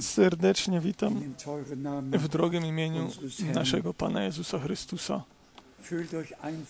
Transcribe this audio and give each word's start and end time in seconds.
Serdecznie 0.00 0.80
witam 0.80 1.34
w 2.12 2.28
drogim 2.28 2.66
imieniu 2.66 3.10
naszego 3.54 3.94
Pana 3.94 4.24
Jezusa 4.24 4.58
Chrystusa. 4.58 5.24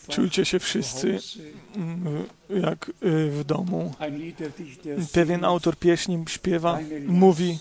Czujcie 0.08 0.44
się 0.44 0.58
wszyscy 0.58 1.18
jak 2.50 2.88
y, 2.88 2.92
w 3.30 3.44
domu. 3.44 3.94
Pewien 5.12 5.44
autor 5.44 5.76
pieśni 5.76 6.24
śpiewa, 6.28 6.78
mówi, 7.06 7.58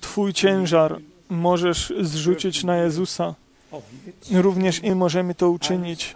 Twój 0.00 0.32
ciężar 0.32 1.00
możesz 1.28 1.92
zrzucić 2.00 2.64
na 2.64 2.76
Jezusa. 2.76 3.34
Również 4.32 4.84
i 4.84 4.90
możemy 4.90 5.34
to 5.34 5.50
uczynić. 5.50 6.14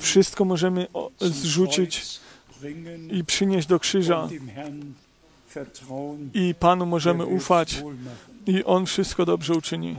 Wszystko 0.00 0.44
możemy 0.44 0.86
zrzucić 1.20 2.20
i 3.10 3.24
przynieść 3.24 3.66
do 3.68 3.78
krzyża. 3.78 4.28
I 6.34 6.54
Panu 6.54 6.86
możemy 6.86 7.26
ufać 7.26 7.82
i 8.46 8.64
On 8.64 8.86
wszystko 8.86 9.26
dobrze 9.26 9.54
uczyni. 9.54 9.96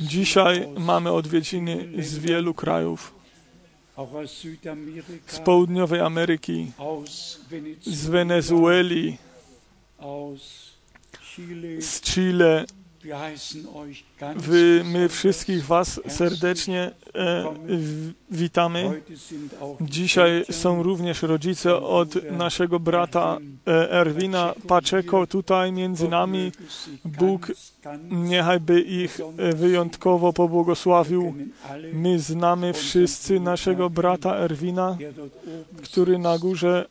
Dzisiaj 0.00 0.68
mamy 0.78 1.12
odwiedziny 1.12 1.88
z 1.98 2.18
wielu 2.18 2.54
krajów. 2.54 3.14
Z 5.26 5.38
południowej 5.38 6.00
Ameryki, 6.00 6.72
z 7.86 8.06
Wenezueli, 8.06 9.16
z 11.80 12.00
Chile, 12.00 12.64
Wy, 14.36 14.82
my 14.84 15.08
wszystkich 15.08 15.64
Was 15.64 16.00
serdecznie 16.08 16.90
e, 17.14 17.54
witamy. 18.30 19.02
Dzisiaj 19.80 20.44
są 20.50 20.82
również 20.82 21.22
rodzice 21.22 21.76
od 21.76 22.30
naszego 22.30 22.80
brata 22.80 23.38
e, 23.66 23.90
Erwina 23.90 24.54
Paczeko 24.68 25.26
tutaj 25.26 25.72
między 25.72 26.08
nami. 26.08 26.52
Bóg 27.04 27.52
niechaj 28.10 28.60
by 28.60 28.80
ich 28.80 29.20
e, 29.38 29.54
wyjątkowo 29.54 30.32
pobłogosławił. 30.32 31.34
My 31.92 32.18
znamy 32.18 32.72
wszyscy 32.72 33.40
naszego 33.40 33.90
brata 33.90 34.36
Erwina, 34.36 34.98
który 35.82 36.18
na 36.18 36.38
górze 36.38 36.86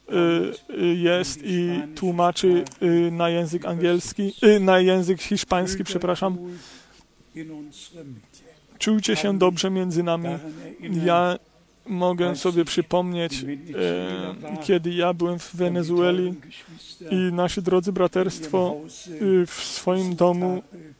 e, 0.77 0.85
jest 0.85 1.39
i 1.43 1.81
tłumaczy 1.95 2.63
e, 2.81 3.11
na 3.11 3.29
język 3.29 3.65
angielski, 3.65 4.33
na 4.59 4.79
język 4.79 5.21
hiszpański, 5.21 5.83
przepraszam. 5.83 6.37
Czujcie 8.79 9.15
się 9.15 9.37
dobrze 9.37 9.69
między 9.69 10.03
nami. 10.03 10.29
Ja 11.05 11.37
mogę 11.87 12.35
sobie 12.35 12.65
przypomnieć, 12.65 13.33
e, 13.43 14.63
kiedy 14.63 14.93
ja 14.93 15.13
byłem 15.13 15.39
w 15.39 15.55
Wenezueli 15.55 16.33
i 17.11 17.15
nasi 17.15 17.61
drodzy 17.61 17.93
braterstwo 17.93 18.75
w 19.47 19.53
swoim 19.53 20.15
domu 20.15 20.61
Y, 20.73 20.96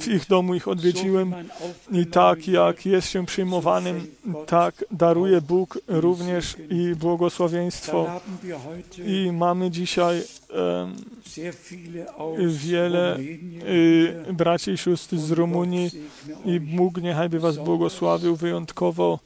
w 0.00 0.08
ich 0.08 0.26
domu 0.26 0.54
ich 0.54 0.68
odwiedziłem 0.68 1.34
i 1.92 2.06
tak 2.06 2.48
jak 2.48 2.86
jest 2.86 3.08
się 3.08 3.26
przyjmowanym, 3.26 4.06
tak 4.46 4.84
daruje 4.90 5.40
Bóg 5.40 5.78
również 5.88 6.56
i 6.70 6.94
błogosławieństwo. 6.94 8.20
I 9.06 9.32
mamy 9.32 9.70
dzisiaj 9.70 10.22
wiele 12.46 13.18
y, 13.18 14.32
braci 14.32 14.70
i 14.70 14.78
sióstr 14.78 15.16
z 15.16 15.30
Rumunii 15.30 15.90
i 16.44 16.60
Bóg 16.60 17.02
niechaj 17.02 17.28
by 17.28 17.40
Was 17.40 17.56
błogosławił 17.56 18.36
wyjątkowo. 18.36 19.18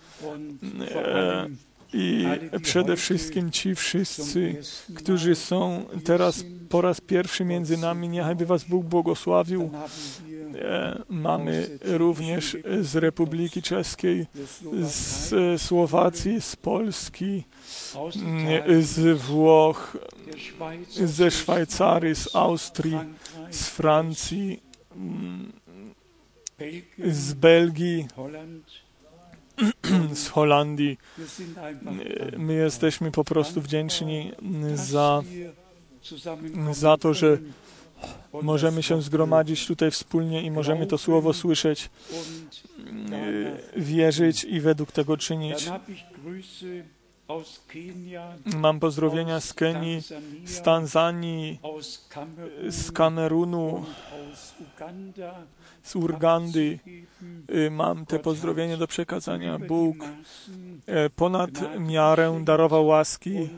I 1.93 2.27
przede 2.63 2.97
wszystkim 2.97 3.51
ci 3.51 3.75
wszyscy, 3.75 4.57
którzy 4.95 5.35
są 5.35 5.85
teraz 6.05 6.45
po 6.69 6.81
raz 6.81 7.01
pierwszy 7.01 7.45
między 7.45 7.77
nami, 7.77 8.09
niechaj 8.09 8.37
by 8.37 8.47
Was 8.47 8.65
Bóg 8.65 8.87
błogosławił. 8.87 9.71
E, 10.55 11.03
mamy 11.09 11.79
również 11.83 12.57
z 12.81 12.97
Republiki 12.97 13.63
Czeskiej, 13.63 14.27
z 14.83 15.63
Słowacji, 15.63 16.41
z 16.41 16.57
Polski, 16.57 17.45
z 18.81 19.19
Włoch, 19.19 19.97
ze 20.91 21.31
Szwajcarii, 21.31 22.15
z 22.15 22.37
Austrii, 22.37 22.99
z 23.51 23.69
Francji, 23.69 24.61
z 27.05 27.33
Belgii, 27.33 28.07
z 30.15 30.29
Holandii. 30.29 30.99
My 32.39 32.55
jesteśmy 32.55 33.11
po 33.11 33.25
prostu 33.25 33.61
wdzięczni 33.61 34.33
za, 34.75 35.23
za 36.73 36.97
to, 36.97 37.15
że 37.15 37.39
możemy 38.43 38.83
się 38.83 39.03
zgromadzić 39.03 39.67
tutaj 39.67 39.91
wspólnie 39.91 40.43
i 40.43 40.51
możemy 40.51 40.87
to 40.87 40.99
słowo 40.99 41.33
słyszeć, 41.33 41.91
wierzyć 43.77 44.45
i 44.45 44.61
według 44.61 44.93
tego 44.93 45.17
czynić. 45.17 45.69
Mam 48.57 48.81
pozdrowienia 48.81 49.41
z 49.41 49.55
Kenii, 49.55 50.03
z 50.45 50.63
Tanzanii, 50.63 51.61
z 52.69 52.93
Kamerunu, 52.93 53.85
z 55.83 55.97
Urgandy. 55.97 56.79
Y, 57.51 57.71
mam 57.71 58.07
te 58.07 58.19
pozdrowienia 58.19 58.77
do 58.77 58.87
przekazania. 58.87 59.59
Bóg 59.59 59.97
e, 60.87 61.11
ponad 61.11 61.51
miarę 61.79 62.41
darował 62.45 62.87
łaski. 62.87 63.49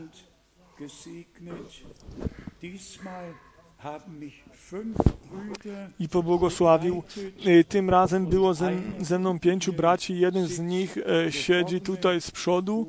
I 6.00 6.08
pobłogosławił. 6.08 7.02
Y, 7.46 7.64
tym 7.64 7.90
razem 7.90 8.26
było 8.26 8.54
ze, 8.54 8.72
ze 9.00 9.18
mną 9.18 9.38
pięciu 9.38 9.72
braci. 9.72 10.18
Jeden 10.18 10.46
z 10.46 10.58
nich 10.58 10.98
e, 10.98 11.32
siedzi 11.32 11.80
tutaj 11.80 12.20
z 12.20 12.30
przodu. 12.30 12.86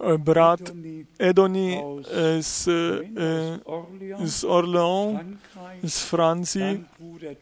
E, 0.00 0.18
brat 0.18 0.60
Edoni 1.18 1.80
z, 2.40 2.64
z 4.24 4.44
Orléans, 4.44 5.20
z 5.84 6.04
Francji. 6.04 6.84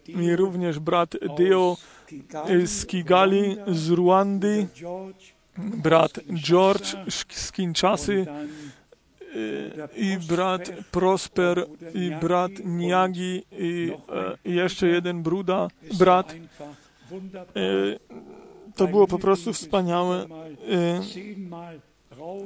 I 0.06 0.36
również 0.36 0.78
brat 0.78 1.14
Deo 1.38 1.76
z 2.64 2.86
Kigali, 2.86 3.56
z 3.66 3.90
Rwandy, 3.90 4.66
brat 5.58 6.18
George 6.34 6.96
z 7.28 7.52
Kinshasy 7.52 8.26
i 9.96 10.16
brat 10.28 10.72
Prosper 10.90 11.66
i 11.94 12.10
brat 12.20 12.52
Niagi 12.64 13.42
i 13.58 13.92
jeszcze 14.44 14.88
jeden 14.88 15.22
bruda, 15.22 15.68
brat. 15.98 16.34
To 18.76 18.86
było 18.86 19.06
po 19.06 19.18
prostu 19.18 19.52
wspaniałe. 19.52 20.26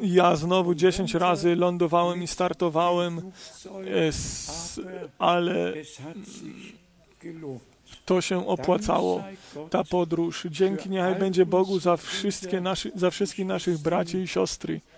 Ja 0.02 0.36
znowu 0.36 0.74
dziesięć 0.74 1.14
razy 1.14 1.56
lądowałem 1.56 2.22
i 2.22 2.26
startowałem, 2.26 3.32
ale 5.18 5.72
to 8.04 8.20
się 8.20 8.46
opłacało, 8.46 9.24
ta 9.70 9.84
podróż. 9.84 10.46
Dzięki 10.50 10.90
niechaj 10.90 11.14
będzie 11.14 11.46
Bogu 11.46 11.80
za, 11.80 11.96
wszystkie 11.96 12.60
naszy, 12.60 12.92
za 12.94 13.10
wszystkich 13.10 13.46
naszych 13.46 13.78
braci 13.78 14.16
i 14.16 14.28
siostry, 14.28 14.74
e, 14.74 14.93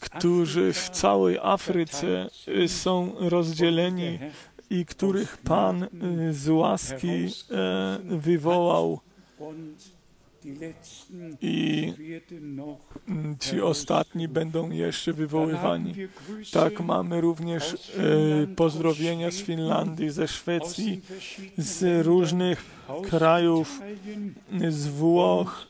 którzy 0.00 0.72
w 0.72 0.90
całej 0.90 1.38
Afryce 1.42 2.28
e, 2.64 2.68
są 2.68 3.12
rozdzieleni 3.18 4.18
i 4.70 4.86
których 4.86 5.36
Pan 5.36 5.82
e, 5.82 5.88
z 6.32 6.48
łaski 6.48 7.28
wywołał 8.04 9.00
i 11.40 11.92
ci 13.40 13.60
ostatni 13.60 14.28
będą 14.28 14.70
jeszcze 14.70 15.12
wywoływani. 15.12 15.94
Tak, 16.52 16.80
mamy 16.80 17.20
również 17.20 17.74
e, 17.74 18.46
pozdrowienia 18.46 19.30
z 19.30 19.34
Finlandii, 19.34 20.10
ze 20.10 20.28
Szwecji, 20.28 21.00
z 21.58 22.06
różnych 22.06 22.64
krajów, 23.10 23.80
z 24.68 24.86
Włoch 24.86 25.66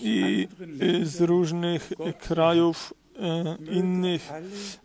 i 0.00 0.48
e, 0.80 1.06
z 1.06 1.20
różnych 1.20 1.92
krajów 2.18 2.94
E, 3.20 3.56
innych. 3.72 4.32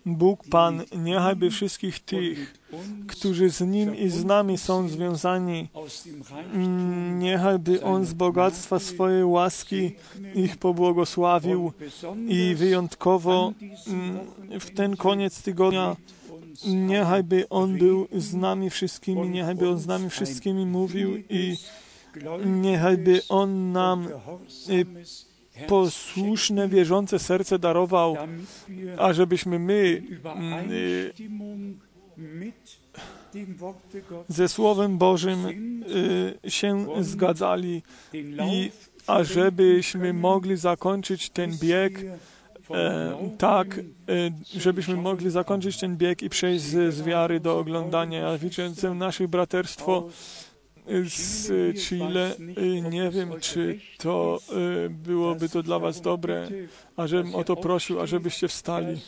Bóg 0.05 0.43
Pan, 0.49 0.83
niechajby 0.97 1.49
wszystkich 1.49 1.99
tych, 1.99 2.53
którzy 3.07 3.49
z 3.49 3.61
Nim 3.61 3.95
i 3.95 4.09
z 4.09 4.25
nami 4.25 4.57
są 4.57 4.89
związani, 4.89 5.69
niechajby 7.17 7.83
On 7.83 8.05
z 8.05 8.13
bogactwa 8.13 8.79
swojej 8.79 9.23
łaski 9.23 9.91
ich 10.35 10.57
pobłogosławił 10.57 11.71
i 12.27 12.55
wyjątkowo 12.55 13.53
mm, 13.87 14.19
w 14.59 14.71
ten 14.71 14.95
koniec 14.95 15.41
tygodnia 15.41 15.95
niechajby 16.65 17.49
On 17.49 17.77
był 17.77 18.07
z 18.11 18.33
nami 18.33 18.69
wszystkimi, 18.69 19.29
niechajby 19.29 19.69
On 19.69 19.79
z 19.79 19.87
nami 19.87 20.09
wszystkimi 20.09 20.65
mówił 20.65 21.17
i 21.29 21.57
niechajby 22.45 23.21
On 23.29 23.71
nam 23.71 24.07
y, 24.69 24.85
posłuszne, 25.67 26.67
wierzące 26.67 27.19
serce 27.19 27.59
darował, 27.59 28.17
ażebyśmy 28.97 29.59
my 29.59 30.03
y, 30.71 31.11
ze 34.27 34.47
Słowem 34.47 34.97
Bożym 34.97 35.45
y, 36.45 36.51
się 36.51 36.85
zgadzali 37.01 37.83
i 38.51 38.71
ażebyśmy 39.07 40.13
mogli 40.13 40.57
zakończyć 40.57 41.29
ten 41.29 41.57
bieg 41.57 42.03
e, 42.71 43.29
tak, 43.37 43.77
e, 43.77 43.81
żebyśmy 44.59 44.95
mogli 44.95 45.29
zakończyć 45.29 45.79
ten 45.79 45.97
bieg 45.97 46.21
i 46.21 46.29
przejść 46.29 46.63
z, 46.63 46.93
z 46.93 47.01
wiary 47.01 47.39
do 47.39 47.59
oglądania. 47.59 48.19
Ja 48.19 48.37
widzę 48.37 48.95
naszych 48.95 49.27
braterstwo 49.27 50.09
z 51.05 51.47
Chile. 51.77 52.35
Nie 52.91 53.09
wiem, 53.09 53.39
czy 53.39 53.79
to 53.97 54.39
e, 54.85 54.89
byłoby 54.89 55.49
to 55.49 55.63
dla 55.63 55.79
Was 55.79 56.01
dobre, 56.01 56.49
a 56.95 57.07
żebym 57.07 57.35
o 57.35 57.43
to 57.43 57.55
prosił, 57.55 58.01
ażebyście 58.01 58.47
wstali. 58.47 59.01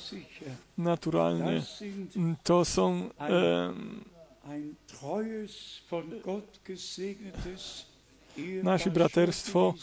Naturalnie. 0.78 1.64
To 2.44 2.66
są 2.66 3.10
e, 3.20 3.74
nasi 8.64 8.90
braterstwo 8.92 9.74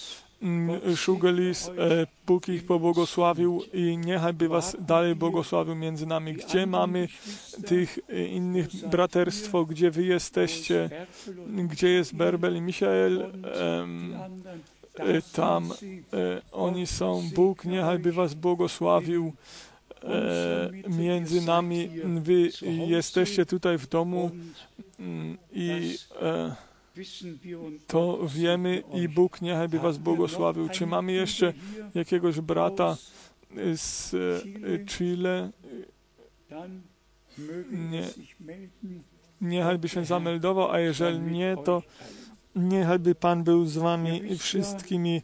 Szugelis, 0.96 1.68
e, 1.68 2.06
Bóg 2.26 2.48
ich 2.48 2.66
pobłogosławił 2.66 3.62
i 3.72 3.96
niechaj 3.96 4.34
by 4.34 4.48
was 4.48 4.76
dalej 4.80 5.14
błogosławił 5.14 5.74
między 5.74 6.06
nami. 6.06 6.34
Gdzie 6.34 6.66
mamy 6.66 7.08
tych 7.66 7.98
e, 8.08 8.24
innych 8.24 8.88
braterstwo, 8.90 9.64
gdzie 9.64 9.90
wy 9.90 10.04
jesteście, 10.04 10.90
gdzie 11.46 11.88
jest 11.88 12.14
Berbel 12.14 12.56
i 12.56 12.60
Michael, 12.60 13.30
e, 14.98 15.22
tam 15.32 15.72
oni 16.52 16.86
są. 16.86 17.22
Bóg 17.34 17.64
niechaj 17.64 17.98
by 17.98 18.12
was 18.12 18.34
błogosławił 18.34 19.32
między 20.88 21.40
nami. 21.40 21.90
Wy 22.04 22.50
jesteście 22.86 23.46
tutaj 23.46 23.78
w 23.78 23.88
domu 23.88 24.30
i 25.52 25.98
to 27.86 28.18
wiemy 28.26 28.82
i 28.94 29.08
Bóg 29.08 29.42
niechaj 29.42 29.68
by 29.68 29.78
Was 29.78 29.98
błogosławił. 29.98 30.68
Czy 30.68 30.86
mamy 30.86 31.12
jeszcze 31.12 31.52
jakiegoś 31.94 32.40
brata 32.40 32.96
z 33.76 34.14
e, 34.14 34.84
Chile? 34.84 35.50
Nie. 37.70 38.08
Niechaj 39.40 39.78
by 39.78 39.88
się 39.88 40.04
zameldował, 40.04 40.70
a 40.70 40.80
jeżeli 40.80 41.18
nie, 41.18 41.56
to 41.64 41.82
Niechaj 42.58 42.98
by 42.98 43.14
Pan 43.14 43.44
był 43.44 43.66
z 43.66 43.76
wami 43.76 44.38
wszystkimi. 44.38 45.22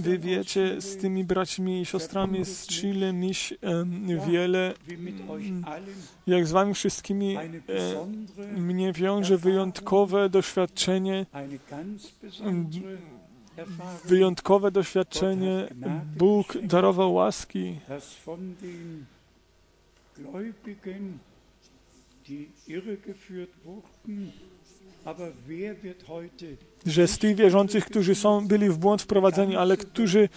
Wy 0.00 0.18
wiecie, 0.18 0.80
z 0.80 0.96
tymi 0.96 1.24
braćmi 1.24 1.80
i 1.80 1.86
siostrami 1.86 2.44
z 2.44 2.66
Chile 2.66 3.12
miś 3.12 3.54
wiele, 4.26 4.74
mm, 4.88 5.64
jak 6.26 6.46
z 6.46 6.52
wami 6.52 6.74
wszystkimi 6.74 7.36
e, 7.36 7.50
mnie 8.56 8.92
wiąże 8.92 9.38
wyjątkowe 9.38 10.28
doświadczenie, 10.28 11.26
wyjątkowe 14.04 14.70
doświadczenie. 14.70 15.68
Bóg 16.16 16.58
darował 16.62 17.14
łaski. 17.14 17.78
die 22.24 22.46
irregeführt 22.66 23.50
wurden, 23.64 24.32
że 26.86 27.08
z 27.08 27.18
tych 27.18 27.36
wierzących, 27.36 27.84
którzy 27.84 28.14
są, 28.14 28.48
byli 28.48 28.68
w 28.68 28.78
błąd 28.78 29.02
wprowadzeni, 29.02 29.56
ale 29.56 29.76
którzy, 29.76 30.28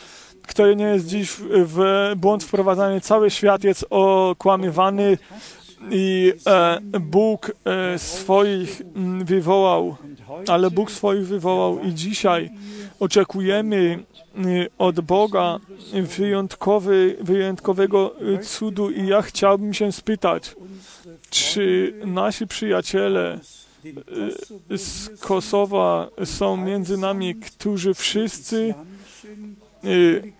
kto 0.41 0.73
nie 0.73 0.85
jest 0.85 1.07
dziś 1.07 1.35
w 1.49 2.11
błąd 2.17 2.43
wprowadzany, 2.43 3.01
cały 3.01 3.31
świat 3.31 3.63
jest 3.63 3.85
okłamywany 3.89 5.17
i 5.91 6.33
e, 6.47 6.79
Bóg 6.99 7.51
e, 7.65 7.99
swoich 7.99 8.81
wywołał, 9.25 9.95
ale 10.47 10.71
Bóg 10.71 10.91
swoich 10.91 11.27
wywołał 11.27 11.79
i 11.79 11.93
dzisiaj 11.93 12.49
oczekujemy 12.99 14.03
e, 14.35 14.41
od 14.77 15.01
Boga 15.01 15.59
wyjątkowy, 15.93 17.17
wyjątkowego 17.21 18.15
cudu. 18.41 18.89
I 18.89 19.07
ja 19.07 19.21
chciałbym 19.21 19.73
się 19.73 19.91
spytać, 19.91 20.55
czy 21.29 21.93
nasi 22.05 22.47
przyjaciele 22.47 23.39
z 24.77 25.19
Kosowa 25.19 26.09
są 26.25 26.57
między 26.57 26.97
nami, 26.97 27.35
którzy 27.35 27.93
wszyscy 27.93 28.73
y, 29.83 30.33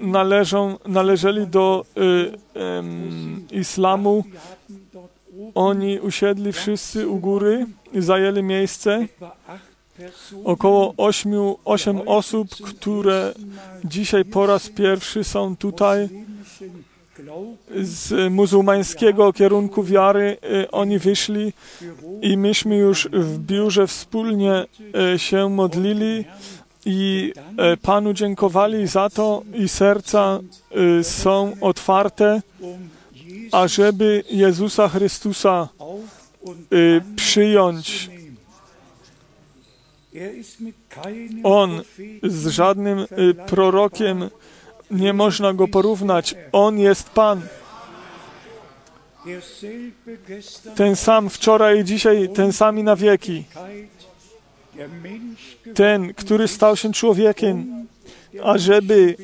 należą, 0.00 0.78
należeli 0.86 1.46
do 1.46 1.84
y, 3.52 3.56
islamu. 3.56 4.24
Oni 5.54 6.00
usiedli 6.00 6.52
wszyscy 6.52 7.08
u 7.08 7.18
góry 7.18 7.66
zajęli 7.94 8.42
miejsce. 8.42 9.06
Około 10.44 10.94
ośmiu, 10.96 11.58
osiem 11.64 12.00
osób, 12.08 12.48
które 12.48 13.34
dzisiaj 13.84 14.24
po 14.24 14.46
raz 14.46 14.68
pierwszy 14.68 15.24
są 15.24 15.56
tutaj 15.56 16.08
z 17.82 18.32
muzułmańskiego 18.32 19.32
kierunku 19.32 19.82
wiary 19.82 20.36
y, 20.62 20.70
oni 20.70 20.98
wyszli 20.98 21.52
i 22.22 22.36
myśmy 22.36 22.76
już 22.76 23.08
w 23.12 23.38
biurze 23.38 23.86
wspólnie 23.86 24.64
y, 25.14 25.18
się 25.18 25.50
modlili 25.50 26.24
i 26.86 27.32
y, 27.74 27.76
Panu 27.76 28.12
dziękowali 28.12 28.86
za 28.86 29.10
to 29.10 29.42
i 29.54 29.68
serca 29.68 30.40
są 31.02 31.52
otwarte, 31.60 32.42
ażeby 33.52 34.24
Jezusa 34.30 34.88
Chrystusa 34.88 35.68
przyjąć. 37.16 38.10
On 41.42 41.82
z 42.22 42.46
żadnym 42.46 43.06
prorokiem 43.46 44.30
nie 44.92 45.12
można 45.12 45.52
go 45.52 45.68
porównać. 45.68 46.34
On 46.52 46.78
jest 46.78 47.10
Pan. 47.10 47.42
Ten 50.76 50.96
sam 50.96 51.30
wczoraj 51.30 51.80
i 51.80 51.84
dzisiaj, 51.84 52.28
ten 52.28 52.52
sam 52.52 52.78
i 52.78 52.82
na 52.82 52.96
wieki. 52.96 53.44
Ten, 55.74 56.14
który 56.14 56.48
stał 56.48 56.76
się 56.76 56.92
człowiekiem, 56.92 57.86
ażeby 58.42 59.16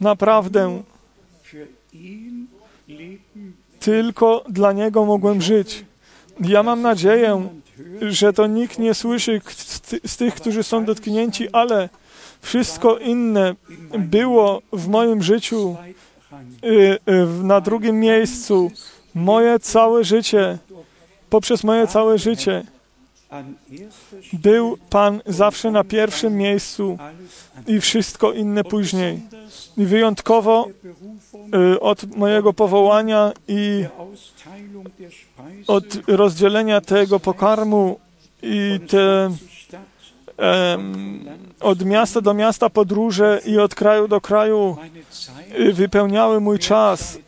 naprawdę 0.00 0.82
tylko 3.80 4.44
dla 4.48 4.72
Niego 4.72 5.04
mogłem 5.04 5.42
żyć. 5.42 5.84
Ja 6.40 6.62
mam 6.62 6.82
nadzieję, 6.82 7.48
że 8.00 8.32
to 8.32 8.46
nikt 8.46 8.78
nie 8.78 8.94
słyszy 8.94 9.40
z 10.06 10.16
tych, 10.16 10.34
którzy 10.34 10.62
są 10.62 10.84
dotknięci, 10.84 11.48
ale 11.52 11.88
wszystko 12.40 12.98
inne 12.98 13.54
było 13.98 14.62
w 14.72 14.88
moim 14.88 15.22
życiu 15.22 15.76
y, 16.64 16.68
y, 16.68 16.98
na 17.42 17.60
drugim 17.60 18.00
miejscu. 18.00 18.70
Moje 19.14 19.58
całe 19.58 20.04
życie, 20.04 20.58
poprzez 21.30 21.64
moje 21.64 21.86
całe 21.86 22.18
życie, 22.18 22.64
był 24.32 24.78
Pan 24.90 25.20
zawsze 25.26 25.70
na 25.70 25.84
pierwszym 25.84 26.36
miejscu 26.36 26.98
i 27.66 27.80
wszystko 27.80 28.32
inne 28.32 28.64
później. 28.64 29.20
I 29.76 29.84
wyjątkowo 29.84 30.68
y, 31.74 31.80
od 31.80 32.16
mojego 32.16 32.52
powołania 32.52 33.32
i 33.48 33.84
od 35.66 35.84
rozdzielenia 36.06 36.80
tego 36.80 37.20
pokarmu 37.20 37.98
i 38.42 38.80
te 38.88 39.30
od 41.60 41.84
miasta 41.84 42.20
do 42.20 42.34
miasta 42.34 42.70
podróże 42.70 43.40
i 43.46 43.58
od 43.58 43.74
kraju 43.74 44.08
do 44.08 44.20
kraju 44.20 44.76
y, 45.58 45.72
wypełniały 45.72 46.40
mój 46.40 46.58
czas. 46.58 47.18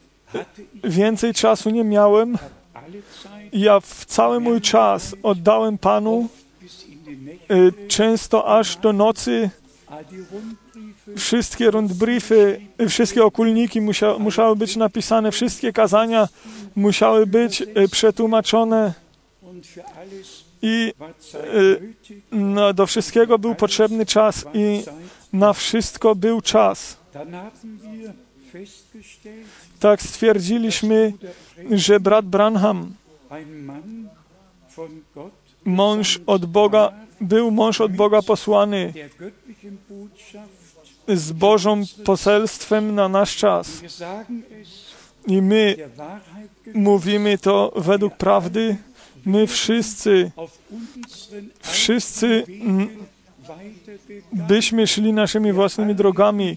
Więcej 0.84 1.34
czasu 1.34 1.70
nie 1.70 1.84
miałem. 1.84 2.38
Ja 3.52 3.80
w 3.80 4.04
cały 4.04 4.40
mój 4.40 4.60
czas 4.60 5.14
oddałem 5.22 5.78
Panu, 5.78 6.28
y, 7.50 7.88
często 7.88 8.58
aż 8.58 8.76
do 8.76 8.92
nocy. 8.92 9.50
Wszystkie 11.16 11.70
rundbriefy, 11.70 12.60
wszystkie 12.88 13.24
okulniki 13.24 13.80
musia, 13.80 14.18
musiały 14.18 14.56
być 14.56 14.76
napisane, 14.76 15.32
wszystkie 15.32 15.72
kazania 15.72 16.28
musiały 16.76 17.26
być 17.26 17.62
y, 17.62 17.88
przetłumaczone 17.90 18.94
i 20.62 20.92
no, 22.32 22.72
do 22.72 22.86
wszystkiego 22.86 23.38
był 23.38 23.54
potrzebny 23.54 24.06
czas 24.06 24.44
i 24.54 24.82
na 25.32 25.52
wszystko 25.52 26.14
był 26.14 26.40
czas. 26.40 26.96
Tak 29.80 30.02
stwierdziliśmy, 30.02 31.12
że 31.70 32.00
brat 32.00 32.26
Branham, 32.26 32.94
mąż 35.64 36.20
od 36.26 36.46
Boga, 36.46 36.92
był 37.20 37.50
mąż 37.50 37.80
od 37.80 37.92
Boga 37.92 38.22
posłany 38.22 38.92
z 41.08 41.32
Bożą 41.32 41.82
poselstwem 42.04 42.94
na 42.94 43.08
nasz 43.08 43.36
czas. 43.36 43.82
I 45.26 45.42
my 45.42 45.76
mówimy 46.74 47.38
to 47.38 47.72
według 47.76 48.16
prawdy, 48.16 48.76
my 49.26 49.46
wszyscy, 49.46 50.30
wszyscy 51.60 52.44
byśmy 54.32 54.86
szli 54.86 55.12
naszymi 55.12 55.52
własnymi 55.52 55.94
drogami, 55.94 56.56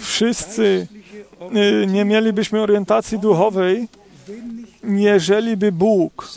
wszyscy 0.00 0.86
y, 1.56 1.86
nie 1.86 2.04
mielibyśmy 2.04 2.60
orientacji 2.60 3.18
duchowej, 3.18 3.88
jeżeli 4.88 5.56
by 5.56 5.72
Bóg 5.72 6.28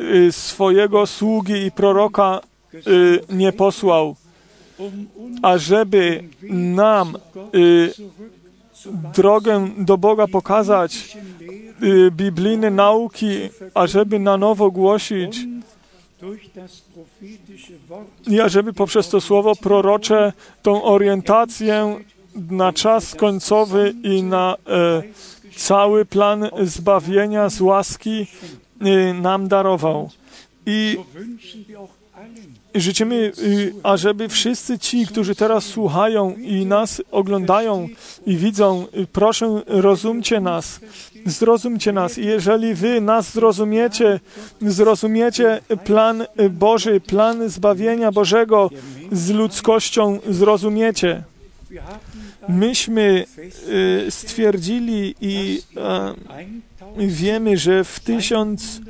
y, 0.00 0.32
swojego 0.32 1.06
sługi 1.06 1.66
i 1.66 1.70
proroka 1.70 2.40
y, 2.74 3.20
nie 3.30 3.52
posłał, 3.52 4.16
ażeby 5.42 6.24
nam 6.50 7.18
drogę 9.14 9.68
do 9.78 9.98
Boga 9.98 10.26
pokazać, 10.26 11.16
Y, 11.82 12.10
biblijne 12.10 12.70
nauki, 12.70 13.28
ażeby 13.74 14.18
na 14.18 14.36
nowo 14.36 14.70
głosić 14.70 15.38
i 18.26 18.40
ażeby 18.40 18.72
poprzez 18.72 19.08
to 19.08 19.20
słowo 19.20 19.56
prorocze 19.56 20.32
tą 20.62 20.82
orientację 20.82 22.00
na 22.50 22.72
czas 22.72 23.14
końcowy 23.14 23.94
i 24.02 24.22
na 24.22 24.56
e, 24.66 25.02
cały 25.60 26.04
plan 26.04 26.48
zbawienia 26.62 27.48
z 27.48 27.60
łaski 27.60 28.26
e, 28.80 29.14
nam 29.14 29.48
darował. 29.48 30.10
I 30.66 30.96
życzymy, 32.74 33.32
y, 33.38 33.74
ażeby 33.82 34.28
wszyscy 34.28 34.78
ci, 34.78 35.06
którzy 35.06 35.34
teraz 35.34 35.64
słuchają 35.64 36.34
i 36.36 36.66
nas 36.66 37.02
oglądają 37.10 37.88
i 38.26 38.36
widzą, 38.36 38.86
y, 38.96 39.06
proszę, 39.12 39.62
rozumcie 39.66 40.40
nas, 40.40 40.80
zrozumcie 41.26 41.92
nas. 41.92 42.18
I 42.18 42.24
jeżeli 42.26 42.74
wy 42.74 43.00
nas 43.00 43.32
zrozumiecie, 43.32 44.20
zrozumiecie 44.60 45.60
plan 45.84 46.26
Boży, 46.50 47.00
plan 47.00 47.48
zbawienia 47.48 48.12
Bożego 48.12 48.70
z 49.12 49.30
ludzkością, 49.30 50.18
zrozumiecie. 50.28 51.22
Myśmy 52.48 53.24
y, 53.68 54.06
stwierdzili 54.10 55.14
i 55.20 55.62
wiemy, 56.96 57.56
że 57.56 57.84
w 57.84 58.00
tysiąc 58.00 58.80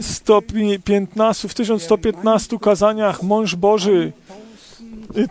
115, 0.00 1.48
w 1.48 1.54
1115 1.54 2.58
kazaniach 2.58 3.22
mąż 3.22 3.54
Boży 3.54 4.12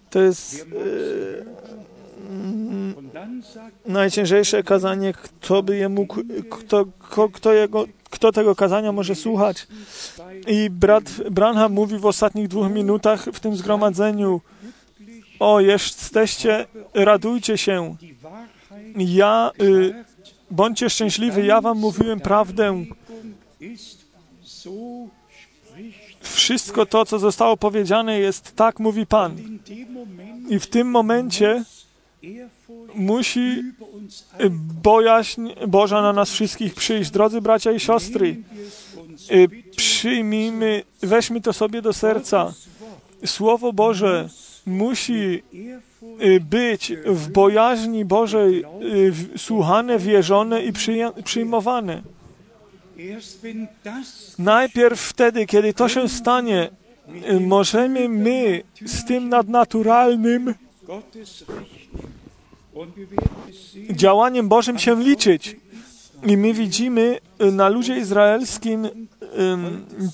To 0.10 0.22
jest 0.22 0.62
e, 0.62 0.66
najciężejsze 3.86 4.64
kazanie, 4.64 5.14
kto 5.14 5.64
by 5.64 5.78
je 5.78 5.90
mógł, 5.90 6.16
kto, 6.50 6.86
kto, 7.00 7.30
kto, 7.30 7.54
jego, 7.54 7.86
kto 8.10 8.32
tego 8.32 8.56
kazania 8.56 8.92
może 8.92 9.16
słuchać. 9.16 9.68
I 10.48 10.70
brat 10.70 11.04
Branham 11.32 11.74
mówi 11.74 11.98
w 11.98 12.06
ostatnich 12.06 12.48
dwóch 12.48 12.72
minutach 12.72 13.26
w 13.34 13.40
tym 13.40 13.56
zgromadzeniu, 13.56 14.42
o, 15.40 15.60
jesteście, 15.60 16.66
radujcie 16.94 17.58
się. 17.58 17.96
Ja, 18.98 19.52
y, 19.62 20.06
bądźcie 20.52 20.90
szczęśliwi, 20.90 21.46
ja 21.46 21.62
wam 21.62 21.78
mówiłem 21.78 22.20
prawdę. 22.20 22.86
Wszystko 26.22 26.86
to, 26.86 27.06
co 27.06 27.20
zostało 27.20 27.58
powiedziane, 27.58 28.20
jest 28.20 28.56
tak, 28.56 28.80
mówi 28.80 29.06
Pan. 29.06 29.38
I 30.50 30.60
w 30.60 30.68
tym 30.68 30.88
momencie 30.92 31.64
musi 32.96 33.64
bojaźń 34.82 35.50
Boża 35.68 36.02
na 36.02 36.14
nas 36.14 36.32
wszystkich 36.32 36.76
przyjść. 36.76 37.12
Drodzy 37.12 37.42
bracia 37.42 37.72
i 37.72 37.80
siostry, 37.80 38.36
przyjmijmy, 39.76 40.84
weźmy 41.02 41.42
to 41.42 41.54
sobie 41.54 41.82
do 41.82 41.94
serca. 41.94 42.54
Słowo 43.26 43.74
Boże 43.74 44.30
musi 44.66 45.44
być 46.42 46.94
w 47.06 47.30
bojaźni 47.30 48.06
Bożej 48.06 48.64
słuchane, 49.38 50.00
wierzone 50.00 50.64
i 50.64 50.74
przyjmowane. 51.24 52.02
Najpierw 54.40 55.02
wtedy, 55.02 55.46
kiedy 55.46 55.74
to 55.74 55.90
się 55.90 56.10
stanie, 56.10 56.70
możemy 57.40 58.10
my 58.10 58.64
z 58.86 59.06
tym 59.06 59.30
nadnaturalnym 59.30 60.54
działaniem 63.92 64.48
Bożym 64.50 64.80
się 64.80 64.96
liczyć. 64.96 65.56
I 66.24 66.38
my 66.38 66.54
widzimy 66.54 67.18
na 67.52 67.70
ludzie 67.70 67.98
izraelskim, 67.98 68.88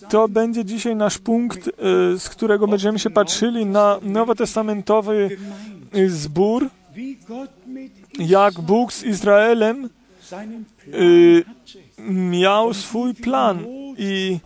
to 0.09 0.27
będzie 0.27 0.65
dzisiaj 0.65 0.95
nasz 0.95 1.17
punkt, 1.17 1.69
z 2.17 2.29
którego 2.29 2.67
będziemy 2.67 2.99
się 2.99 3.09
patrzyli 3.09 3.65
na 3.65 3.99
nowotestamentowy 4.01 5.37
zbór, 6.07 6.69
jak 8.19 8.53
Bóg 8.53 8.93
z 8.93 9.03
Izraelem 9.03 9.89
miał 12.09 12.73
swój 12.73 13.13
plan 13.13 13.65
i 13.97 14.39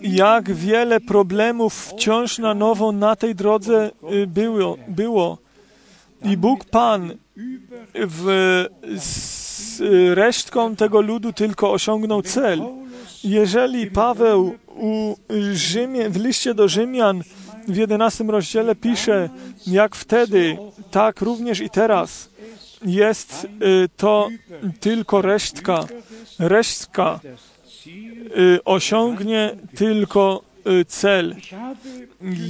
jak 0.00 0.52
wiele 0.52 1.00
problemów 1.00 1.74
wciąż 1.74 2.38
na 2.38 2.54
nowo 2.54 2.92
na 2.92 3.16
tej 3.16 3.34
drodze 3.34 3.90
było. 4.26 4.78
było. 4.88 5.41
I 6.24 6.36
Bóg 6.36 6.64
Pan 6.64 7.14
w, 7.94 8.66
z 8.96 9.80
resztką 10.14 10.76
tego 10.76 11.00
ludu 11.00 11.32
tylko 11.32 11.72
osiągnął 11.72 12.22
cel. 12.22 12.62
Jeżeli 13.24 13.90
Paweł 13.90 14.54
u 14.68 15.14
Rzymie, 15.52 16.10
w 16.10 16.16
liście 16.16 16.54
do 16.54 16.68
Rzymian 16.68 17.22
w 17.68 17.76
jedenastym 17.76 18.30
rozdziale 18.30 18.74
pisze, 18.74 19.30
jak 19.66 19.94
wtedy, 19.94 20.58
tak 20.90 21.20
również 21.20 21.60
i 21.60 21.70
teraz 21.70 22.30
jest 22.84 23.46
to 23.96 24.28
tylko 24.80 25.22
resztka. 25.22 25.84
Resztka 26.38 27.20
osiągnie 28.64 29.56
tylko 29.74 30.42
cel. 30.86 31.36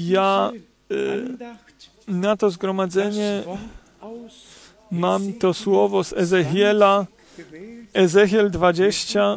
Ja 0.09 0.51
na 2.09 2.37
to 2.37 2.51
zgromadzenie 2.51 3.43
mam 4.91 5.33
to 5.33 5.55
słowo 5.55 6.05
z 6.05 6.13
Ezechiela, 6.13 7.07
Ezechiel 7.95 8.51
20, 8.51 9.37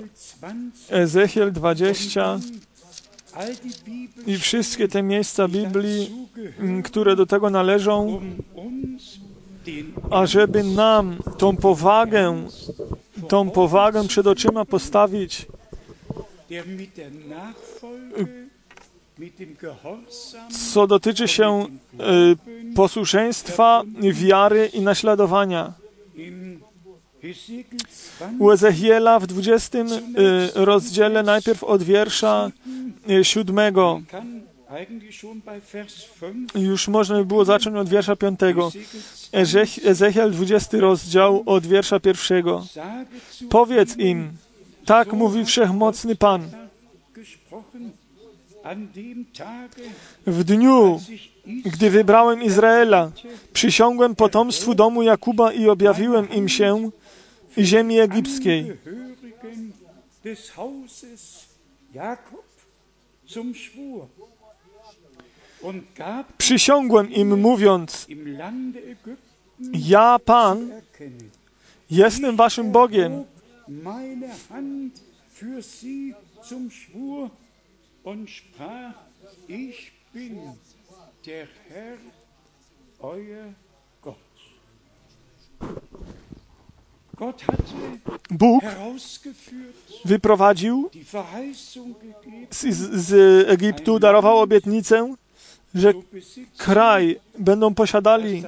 Ezechiel 0.90 1.52
20 1.52 2.40
i 4.28 4.38
wszystkie 4.38 4.88
te 4.88 5.04
miejsca 5.04 5.48
Biblii, 5.48 6.12
które 6.84 7.16
do 7.16 7.26
tego 7.26 7.50
należą, 7.50 8.22
ażeby 10.12 10.64
nam 10.64 11.18
tą 11.38 11.58
powagę, 11.58 12.48
tą 13.28 13.50
powagę 13.50 14.08
przed 14.08 14.28
oczyma 14.28 14.66
postawić, 14.66 15.48
co 20.74 20.88
dotyczy 20.88 21.28
się 21.28 21.66
y, 21.66 22.76
posłuszeństwa, 22.76 23.84
wiary 24.12 24.70
i 24.74 24.82
naśladowania. 24.82 25.74
U 28.40 28.52
Ezechiela 28.52 29.20
w 29.20 29.28
20 29.28 29.78
y, 29.78 29.86
rozdziale 30.56 31.24
najpierw 31.24 31.64
od 31.64 31.84
wiersza 31.84 32.52
y, 33.10 33.24
siódmego 33.24 34.02
już 36.56 36.88
można 36.88 37.16
by 37.16 37.26
było 37.26 37.46
zacząć 37.46 37.76
od 37.76 37.90
wiersza 37.90 38.16
piątego. 38.16 38.72
Ezechiel 39.84 40.32
20 40.32 40.78
rozdział 40.78 41.44
od 41.46 41.68
wiersza 41.68 42.00
pierwszego. 42.00 42.66
Powiedz 43.50 43.98
im, 43.98 44.32
tak 44.86 45.14
mówi 45.14 45.46
Wszechmocny 45.46 46.16
Pan. 46.16 46.65
W 50.28 50.44
dniu, 50.44 51.02
gdy 51.66 51.90
wybrałem 51.90 52.44
Izraela, 52.44 53.12
przysiągłem 53.54 54.16
potomstwu 54.16 54.76
domu 54.76 55.04
Jakuba 55.04 55.54
i 55.54 55.70
objawiłem 55.70 56.30
im 56.30 56.50
się 56.50 56.90
ziemi 57.58 58.00
egipskiej. 58.00 58.78
Przysiągłem 66.38 67.12
im 67.12 67.40
mówiąc, 67.42 68.08
ja 69.74 70.20
Pan 70.26 70.72
jestem 71.90 72.36
waszym 72.36 72.72
Bogiem 72.72 73.24
Bóg 88.30 88.64
wyprowadził 90.06 90.90
z, 92.52 92.62
z 92.94 93.14
Egiptu, 93.50 94.00
darował 94.00 94.38
obietnicę, 94.40 95.16
że 95.76 95.94
kraj 96.58 97.20
będą 97.40 97.74
posiadali, 97.74 98.44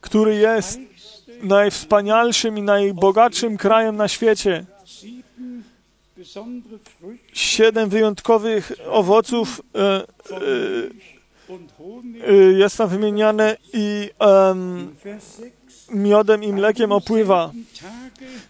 który 0.00 0.34
jest 0.34 0.80
najwspanialszym 1.42 2.58
i 2.58 2.62
najbogatszym 2.62 3.56
krajem 3.56 3.96
na 3.96 4.08
świecie 4.08 4.66
siedem 7.32 7.88
wyjątkowych 7.88 8.72
owoców 8.90 9.62
e, 9.74 10.04
e, 12.28 12.34
jest 12.34 12.76
tam 12.78 12.88
wymieniane 12.88 13.56
i 13.72 14.10
um, 14.20 14.94
miodem 15.90 16.42
i 16.42 16.52
mlekiem 16.52 16.92
opływa. 16.92 17.52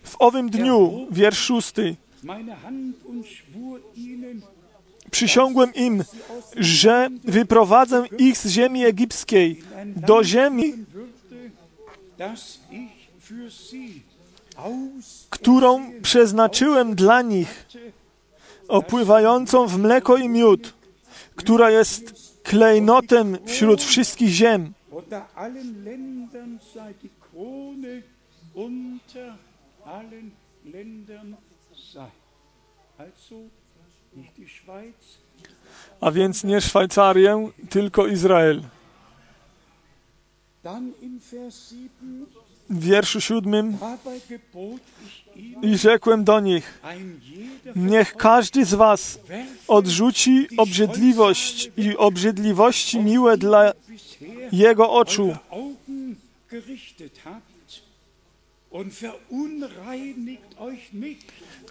W 0.02 0.16
owym 0.18 0.50
dniu, 0.50 1.06
wiersz 1.10 1.38
szósty, 1.38 1.96
przysiągłem 5.10 5.74
im, 5.74 6.04
że 6.56 7.08
wyprowadzę 7.24 8.04
ich 8.18 8.38
z 8.38 8.46
ziemi 8.48 8.84
egipskiej 8.84 9.62
do 9.96 10.24
ziemi, 10.24 10.74
którą 15.30 15.92
przeznaczyłem 16.02 16.94
dla 16.94 17.22
nich, 17.22 17.66
opływającą 18.68 19.66
w 19.66 19.78
mleko 19.78 20.16
i 20.16 20.28
miód, 20.28 20.74
która 21.36 21.70
jest 21.70 22.26
klejnotem 22.42 23.38
wśród 23.46 23.82
wszystkich 23.82 24.28
ziem. 24.28 24.72
A 36.00 36.10
więc 36.10 36.44
nie 36.44 36.60
Szwajcarię, 36.60 37.50
tylko 37.70 38.06
Izrael. 38.06 38.62
W 42.70 42.84
wierszu 42.84 43.20
siódmym 43.20 43.78
i 45.62 45.78
rzekłem 45.78 46.24
do 46.24 46.40
nich, 46.40 46.80
niech 47.76 48.14
każdy 48.14 48.64
z 48.64 48.74
was 48.74 49.18
odrzuci 49.68 50.48
obrzydliwość 50.56 51.70
i 51.76 51.96
obrzydliwości 51.96 53.00
miłe 53.00 53.38
dla 53.38 53.72
jego 54.52 54.90
oczu 54.90 55.36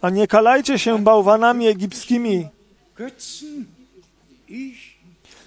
a 0.01 0.09
nie 0.09 0.27
kalajcie 0.27 0.79
się 0.79 1.03
bałwanami 1.03 1.67
egipskimi. 1.67 2.47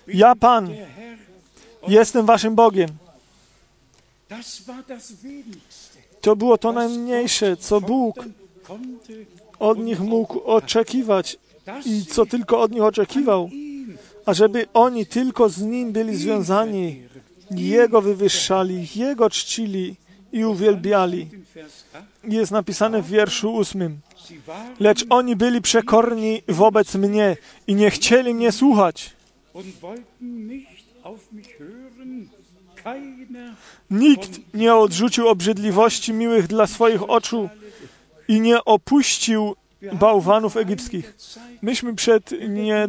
Ja, 0.07 0.35
Pan, 0.37 0.75
jestem 1.89 2.27
waszym 2.27 2.55
Bogiem. 2.55 2.89
To 6.21 6.37
było 6.37 6.59
to 6.59 6.73
najmniejsze, 6.73 7.57
co 7.57 7.81
Bóg 7.81 8.25
od 9.59 9.79
nich 9.79 10.01
mógł 10.01 10.41
oczekiwać 10.41 11.39
i 11.85 12.07
co 12.07 12.27
tylko 12.27 12.61
od 12.61 12.73
nich 12.73 12.83
oczekiwał, 12.83 13.51
ażeby 14.27 14.67
oni 14.75 15.07
tylko 15.07 15.49
z 15.49 15.63
Nim 15.63 15.93
byli 15.93 16.17
związani, 16.17 17.03
Jego 17.51 18.03
wywyższali, 18.03 18.89
Jego 18.95 19.31
czcili 19.31 19.97
i 20.33 20.45
uwielbiali. 20.45 21.29
Jest 22.25 22.53
napisane 22.53 23.03
w 23.03 23.09
wierszu 23.09 23.55
ósmym. 23.55 23.99
Lecz 24.81 25.05
oni 25.11 25.37
byli 25.37 25.63
przekorni 25.63 26.43
wobec 26.49 26.95
mnie 26.95 27.37
i 27.67 27.75
nie 27.75 27.91
chcieli 27.91 28.35
mnie 28.35 28.53
słuchać. 28.53 29.11
Nikt 33.91 34.55
nie 34.55 34.75
odrzucił 34.75 35.29
obrzydliwości 35.29 36.13
miłych 36.13 36.47
dla 36.47 36.67
swoich 36.67 37.11
oczu 37.11 37.49
i 38.29 38.41
nie 38.41 38.65
opuścił 38.65 39.57
bałwanów 39.93 40.57
egipskich. 40.57 41.15
Myśmy 41.63 41.95
przed 41.95 42.31
nie, 42.49 42.89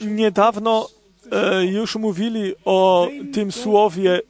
niedawno 0.00 0.88
e, 1.32 1.64
już 1.64 1.96
mówili 1.96 2.54
o 2.64 3.08
tym 3.32 3.52
słowie. 3.52 4.20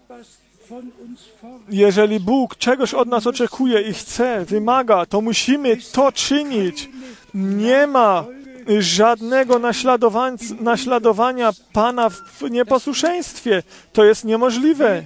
Jeżeli 1.69 2.21
Bóg 2.21 2.57
czegoś 2.57 2.95
od 2.95 3.09
nas 3.09 3.27
oczekuje 3.27 3.81
i 3.81 3.93
chce, 3.93 4.45
wymaga, 4.45 5.07
to 5.07 5.21
musimy 5.21 5.77
to 5.93 6.13
czynić. 6.13 6.89
Nie 7.35 7.87
ma 7.87 8.27
żadnego 8.79 9.61
naśladowania 10.61 11.53
Pana 11.73 12.11
w 12.11 12.43
nieposłuszeństwie. 12.51 13.63
To 13.93 14.05
jest 14.05 14.25
niemożliwe. 14.25 15.03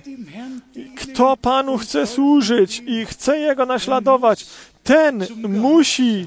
Kto 0.97 1.37
Panu 1.37 1.79
chce 1.79 2.07
służyć 2.07 2.83
i 2.87 3.07
chce 3.07 3.39
Jego 3.39 3.67
naśladować, 3.67 4.47
ten 4.85 5.27
musi 5.49 6.27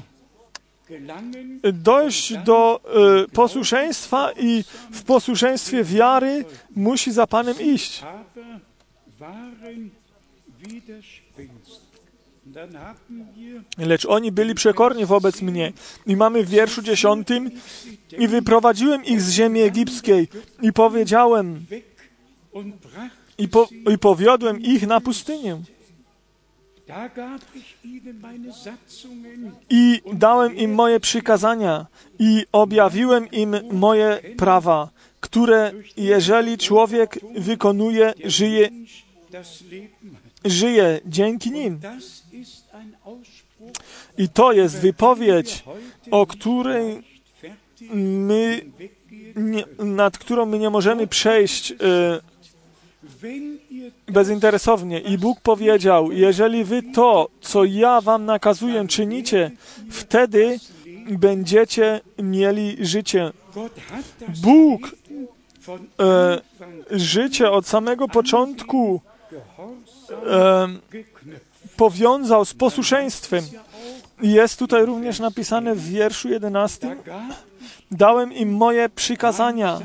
dojść 1.72 2.36
do 2.36 2.80
y, 3.24 3.28
posłuszeństwa 3.28 4.32
i 4.32 4.64
w 4.92 5.02
posłuszeństwie 5.02 5.84
wiary 5.84 6.44
musi 6.76 7.12
za 7.12 7.26
Panem 7.26 7.60
iść. 7.60 8.02
Lecz 13.78 14.06
oni 14.06 14.32
byli 14.32 14.54
przekorni 14.54 15.06
wobec 15.06 15.42
mnie. 15.42 15.72
I 16.06 16.16
mamy 16.16 16.44
w 16.44 16.48
wierszu 16.48 16.82
dziesiątym 16.82 17.50
i 18.18 18.28
wyprowadziłem 18.28 19.04
ich 19.04 19.22
z 19.22 19.30
ziemi 19.30 19.60
egipskiej 19.60 20.28
i 20.62 20.72
powiedziałem 20.72 21.66
i, 23.38 23.48
po, 23.48 23.68
i 23.94 23.98
powiodłem 23.98 24.60
ich 24.60 24.86
na 24.86 25.00
pustynię. 25.00 25.58
I 29.70 30.02
dałem 30.12 30.56
im 30.56 30.74
moje 30.74 31.00
przykazania 31.00 31.86
i 32.18 32.46
objawiłem 32.52 33.30
im 33.30 33.56
moje 33.72 34.20
prawa, 34.36 34.88
które 35.20 35.72
jeżeli 35.96 36.58
człowiek 36.58 37.18
wykonuje, 37.38 38.14
żyje, 38.24 38.70
żyje 40.44 41.00
dzięki 41.06 41.50
nim. 41.50 41.80
I 44.18 44.28
to 44.28 44.52
jest 44.52 44.80
wypowiedź, 44.80 45.64
o 46.10 46.26
której 46.26 47.02
my, 47.94 48.60
nie, 49.36 49.64
nad 49.78 50.18
którą 50.18 50.46
my 50.46 50.58
nie 50.58 50.70
możemy 50.70 51.06
przejść 51.06 51.72
e, 51.72 51.74
bezinteresownie. 54.08 55.00
I 55.00 55.18
Bóg 55.18 55.40
powiedział, 55.40 56.12
jeżeli 56.12 56.64
wy 56.64 56.82
to, 56.82 57.28
co 57.40 57.64
ja 57.64 58.00
wam 58.00 58.24
nakazuję, 58.24 58.88
czynicie, 58.88 59.50
wtedy 59.90 60.58
będziecie 61.10 62.00
mieli 62.18 62.76
życie. 62.80 63.32
Bóg 64.42 64.96
e, 66.00 66.40
życie 66.90 67.50
od 67.50 67.66
samego 67.66 68.08
początku 68.08 69.00
powiązał 71.76 72.44
z 72.44 72.54
posłuszeństwem. 72.54 73.44
Jest 74.22 74.58
tutaj 74.58 74.86
również 74.86 75.18
napisane 75.20 75.74
w 75.74 75.88
wierszu 75.88 76.28
11. 76.28 76.96
Dałem 77.90 78.32
im 78.32 78.56
moje 78.56 78.88
przykazania 78.88 79.80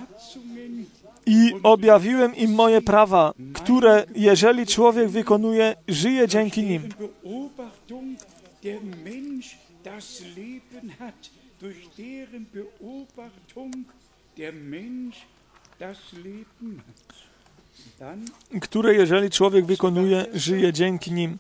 i 1.26 1.54
objawiłem 1.64 2.36
im 2.36 2.52
moje 2.52 2.82
prawa, 2.82 3.34
które, 3.54 4.06
jeżeli 4.16 4.68
człowiek 4.68 5.10
wykonuje, 5.10 5.76
żyje 5.88 6.28
dzięki 6.28 6.64
nim. 6.64 6.90
Które 18.62 18.94
jeżeli 18.94 19.30
człowiek 19.30 19.66
wykonuje, 19.66 20.26
żyje 20.34 20.74
dzięki 20.74 21.12
nim. 21.12 21.38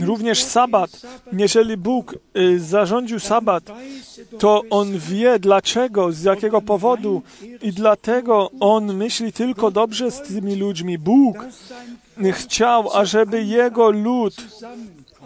Również 0.00 0.44
sabat. 0.44 0.90
Jeżeli 1.32 1.76
Bóg 1.76 2.14
y, 2.36 2.60
zarządził 2.60 3.20
sabat, 3.20 3.64
to 4.38 4.62
On 4.70 4.98
wie 4.98 5.38
dlaczego, 5.38 6.12
z 6.12 6.22
jakiego 6.22 6.62
powodu 6.62 7.22
i 7.62 7.72
dlatego 7.72 8.50
On 8.60 8.94
myśli 8.94 9.32
tylko 9.32 9.70
dobrze 9.70 10.10
z 10.10 10.22
tymi 10.22 10.56
ludźmi. 10.56 10.98
Bóg 10.98 11.36
chciał, 12.32 12.92
ażeby 12.92 13.44
Jego 13.44 13.90
lud 13.90 14.34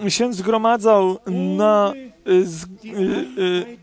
się 0.09 0.33
zgromadzał 0.33 1.19
na, 1.57 1.93
y, 2.29 2.91
y, 3.39 3.79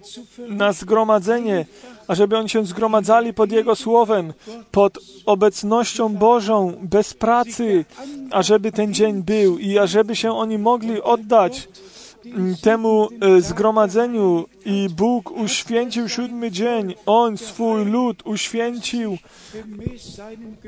na 0.49 0.73
zgromadzenie, 0.73 1.65
ażeby 2.07 2.37
oni 2.37 2.49
się 2.49 2.65
zgromadzali 2.65 3.33
pod 3.33 3.51
Jego 3.51 3.75
Słowem, 3.75 4.33
pod 4.71 4.97
obecnością 5.25 6.09
Bożą, 6.09 6.73
bez 6.81 7.13
pracy, 7.13 7.85
ażeby 8.31 8.71
ten 8.71 8.93
dzień 8.93 9.23
był 9.23 9.57
i 9.57 9.77
ażeby 9.77 10.15
się 10.15 10.31
oni 10.31 10.57
mogli 10.57 11.01
oddać 11.01 11.67
temu 12.61 13.09
e, 13.21 13.41
zgromadzeniu 13.41 14.45
i 14.65 14.87
Bóg 14.97 15.31
uświęcił 15.31 16.09
siódmy 16.09 16.51
dzień. 16.51 16.95
On 17.05 17.37
swój 17.37 17.85
lud 17.85 18.21
uświęcił, 18.25 19.17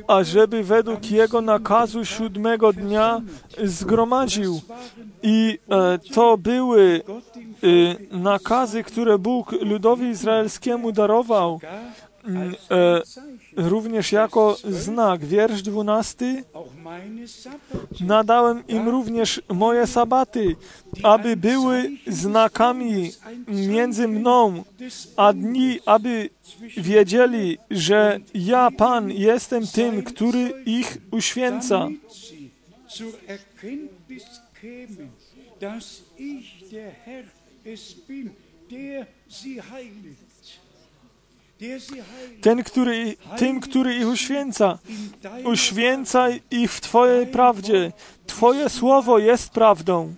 ażeby 0.08 0.64
według 0.64 1.12
Jego 1.12 1.42
nakazu 1.42 2.06
siódmego 2.06 2.74
dnia 2.74 3.22
zgromadził. 3.64 4.62
I 5.24 5.60
e, 5.70 6.00
to 6.14 6.38
były 6.38 7.02
e, 8.12 8.18
nakazy, 8.18 8.84
które 8.84 9.18
Bóg 9.18 9.52
ludowi 9.52 10.08
izraelskiemu 10.08 10.92
darował 10.92 11.60
również 13.56 14.12
jako 14.12 14.58
znak. 14.64 15.26
Wiersz 15.26 15.62
dwunasty. 15.62 16.44
Nadałem 18.00 18.68
im 18.68 18.90
również 18.90 19.42
moje 19.50 19.88
sabaty, 19.88 20.56
aby 21.04 21.38
były 21.38 21.92
znakami 22.08 23.12
między 23.48 24.08
mną 24.08 24.64
a 25.18 25.34
dni, 25.34 25.80
aby 25.86 26.30
wiedzieli, 26.78 27.58
że 27.72 28.20
ja, 28.34 28.72
Pan, 28.72 29.12
jestem 29.12 29.68
tym, 29.68 30.04
który 30.04 30.54
ich 30.66 30.98
uświęca. 31.12 31.90
dass 35.60 36.04
ich 36.18 36.70
der 36.72 36.92
Herr 37.06 37.26
es 37.66 37.94
bin, 38.08 38.32
der 38.70 39.08
sie 39.28 39.62
heiligt. 39.62 40.18
Ten, 42.42 42.64
który, 42.64 43.16
tym, 43.38 43.60
który 43.60 43.96
ich 43.96 44.08
uświęca. 44.08 44.78
Uświęcaj 45.44 46.42
ich 46.52 46.72
w 46.72 46.82
Twojej 46.82 47.28
prawdzie. 47.28 47.92
Twoje 48.28 48.70
słowo 48.70 49.20
jest 49.20 49.50
prawdą. 49.50 50.14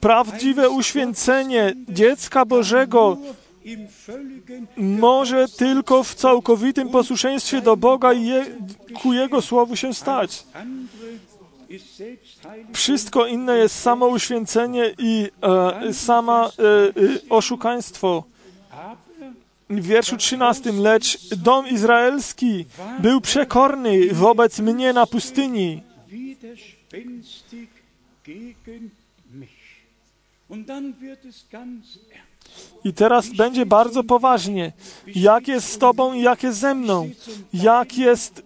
Prawdziwe 0.00 0.70
uświęcenie 0.70 1.72
dziecka 1.88 2.44
Bożego 2.44 3.16
może 4.76 5.48
tylko 5.48 6.04
w 6.04 6.14
całkowitym 6.14 6.88
posłuszeństwie 6.88 7.60
do 7.60 7.76
Boga 7.76 8.12
i 8.12 8.26
je, 8.26 8.46
ku 9.02 9.12
Jego 9.12 9.42
słowu 9.42 9.76
się 9.76 9.94
stać. 9.94 10.44
Wszystko 12.72 13.26
inne 13.26 13.58
jest 13.58 13.78
samo 13.78 14.06
uświęcenie 14.06 14.94
i 14.98 15.28
e, 15.42 15.94
sama 15.94 16.46
e, 16.46 16.48
e, 16.48 17.28
oszukaństwo 17.28 18.24
w 19.70 19.86
wierszu 19.86 20.16
13, 20.16 20.72
lecz 20.72 21.34
dom 21.36 21.68
izraelski 21.68 22.66
był 22.98 23.20
przekorny 23.20 24.14
wobec 24.14 24.58
mnie 24.58 24.92
na 24.92 25.06
pustyni. 25.06 25.82
I 32.84 32.92
teraz 32.92 33.28
będzie 33.28 33.66
bardzo 33.66 34.04
poważnie. 34.04 34.72
Jak 35.06 35.48
jest 35.48 35.72
z 35.72 35.78
Tobą 35.78 36.12
i 36.12 36.22
jak 36.22 36.42
jest 36.42 36.58
ze 36.58 36.74
mną? 36.74 37.10
Jak 37.54 37.98
jest 37.98 38.42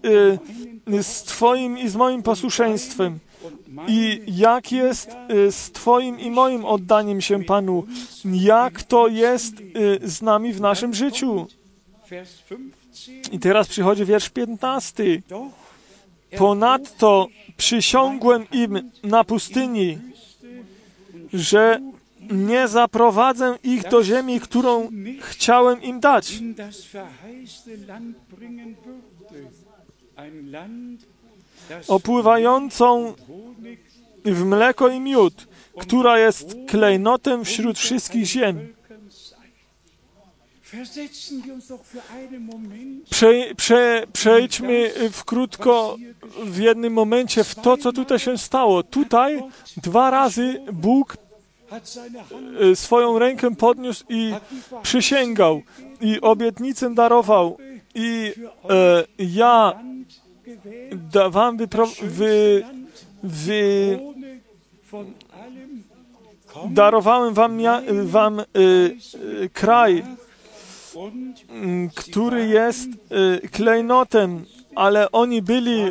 y, 0.97 1.03
z 1.03 1.23
Twoim 1.23 1.79
i 1.79 1.89
z 1.89 1.97
moim 1.97 2.23
posłuszeństwem? 2.23 3.19
I 3.89 4.23
jak 4.27 4.73
jest 4.73 5.11
y, 5.31 5.53
z 5.53 5.71
Twoim 5.71 6.21
i 6.21 6.31
moim 6.31 6.65
oddaniem 6.65 7.21
się 7.21 7.45
Panu? 7.45 7.87
Jak 8.25 8.83
to 8.83 9.09
jest 9.09 9.61
y, 9.61 9.65
z 10.03 10.23
nami 10.23 10.53
w 10.53 10.61
naszym 10.61 10.95
życiu? 10.95 11.47
I 13.33 13.39
teraz 13.39 13.69
przychodzi 13.69 14.05
wiersz 14.05 14.31
15. 14.31 15.23
Ponadto 16.39 17.29
przysiągłem 17.57 18.47
im 18.53 18.91
na 19.03 19.25
pustyni, 19.25 19.99
że 21.33 21.81
nie 22.31 22.69
zaprowadzę 22.69 23.59
ich 23.63 23.89
do 23.89 24.05
ziemi, 24.05 24.41
którą 24.41 24.91
chciałem 25.21 25.83
im 25.83 26.01
dać 26.01 26.39
opływającą 31.89 33.15
w 34.25 34.45
mleko 34.45 34.89
i 34.89 35.01
miód, 35.01 35.47
która 35.79 36.19
jest 36.19 36.57
klejnotem 36.69 37.45
wśród 37.45 37.79
wszystkich 37.79 38.25
ziem. 38.25 38.75
Prze, 43.11 43.55
prze, 43.57 44.07
przejdźmy 44.13 44.93
w 45.13 45.25
krótko 45.25 45.97
w 46.45 46.59
jednym 46.59 46.93
momencie 46.93 47.45
w 47.45 47.55
to, 47.55 47.77
co 47.77 47.93
tutaj 47.93 48.19
się 48.19 48.39
stało. 48.39 48.83
Tutaj 48.83 49.43
dwa 49.77 50.11
razy 50.11 50.61
Bóg 50.73 51.17
e, 52.61 52.77
swoją 52.77 53.19
rękę 53.19 53.57
podniósł 53.57 54.05
i 54.09 54.35
przysięgał 54.83 55.63
i 56.01 56.21
obietnicę 56.21 56.95
darował. 56.95 57.59
I 57.95 58.33
e, 58.71 59.05
ja 59.19 59.81
da 61.13 61.31
wam 61.31 61.57
wypro, 61.57 61.87
wy, 62.03 62.63
wy, 63.23 63.99
darowałem 66.71 67.35
wam, 67.35 67.59
wam 68.05 68.41
y, 68.41 68.45
y, 69.43 69.51
kraj, 69.53 70.05
mm, 71.49 71.91
który 71.91 72.47
jest 72.47 72.89
y, 73.45 73.49
klejnotem, 73.49 74.45
ale 74.75 75.13
oni 75.13 75.43
byli 75.43 75.91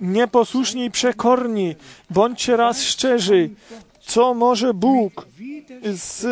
nieposłuszni 0.00 0.84
i 0.84 0.90
przekorni. 0.90 1.74
Bądźcie 2.10 2.56
raz 2.56 2.82
szczerzy, 2.82 3.50
co 4.00 4.34
może 4.34 4.74
Bóg 4.74 5.26
z, 5.94 6.26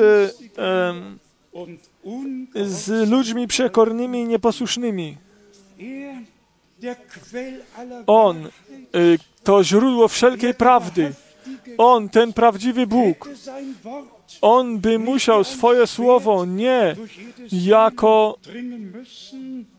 z 2.55 3.11
ludźmi 3.11 3.47
przekornymi 3.47 4.21
i 4.21 4.27
nieposłusznymi? 4.27 5.17
On 8.07 8.47
y, 8.97 9.19
to 9.43 9.65
źródło 9.65 10.09
wszelkiej 10.09 10.55
prawdy. 10.55 11.13
On, 11.79 12.09
ten 12.09 12.33
prawdziwy 12.33 12.87
Bóg, 12.87 13.29
on 14.41 14.79
by 14.79 14.99
musiał 14.99 15.45
swoje 15.45 15.87
słowo 15.87 16.45
nie 16.45 16.97
jako 17.53 18.39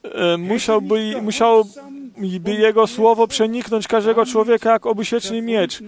e, 0.03 0.37
musiałby, 0.37 1.21
musiałoby 1.21 2.53
jego 2.59 2.87
słowo 2.87 3.27
przeniknąć 3.27 3.87
każdego 3.87 4.25
człowieka 4.25 4.71
jak 4.71 4.85
obusieczny 4.85 5.41
miecz. 5.41 5.83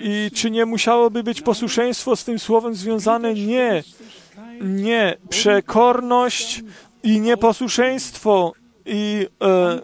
I 0.00 0.30
czy 0.34 0.50
nie 0.50 0.66
musiałoby 0.66 1.22
być 1.22 1.42
posłuszeństwo 1.42 2.16
z 2.16 2.24
tym 2.24 2.38
słowem 2.38 2.74
związane? 2.74 3.34
Nie. 3.34 3.82
Nie. 4.60 5.16
Przekorność 5.28 6.62
i 7.02 7.20
nieposłuszeństwo 7.20 8.52
i 8.86 9.26
e, 9.42 9.80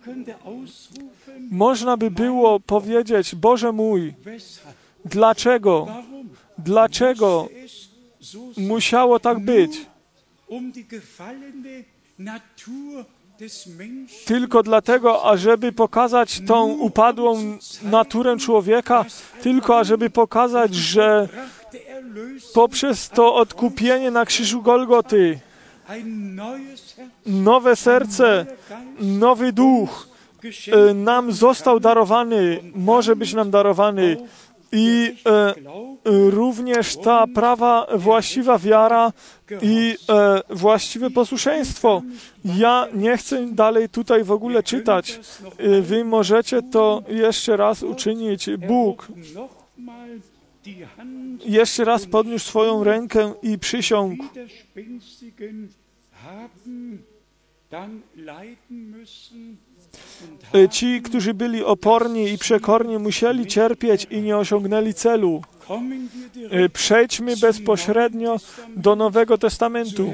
można 1.50 1.96
by 1.96 2.10
było 2.10 2.60
powiedzieć, 2.60 3.34
Boże 3.34 3.72
mój, 3.72 4.14
dlaczego, 5.04 5.86
dlaczego 6.58 7.48
musiało 8.56 9.20
tak 9.20 9.38
być? 9.38 9.86
Tylko 14.26 14.62
dlatego, 14.62 15.30
ażeby 15.30 15.72
pokazać 15.72 16.40
tą 16.46 16.68
upadłą 16.72 17.58
naturę 17.82 18.36
człowieka, 18.36 19.04
tylko 19.42 19.78
ażeby 19.78 20.10
pokazać, 20.10 20.74
że 20.74 21.28
poprzez 22.54 23.08
to 23.08 23.34
odkupienie 23.34 24.10
na 24.10 24.24
krzyżu 24.24 24.62
Golgoty, 24.62 25.40
nowe 27.26 27.76
serce, 27.76 28.46
nowy 29.00 29.52
duch 29.52 30.08
e, 30.72 30.94
nam 30.94 31.32
został 31.32 31.80
darowany, 31.80 32.60
może 32.74 33.16
być 33.16 33.34
nam 33.34 33.50
darowany. 33.50 34.16
I 34.72 35.16
e, 35.26 35.54
również 36.04 36.96
ta 36.96 37.26
prawa, 37.26 37.86
właściwa 37.94 38.58
wiara 38.58 39.12
i 39.62 39.96
właściwe 40.50 41.10
posłuszeństwo. 41.10 42.02
Ja 42.44 42.86
nie 42.94 43.16
chcę 43.16 43.46
dalej 43.46 43.88
tutaj 43.88 44.24
w 44.24 44.32
ogóle 44.32 44.62
czytać. 44.62 45.20
Wy 45.80 46.04
możecie 46.04 46.62
to 46.62 47.02
jeszcze 47.08 47.56
raz 47.56 47.82
uczynić. 47.82 48.50
Bóg 48.68 49.08
jeszcze 51.44 51.84
raz 51.84 52.06
podniósł 52.06 52.48
swoją 52.48 52.84
rękę 52.84 53.34
i 53.42 53.58
przysiągł. 53.58 54.24
E, 60.54 60.68
ci, 60.68 61.02
którzy 61.02 61.34
byli 61.34 61.64
oporni 61.64 62.32
i 62.32 62.38
przekorni, 62.38 62.98
musieli 62.98 63.46
cierpieć 63.46 64.06
i 64.10 64.22
nie 64.22 64.36
osiągnęli 64.36 64.94
celu. 64.94 65.42
E, 66.50 66.68
przejdźmy 66.68 67.36
bezpośrednio 67.36 68.36
do 68.76 68.96
Nowego 68.96 69.38
Testamentu. 69.38 70.12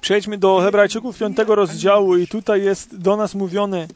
Przejdźmy 0.00 0.38
do 0.38 0.58
Hebrajczyków 0.58 1.18
5 1.18 1.36
rozdziału 1.46 2.16
i 2.16 2.26
tutaj 2.26 2.62
jest 2.62 2.96
do 2.96 3.16
nas 3.16 3.34
mówione, 3.34 3.88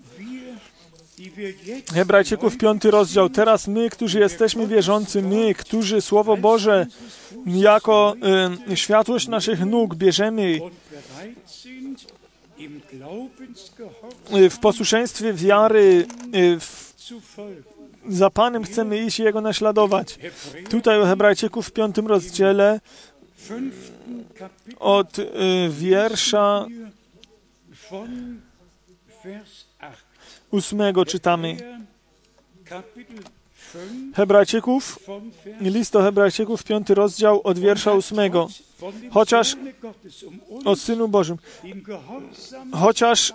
Hebrajczyków, 1.94 2.58
piąty 2.58 2.90
rozdział. 2.90 3.28
Teraz 3.28 3.68
my, 3.68 3.90
którzy 3.90 4.20
jesteśmy 4.20 4.66
wierzący, 4.66 5.22
my, 5.22 5.54
którzy 5.54 6.00
Słowo 6.00 6.36
Boże 6.36 6.86
jako 7.46 8.14
y, 8.70 8.76
światłość 8.76 9.28
naszych 9.28 9.66
nóg 9.66 9.94
bierzemy 9.94 10.60
y, 14.36 14.50
w 14.50 14.58
posłuszeństwie 14.58 15.32
wiary, 15.32 16.06
y, 16.34 16.60
w, 16.60 16.94
za 18.08 18.30
Panem 18.30 18.64
chcemy 18.64 19.04
iść 19.04 19.18
i 19.18 19.22
Jego 19.22 19.40
naśladować. 19.40 20.18
Tutaj 20.70 21.02
u 21.02 21.04
Hebrajczyków 21.04 21.68
w 21.68 21.72
piątym 21.72 22.06
rozdziale 22.06 22.80
od 24.78 25.18
y, 25.18 25.24
wiersza 25.70 26.66
ósmego 30.50 31.04
czytamy. 31.04 31.56
Hebrajczyków, 34.14 34.98
list 35.60 35.92
do 35.92 36.02
Hebrajczyków, 36.02 36.64
piąty 36.64 36.94
rozdział 36.94 37.40
od 37.44 37.58
wiersza 37.58 37.92
ósmego. 37.92 38.48
Chociaż 39.10 39.56
o 40.64 40.76
Synu 40.76 41.08
Bożym, 41.08 41.36
chociaż, 42.72 43.32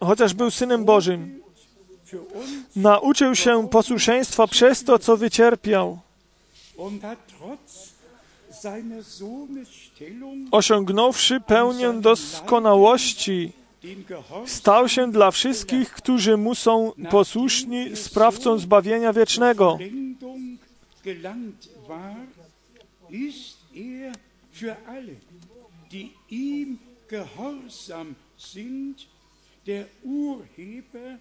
chociaż 0.00 0.34
był 0.34 0.50
Synem 0.50 0.84
Bożym, 0.84 1.40
nauczył 2.76 3.34
się 3.34 3.68
posłuszeństwa 3.68 4.46
przez 4.46 4.84
to, 4.84 4.98
co 4.98 5.16
wycierpiał. 5.16 5.98
Osiągnąwszy 10.50 11.40
pełnię 11.40 11.92
doskonałości, 11.92 13.52
stał 14.46 14.88
się 14.88 15.12
dla 15.12 15.30
wszystkich, 15.30 15.90
którzy 15.90 16.36
mu 16.36 16.54
są 16.54 16.92
posłuszni, 17.10 17.96
sprawcą 17.96 18.58
zbawienia 18.58 19.12
wiecznego. 19.12 19.78
der 29.66 29.86
Urheber 30.02 31.18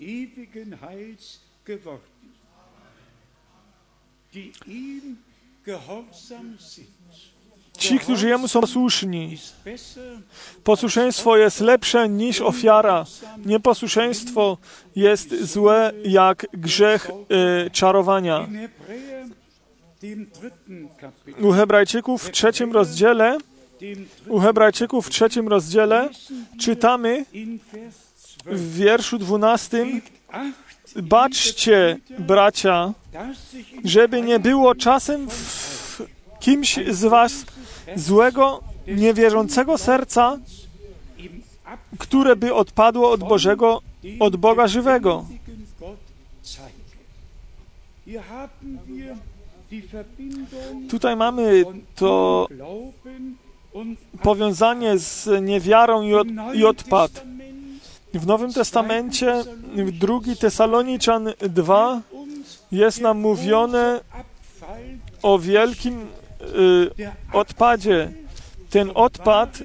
ewigen 0.00 0.72
Heils 0.72 1.40
geworden, 1.64 2.34
die 4.32 4.52
ihm 4.66 5.18
gehorsam 5.64 6.58
sind. 6.58 7.03
Ci, 7.78 7.98
którzy 7.98 8.28
Jemu 8.28 8.48
są 8.48 8.60
posłuszni. 8.60 9.38
Posłuszeństwo 10.64 11.36
jest 11.36 11.60
lepsze 11.60 12.08
niż 12.08 12.40
ofiara. 12.40 13.04
Nieposłuszeństwo 13.46 14.58
jest 14.96 15.44
złe 15.44 15.92
jak 16.04 16.46
grzech 16.52 17.10
y, 17.66 17.70
czarowania. 17.70 18.48
U 21.40 21.52
Hebrajczyków 21.52 22.22
w 22.22 22.30
trzecim 22.30 22.72
rozdziale 22.72 23.38
u 24.28 24.38
Hebrajczyków 24.38 25.06
w 25.06 25.10
trzecim 25.10 25.48
rozdziale 25.48 26.08
czytamy 26.60 27.24
w 28.46 28.76
wierszu 28.76 29.18
dwunastym 29.18 30.00
Baczcie, 30.96 31.98
bracia, 32.18 32.92
żeby 33.84 34.22
nie 34.22 34.38
było 34.38 34.74
czasem 34.74 35.30
w 35.30 36.02
kimś 36.40 36.78
z 36.90 37.04
was 37.04 37.44
złego, 37.96 38.60
niewierzącego 38.86 39.78
serca, 39.78 40.38
które 41.98 42.36
by 42.36 42.54
odpadło 42.54 43.10
od 43.10 43.20
Bożego, 43.20 43.82
od 44.20 44.36
Boga 44.36 44.68
żywego. 44.68 45.24
Tutaj 50.90 51.16
mamy 51.16 51.64
to 51.94 52.48
powiązanie 54.22 54.98
z 54.98 55.28
niewiarą 55.42 56.02
i, 56.02 56.14
od, 56.14 56.28
i 56.54 56.64
odpad. 56.64 57.24
W 58.14 58.26
Nowym 58.26 58.52
Testamencie, 58.52 59.44
w 59.74 59.92
2 59.92 60.20
Tesaloniczan 60.40 61.32
2, 61.40 62.00
jest 62.72 63.00
nam 63.00 63.20
mówione 63.20 64.00
o 65.22 65.38
wielkim 65.38 66.06
odpadzie. 67.32 68.10
Ten 68.70 68.90
odpad 68.94 69.62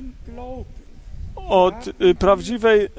od 1.50 1.88
y, 1.88 2.16
prawdziwej 2.16 2.82
y, 2.82 2.90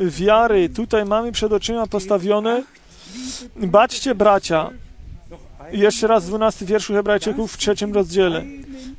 y, 0.00 0.10
wiary 0.10 0.68
tutaj 0.68 1.04
mamy 1.04 1.32
przed 1.32 1.52
oczyma 1.52 1.86
postawione. 1.86 2.62
Baczcie, 3.56 4.14
bracia. 4.14 4.70
Jeszcze 5.72 6.06
raz 6.06 6.26
12 6.26 6.66
wierszu 6.66 6.92
Hebrajczyków 6.92 7.52
w 7.52 7.56
trzecim 7.56 7.94
rozdziale. 7.94 8.44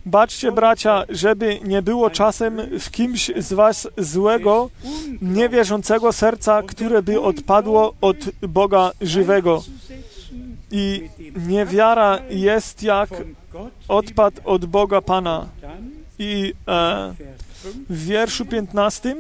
Baczcie, 0.06 0.52
bracia, 0.52 1.04
żeby 1.10 1.60
nie 1.64 1.82
było 1.82 2.10
czasem 2.10 2.62
w 2.80 2.92
kimś 2.92 3.32
z 3.38 3.54
was 3.54 3.88
złego, 3.98 4.70
niewierzącego 5.22 6.14
serca, 6.14 6.62
które 6.64 7.02
by 7.02 7.22
odpadło 7.22 7.94
od 8.02 8.18
Boga 8.48 8.92
żywego. 9.02 9.64
I 10.72 11.10
niewiara 11.48 12.20
jest 12.30 12.84
jak 12.84 13.10
odpad 13.88 14.34
od 14.46 14.66
Boga 14.66 15.02
Pana. 15.02 15.48
I 16.20 16.54
e, 16.68 17.14
w 17.90 18.06
wierszu 18.06 18.46
15 18.46 19.16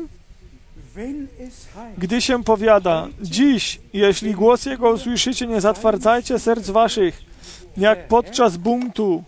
gdy 1.97 2.21
się 2.21 2.43
powiada, 2.43 3.08
dziś, 3.21 3.80
jeśli 3.93 4.34
głos 4.34 4.65
Jego 4.65 4.91
usłyszycie, 4.91 5.47
nie 5.47 5.62
zatwardzajcie 5.62 6.39
serc 6.39 6.69
waszych, 6.69 7.21
jak 7.78 8.08
podczas 8.08 8.58
buntu. 8.58 9.23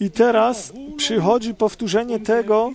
I 0.00 0.10
teraz 0.10 0.72
przychodzi 0.96 1.54
powtórzenie 1.54 2.20
tego 2.20 2.72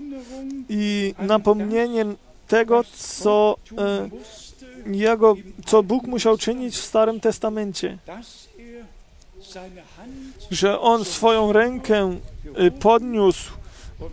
i 0.70 1.14
napomnienie 1.20 2.06
tego, 2.54 2.84
co, 2.98 3.58
e, 3.78 4.10
jego, 4.86 5.36
co 5.66 5.84
Bóg 5.84 6.08
musiał 6.08 6.38
czynić 6.38 6.76
w 6.76 6.86
Starym 6.86 7.20
Testamencie. 7.20 7.98
Że 10.52 10.80
On 10.80 11.06
swoją 11.06 11.54
rękę 11.54 12.18
e, 12.56 12.72
podniósł, 12.72 13.52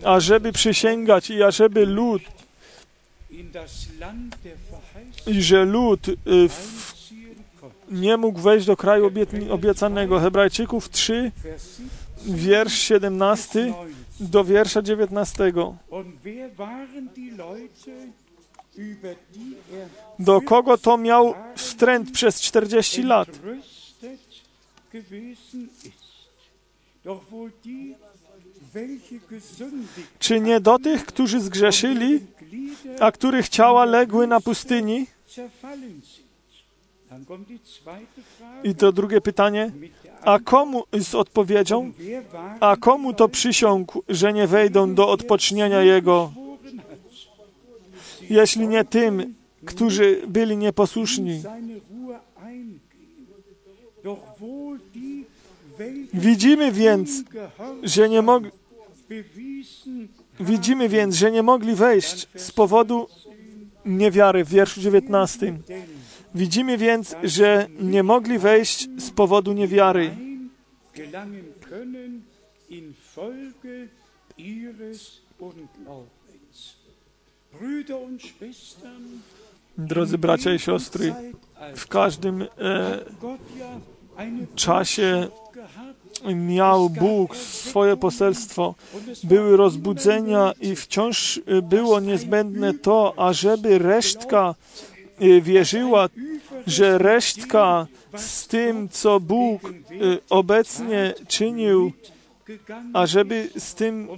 ażeby 0.04 0.52
przysięgać 0.52 1.30
i 1.30 1.42
ażeby 1.42 1.86
lud 1.86 2.22
i 5.26 5.42
że 5.42 5.64
lud 5.64 6.08
e, 6.08 6.14
w, 6.48 6.94
nie 7.90 8.16
mógł 8.16 8.40
wejść 8.40 8.66
do 8.66 8.76
kraju 8.76 9.10
obiecanego. 9.50 10.20
Hebrajczyków 10.20 10.90
3, 10.90 11.32
wiersz 12.26 12.78
17 12.78 13.74
do 14.20 14.44
wiersza 14.44 14.82
19. 14.82 15.52
Do 20.18 20.40
kogo 20.40 20.78
to 20.78 20.98
miał 20.98 21.34
wstręt 21.56 22.10
przez 22.10 22.40
40 22.40 23.02
lat? 23.02 23.28
Czy 30.18 30.40
nie 30.40 30.60
do 30.60 30.78
tych, 30.78 31.06
którzy 31.06 31.40
zgrzeszyli, 31.40 32.20
a 33.00 33.12
których 33.12 33.48
ciała 33.48 33.84
legły 33.84 34.26
na 34.26 34.40
pustyni? 34.40 35.06
I 38.64 38.74
to 38.74 38.92
drugie 38.92 39.20
pytanie. 39.20 39.72
A 40.22 40.38
komu, 40.38 40.84
z 40.92 41.14
odpowiedzią, 41.14 41.92
a 42.60 42.76
komu 42.76 43.14
to 43.14 43.28
przysiągł, 43.28 44.02
że 44.08 44.32
nie 44.32 44.46
wejdą 44.46 44.94
do 44.94 45.08
odpocznienia 45.08 45.82
Jego, 45.82 46.32
jeśli 48.30 48.68
nie 48.68 48.84
tym, 48.84 49.34
którzy 49.64 50.22
byli 50.28 50.56
nieposłuszni? 50.56 51.42
Widzimy 56.14 56.72
więc, 56.72 57.22
że 57.82 58.08
nie 58.08 58.22
mogli 58.22 58.50
Widzimy 60.40 60.88
więc, 60.88 61.14
że 61.14 61.30
nie 61.30 61.42
mogli 61.42 61.74
wejść 61.74 62.28
z 62.34 62.52
powodu 62.52 63.06
niewiary 63.84 64.44
w 64.44 64.48
wierszu 64.48 64.80
19. 64.80 65.58
Widzimy 66.34 66.78
więc, 66.78 67.16
że 67.22 67.66
nie 67.80 68.02
mogli 68.02 68.38
wejść 68.38 68.88
z 68.98 69.10
powodu 69.10 69.52
niewiary. 69.52 70.10
Drodzy 79.78 80.18
bracia 80.18 80.54
i 80.54 80.58
siostry, 80.58 81.14
w 81.76 81.86
każdym 81.86 82.42
e, 82.42 82.48
czasie 84.54 85.28
miał 86.34 86.90
Bóg 86.90 87.36
swoje 87.36 87.96
poselstwo. 87.96 88.74
Były 89.24 89.56
rozbudzenia 89.56 90.52
i 90.60 90.76
wciąż 90.76 91.40
było 91.62 92.00
niezbędne 92.00 92.74
to, 92.74 93.14
ażeby 93.16 93.78
resztka 93.78 94.54
wierzyła, 95.42 96.08
że 96.66 96.98
resztka 96.98 97.86
z 98.16 98.46
tym, 98.46 98.88
co 98.88 99.20
Bóg 99.20 99.72
obecnie 100.30 101.14
czynił, 101.28 101.92
ażeby 102.92 103.48
z 103.58 103.74
tym 103.74 104.08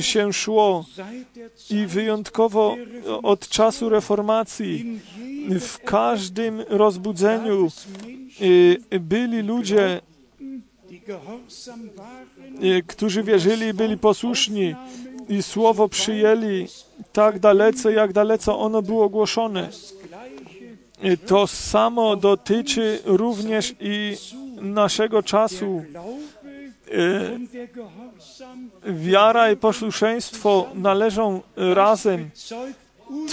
się 0.00 0.32
szło 0.32 0.84
i 1.70 1.86
wyjątkowo 1.86 2.76
od 3.22 3.48
czasu 3.48 3.88
reformacji 3.88 5.00
w 5.60 5.78
każdym 5.78 6.60
rozbudzeniu 6.68 7.68
byli 9.00 9.42
ludzie, 9.42 10.00
którzy 12.86 13.22
wierzyli 13.22 13.74
byli 13.74 13.98
posłuszni 13.98 14.74
i 15.28 15.42
słowo 15.42 15.88
przyjęli 15.88 16.66
tak 17.12 17.38
dalece, 17.38 17.92
jak 17.92 18.12
dalece 18.12 18.54
ono 18.54 18.82
było 18.82 19.04
ogłoszone. 19.04 19.68
To 21.26 21.46
samo 21.46 22.16
dotyczy 22.16 22.98
również 23.04 23.74
i 23.80 24.16
naszego 24.60 25.22
czasu. 25.22 25.84
Wiara 28.86 29.50
i 29.50 29.56
posłuszeństwo 29.56 30.68
należą 30.74 31.40
razem. 31.56 32.30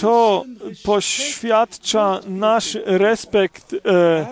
To 0.01 0.45
poświadcza 0.83 2.19
nasz 2.27 2.77
respekt 2.85 3.73
e, 3.73 4.25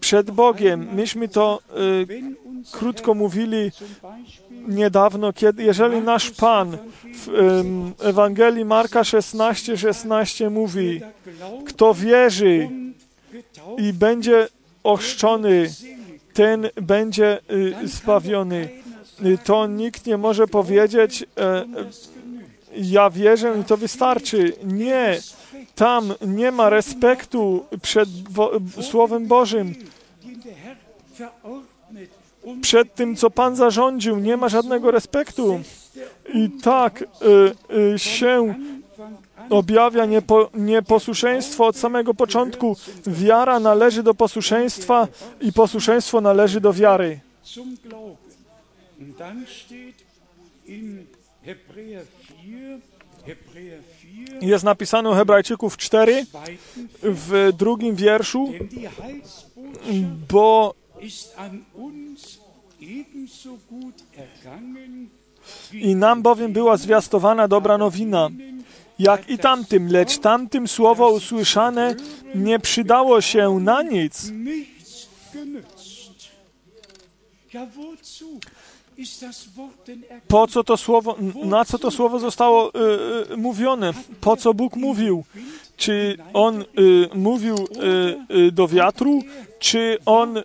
przed 0.00 0.30
Bogiem. 0.30 0.88
Myśmy 0.92 1.28
to 1.28 1.60
e, 1.70 1.74
krótko 2.72 3.14
mówili 3.14 3.70
niedawno, 4.68 5.32
kiedy, 5.32 5.62
jeżeli 5.62 6.00
nasz 6.00 6.30
Pan 6.30 6.78
w 7.04 7.28
Ewangelii 8.02 8.64
Marka 8.64 9.04
16, 9.04 9.76
16 9.76 10.50
mówi, 10.50 11.00
kto 11.66 11.94
wierzy 11.94 12.68
i 13.78 13.92
będzie 13.92 14.48
ochrzczony, 14.84 15.70
ten 16.32 16.68
będzie 16.82 17.38
zbawiony. 17.84 18.68
To 19.44 19.66
nikt 19.66 20.06
nie 20.06 20.16
może 20.16 20.46
powiedzieć, 20.46 21.26
ja 22.76 23.10
wierzę 23.10 23.58
i 23.60 23.64
to 23.64 23.76
wystarczy. 23.76 24.52
Nie, 24.64 25.18
tam 25.74 26.14
nie 26.26 26.50
ma 26.50 26.70
respektu 26.70 27.66
przed 27.82 28.08
Słowem 28.82 29.26
Bożym. 29.26 29.74
Przed 32.62 32.94
tym, 32.94 33.16
co 33.16 33.30
Pan 33.30 33.56
zarządził, 33.56 34.18
nie 34.18 34.36
ma 34.36 34.48
żadnego 34.48 34.90
respektu. 34.90 35.60
I 36.34 36.50
tak 36.50 37.02
y, 37.02 37.76
y, 37.94 37.98
się 37.98 38.54
objawia 39.50 40.06
niepo, 40.06 40.50
nieposłuszeństwo 40.54 41.66
od 41.66 41.76
samego 41.76 42.14
początku. 42.14 42.76
Wiara 43.06 43.60
należy 43.60 44.02
do 44.02 44.14
posłuszeństwa 44.14 45.08
i 45.40 45.52
posłuszeństwo 45.52 46.20
należy 46.20 46.60
do 46.60 46.72
wiary. 46.72 47.20
Jest 54.40 54.64
napisane 54.64 55.10
u 55.10 55.14
Hebrajczyków 55.14 55.76
4 55.76 56.26
w 57.02 57.52
drugim 57.58 57.94
wierszu, 57.94 58.52
bo 60.28 60.74
i 65.72 65.96
nam 65.96 66.22
bowiem 66.22 66.52
była 66.52 66.76
zwiastowana 66.76 67.48
dobra 67.48 67.78
nowina, 67.78 68.28
jak 69.00 69.30
i 69.30 69.38
tamtym, 69.38 69.92
lecz 69.92 70.18
tamtym 70.18 70.68
słowo 70.68 71.10
usłyszane 71.10 71.94
nie 72.34 72.58
przydało 72.58 73.20
się 73.20 73.58
na 73.60 73.82
nic. 73.82 74.32
Po 80.28 80.46
co 80.46 80.64
to 80.64 80.76
słowo, 80.76 81.16
na 81.44 81.64
co 81.64 81.78
to 81.78 81.90
słowo 81.90 82.18
zostało 82.18 82.70
y, 82.74 83.32
y, 83.32 83.36
mówione? 83.36 83.92
Po 84.20 84.36
co 84.36 84.54
Bóg 84.54 84.76
mówił? 84.76 85.24
Czy 85.76 86.16
On 86.32 86.62
y, 86.62 86.64
mówił 87.14 87.56
y, 87.56 88.36
y, 88.36 88.52
do 88.52 88.68
wiatru? 88.68 89.22
Czy 89.58 89.98
On 90.06 90.36
y, 90.36 90.42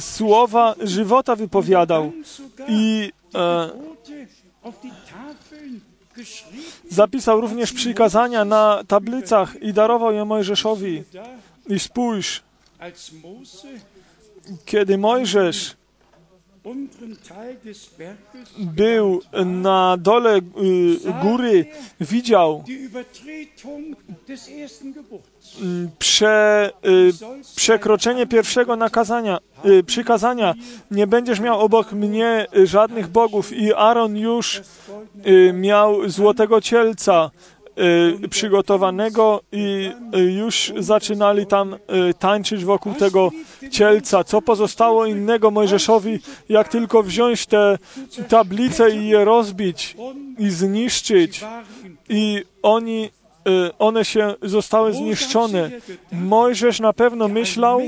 słowa 0.00 0.74
żywota 0.82 1.36
wypowiadał? 1.36 2.12
I 2.68 3.12
zapisał 6.90 7.40
również 7.40 7.72
przykazania 7.72 8.44
na 8.44 8.84
tablicach 8.86 9.62
i 9.62 9.72
darował 9.72 10.12
je 10.12 10.24
Mojżeszowi. 10.24 11.02
I 11.68 11.78
spójrz, 11.78 12.42
kiedy 14.64 14.98
Mojżesz 14.98 15.76
był 18.58 19.20
na 19.44 19.96
dole 19.96 20.36
y, 20.36 20.40
góry, 21.22 21.66
widział 22.00 22.64
mm, 25.60 25.90
prze, 25.98 26.70
y, 26.86 27.12
przekroczenie 27.56 28.26
pierwszego 28.26 28.76
nakazania, 28.76 29.38
y, 29.64 29.82
przykazania. 29.84 30.54
Nie 30.90 31.06
będziesz 31.06 31.40
miał 31.40 31.60
obok 31.60 31.92
mnie 31.92 32.46
żadnych 32.64 33.08
bogów. 33.08 33.52
I 33.52 33.74
Aaron 33.74 34.16
już 34.16 34.60
miał 35.52 36.08
złotego 36.08 36.60
cielca 36.60 37.30
Y, 37.59 37.59
przygotowanego 38.30 39.40
i 39.52 39.90
y, 40.16 40.18
już 40.20 40.72
zaczynali 40.78 41.46
tam 41.46 41.74
y, 41.74 41.78
tańczyć 42.18 42.64
wokół 42.64 42.94
tego 42.94 43.30
cielca. 43.70 44.24
Co 44.24 44.42
pozostało 44.42 45.06
innego 45.06 45.50
Mojżeszowi, 45.50 46.18
jak 46.48 46.68
tylko 46.68 47.02
wziąć 47.02 47.46
te 47.46 47.78
tablice 48.28 48.90
i 48.90 49.08
je 49.08 49.24
rozbić 49.24 49.96
i 50.38 50.50
zniszczyć. 50.50 51.44
I 52.08 52.44
oni 52.62 53.10
one 53.78 54.04
się 54.04 54.34
zostały 54.42 54.92
zniszczone. 54.92 55.70
Mojżesz 56.12 56.80
na 56.80 56.92
pewno 56.92 57.28
myślał, 57.28 57.80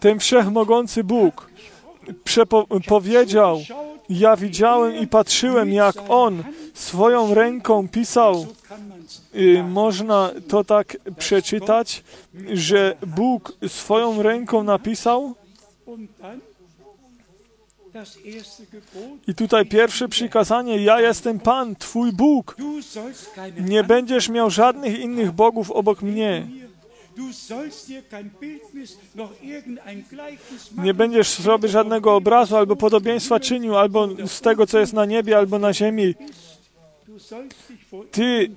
ten 0.00 0.18
wszechmogący 0.18 1.04
Bóg 1.04 1.50
powiedział, 2.88 3.60
ja 4.08 4.36
widziałem 4.36 4.96
i 4.96 5.06
patrzyłem, 5.06 5.72
jak 5.72 5.96
On 6.08 6.44
swoją 6.74 7.34
ręką 7.34 7.88
pisał 7.88 8.46
Y, 9.34 9.62
można 9.62 10.30
to 10.48 10.64
tak 10.64 10.96
przeczytać, 11.18 12.04
że 12.52 12.96
Bóg 13.06 13.52
swoją 13.68 14.22
ręką 14.22 14.62
napisał 14.62 15.34
i 19.28 19.34
tutaj 19.34 19.66
pierwsze 19.66 20.08
przykazanie, 20.08 20.76
ja 20.76 21.00
jestem 21.00 21.40
Pan, 21.40 21.76
Twój 21.76 22.12
Bóg. 22.12 22.56
Nie 23.60 23.84
będziesz 23.84 24.28
miał 24.28 24.50
żadnych 24.50 25.00
innych 25.00 25.32
bogów 25.32 25.70
obok 25.70 26.02
mnie. 26.02 26.46
Nie 30.78 30.94
będziesz 30.94 31.44
robić 31.44 31.70
żadnego 31.70 32.14
obrazu 32.14 32.56
albo 32.56 32.76
podobieństwa 32.76 33.40
czynił, 33.40 33.76
albo 33.76 34.08
z 34.26 34.40
tego, 34.40 34.66
co 34.66 34.78
jest 34.78 34.92
na 34.92 35.04
niebie, 35.04 35.36
albo 35.36 35.58
na 35.58 35.72
ziemi. 35.72 36.14
Ty 38.10 38.50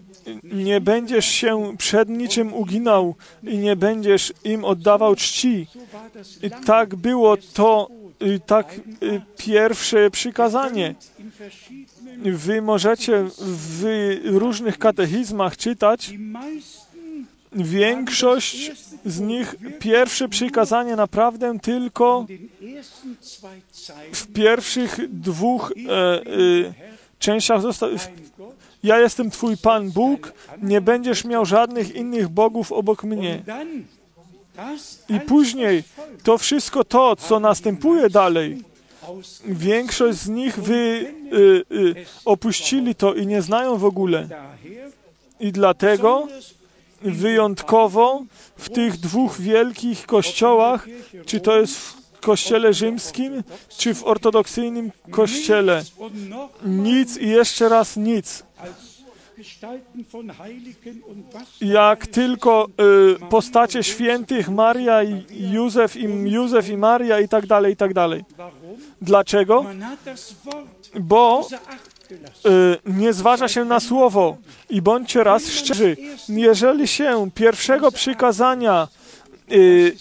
nie 0.44 0.82
będziesz 0.82 1.26
się 1.26 1.76
przed 1.78 2.10
niczym 2.10 2.54
uginał 2.54 3.16
i 3.44 3.58
nie 3.58 3.76
będziesz 3.76 4.34
im 4.44 4.66
oddawał 4.66 5.16
czci. 5.16 5.68
I 6.44 6.52
tak 6.66 6.96
było 6.96 7.38
to 7.54 7.88
tak 8.46 8.80
pierwsze 9.38 10.12
przykazanie. 10.12 10.96
Wy 12.24 12.62
możecie 12.62 13.26
w 13.38 14.20
różnych 14.24 14.78
katechizmach 14.80 15.58
czytać, 15.58 16.14
większość 17.52 18.72
z 19.06 19.20
nich 19.20 19.56
pierwsze 19.80 20.30
przykazanie 20.30 20.96
naprawdę 20.96 21.60
tylko 21.60 22.26
w 24.14 24.28
pierwszych 24.28 25.20
dwóch 25.20 25.72
e, 25.72 25.92
e, 25.92 26.24
częściach 27.20 27.62
zostało, 27.62 27.92
ja 28.84 29.00
jestem 29.00 29.32
Twój 29.32 29.58
Pan 29.58 29.92
Bóg, 29.92 30.34
nie 30.62 30.82
będziesz 30.82 31.26
miał 31.26 31.46
żadnych 31.46 31.96
innych 31.96 32.30
bogów 32.30 32.72
obok 32.72 33.04
mnie. 33.04 33.42
I 35.10 35.20
później 35.20 35.84
to 36.24 36.38
wszystko 36.38 36.84
to, 36.84 37.16
co 37.16 37.40
następuje 37.40 38.10
dalej, 38.10 38.64
większość 39.46 40.20
z 40.20 40.28
nich 40.28 40.60
wy 40.60 40.74
y, 40.74 41.76
y, 41.76 42.06
opuścili 42.26 42.96
to 42.96 43.14
i 43.14 43.28
nie 43.28 43.42
znają 43.42 43.78
w 43.78 43.86
ogóle. 43.86 44.28
I 45.40 45.52
dlatego 45.52 46.28
wyjątkowo 47.02 48.24
w 48.58 48.70
tych 48.70 48.98
dwóch 48.98 49.42
wielkich 49.42 50.06
kościołach, 50.06 50.88
czy 51.26 51.40
to 51.40 51.60
jest 51.60 51.78
w 51.78 51.98
kościele 52.20 52.74
rzymskim, 52.74 53.44
czy 53.78 53.94
w 53.94 54.04
ortodoksyjnym 54.04 54.92
kościele. 55.12 55.84
Nic 56.66 57.18
i 57.18 57.28
jeszcze 57.30 57.70
raz 57.70 57.98
nic. 57.98 58.44
Jak 61.62 62.08
tylko 62.08 62.68
y, 63.16 63.30
postacie 63.30 63.84
świętych 63.84 64.50
Maria 64.50 65.04
i 65.04 65.26
Józef 65.52 65.96
i 65.96 66.32
Józef 66.32 66.70
i 66.70 66.78
Maria 66.78 67.20
i 67.20 67.28
tak 67.28 67.48
dalej, 67.48 67.74
i 67.74 67.76
tak 67.76 67.94
dalej. 67.94 68.24
Dlaczego? 69.02 69.66
Bo 71.00 71.48
nie 72.86 73.14
zważa 73.14 73.48
się 73.48 73.66
na 73.66 73.80
słowo. 73.80 74.38
I 74.70 74.82
bądźcie 74.82 75.24
raz 75.24 75.48
szczerzy, 75.50 75.98
jeżeli 76.30 76.88
się 76.88 77.30
pierwszego 77.36 77.92
przykazania 77.92 78.88
y, 79.52 79.96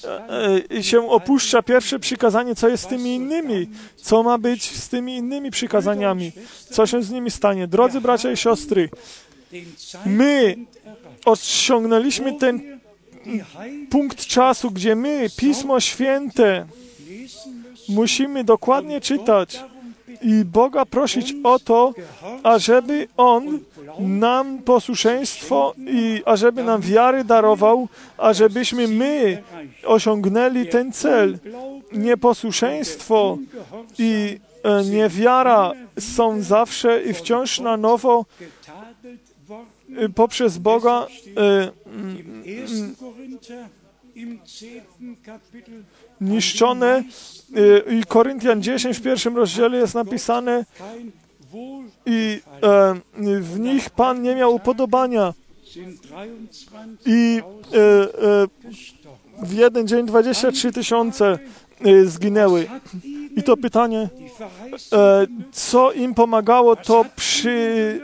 y, 0.73 0.83
się 0.83 1.11
opuszcza 1.11 1.63
pierwsze 1.63 1.99
przykazanie, 1.99 2.55
co 2.55 2.69
jest 2.69 2.85
z 2.85 2.87
tymi 2.87 3.15
innymi? 3.15 3.69
Co 3.97 4.23
ma 4.23 4.39
być 4.39 4.77
z 4.77 4.89
tymi 4.89 5.17
innymi 5.17 5.51
przykazaniami? 5.51 6.33
Co 6.71 6.87
się 6.87 7.03
z 7.03 7.11
nimi 7.11 7.31
stanie? 7.31 7.67
Drodzy 7.67 8.01
bracia 8.01 8.33
i 8.33 8.37
siostry, 8.37 8.89
my 10.07 10.57
osiągnęliśmy 11.25 12.39
ten 12.39 12.81
punkt 13.91 14.27
czasu, 14.27 14.71
gdzie 14.71 14.97
my, 14.97 15.27
Pismo 15.37 15.81
Święte, 15.81 16.67
musimy 17.89 18.45
dokładnie 18.45 19.01
czytać 19.01 19.61
i 20.23 20.45
Boga 20.45 20.87
prosić 20.87 21.35
o 21.45 21.59
to, 21.59 21.95
ażeby 22.43 23.09
On 23.17 23.59
nam 23.99 24.59
posłuszeństwo 24.59 25.75
i 25.87 26.23
ażeby 26.25 26.65
nam 26.65 26.81
wiary 26.81 27.25
darował, 27.25 27.89
ażebyśmy 28.19 28.89
my 28.89 29.43
osiągnęli 29.85 30.67
ten 30.67 30.93
cel. 30.93 31.39
Nieposłuszeństwo 31.93 33.39
i 33.99 34.39
e, 34.63 34.85
niewiara 34.85 35.73
są 35.99 36.43
zawsze 36.43 37.03
i 37.03 37.15
wciąż 37.15 37.61
na 37.61 37.77
nowo 37.77 38.25
e, 39.97 40.09
poprzez 40.09 40.59
Boga 40.59 41.07
e, 41.37 41.71
niszczone 46.21 47.05
i 47.91 48.05
Koryntian 48.09 48.63
10 48.63 48.99
w 48.99 49.03
pierwszym 49.03 49.37
rozdziale 49.37 49.79
jest 49.79 49.95
napisane 49.95 50.65
i 52.07 52.41
e, 52.63 52.95
w 53.41 53.61
nich 53.61 53.91
Pan 53.91 54.23
nie 54.23 54.35
miał 54.35 54.55
upodobania. 54.55 55.35
I 57.07 57.43
e, 57.73 57.79
e, 57.79 59.47
w 59.47 59.53
jeden 59.53 59.89
dzień 59.89 60.07
23 60.07 60.73
tysiące 60.73 61.39
zginęły. 62.05 62.69
I 63.37 63.43
to 63.43 63.57
pytanie, 63.57 64.09
co 65.53 65.93
im 65.93 66.15
pomagało, 66.15 66.77
to 66.77 67.05
przy 67.17 68.01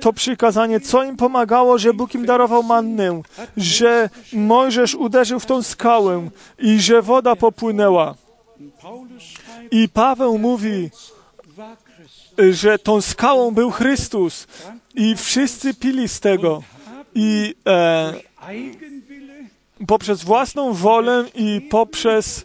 to 0.00 0.12
przykazanie, 0.12 0.80
co 0.80 1.04
im 1.04 1.16
pomagało, 1.16 1.78
że 1.78 1.94
Bóg 1.94 2.14
im 2.14 2.26
darował 2.26 2.62
mannę, 2.62 3.22
że 3.56 4.10
Mojżesz 4.32 4.94
uderzył 4.94 5.40
w 5.40 5.46
tą 5.46 5.62
skałę 5.62 6.28
i 6.58 6.80
że 6.80 7.02
woda 7.02 7.36
popłynęła. 7.36 8.14
I 9.70 9.88
Paweł 9.88 10.38
mówi, 10.38 10.90
że 12.50 12.78
tą 12.78 13.00
skałą 13.00 13.50
był 13.50 13.70
Chrystus 13.70 14.46
i 14.94 15.16
wszyscy 15.16 15.74
pili 15.74 16.08
z 16.08 16.20
tego. 16.20 16.62
I 17.14 17.54
e, 17.66 18.14
poprzez 19.86 20.24
własną 20.24 20.72
wolę 20.72 21.24
i 21.34 21.60
poprzez 21.70 22.44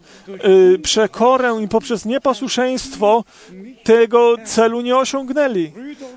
y, 0.74 0.80
przekorę 0.80 1.64
i 1.64 1.68
poprzez 1.68 2.06
nieposłuszeństwo 2.06 3.24
tego 3.84 4.36
celu 4.46 4.82
nie 4.82 4.98
osiągnęli. 4.98 5.72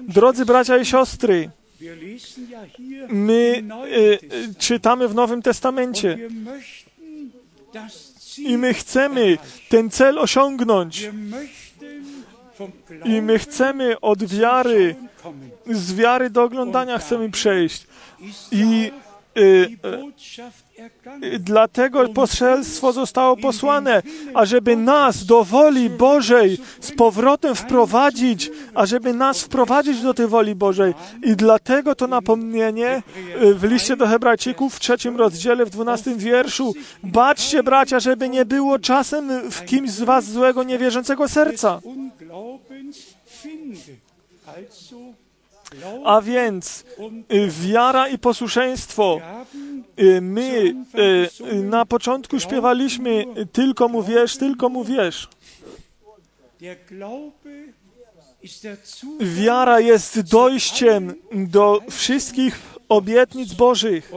Drodzy 0.08 0.44
bracia 0.44 0.78
i 0.78 0.84
siostry, 0.84 1.50
my 3.08 3.62
y, 3.86 4.18
czytamy 4.58 5.08
w 5.08 5.14
Nowym 5.14 5.42
Testamencie 5.42 6.18
i 8.38 8.58
my 8.58 8.74
chcemy 8.74 9.38
ten 9.68 9.90
cel 9.90 10.18
osiągnąć. 10.18 11.10
I 13.04 13.22
my 13.22 13.38
chcemy 13.38 14.00
od 14.00 14.24
wiary, 14.24 14.96
z 15.66 15.94
wiary 15.94 16.30
do 16.30 16.42
oglądania 16.42 16.98
chcemy 16.98 17.30
przejść. 17.30 17.86
I 18.52 18.92
y, 19.36 19.76
Dlatego 21.40 22.08
poselstwo 22.08 22.92
zostało 22.92 23.36
posłane, 23.36 24.02
ażeby 24.34 24.76
nas 24.76 25.24
do 25.24 25.44
woli 25.44 25.90
Bożej 25.90 26.58
z 26.80 26.92
powrotem 26.92 27.54
wprowadzić, 27.54 28.50
ażeby 28.74 29.14
nas 29.14 29.42
wprowadzić 29.42 30.02
do 30.02 30.14
tej 30.14 30.26
woli 30.26 30.54
Bożej. 30.54 30.94
I 31.22 31.36
dlatego 31.36 31.94
to 31.94 32.06
napomnienie 32.06 33.02
y, 33.42 33.54
w 33.54 33.64
liście 33.64 33.96
do 33.96 34.06
Hebrajczyków 34.06 34.74
w 34.74 34.80
trzecim 34.80 35.16
rozdziale, 35.16 35.64
w 35.64 35.70
dwunastym 35.70 36.18
wierszu. 36.18 36.74
Baczcie, 37.02 37.62
bracia, 37.62 38.00
żeby 38.00 38.28
nie 38.28 38.44
było 38.44 38.78
czasem 38.78 39.50
w 39.50 39.64
kimś 39.64 39.90
z 39.90 40.02
was 40.02 40.24
złego, 40.24 40.62
niewierzącego 40.62 41.28
serca. 41.28 41.80
A 46.04 46.20
więc 46.20 46.84
y, 47.32 47.48
wiara 47.50 48.08
i 48.08 48.18
posłuszeństwo. 48.18 49.20
Y, 50.00 50.20
my 50.20 50.74
y, 51.52 51.54
na 51.54 51.86
początku 51.86 52.40
śpiewaliśmy 52.40 53.24
tylko 53.52 53.88
mu 53.88 54.02
wiesz, 54.02 54.36
tylko 54.36 54.68
mu 54.68 54.84
wiesz. 54.84 55.28
Wiara 59.20 59.80
jest 59.80 60.20
dojściem 60.20 61.14
do 61.32 61.80
wszystkich 61.90 62.60
obietnic 62.88 63.54
Bożych. 63.54 64.12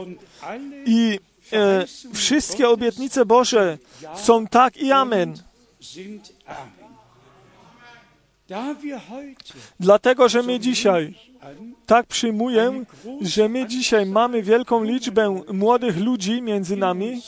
I 0.86 1.20
e, 1.52 1.84
wszystkie 2.14 2.68
obietnice 2.68 3.24
Boże 3.24 3.78
są 4.16 4.46
tak 4.46 4.76
i 4.76 4.92
amen. 4.92 5.34
Dlatego, 9.80 10.28
że 10.28 10.42
my 10.42 10.60
dzisiaj 10.60 11.14
tak 11.86 12.06
przyjmuję, 12.06 12.84
że 13.20 13.48
my 13.48 13.66
dzisiaj 13.66 14.06
mamy 14.06 14.42
wielką 14.42 14.84
liczbę 14.84 15.42
młodych 15.52 16.00
ludzi 16.00 16.42
między 16.42 16.76
nami, 16.76 17.22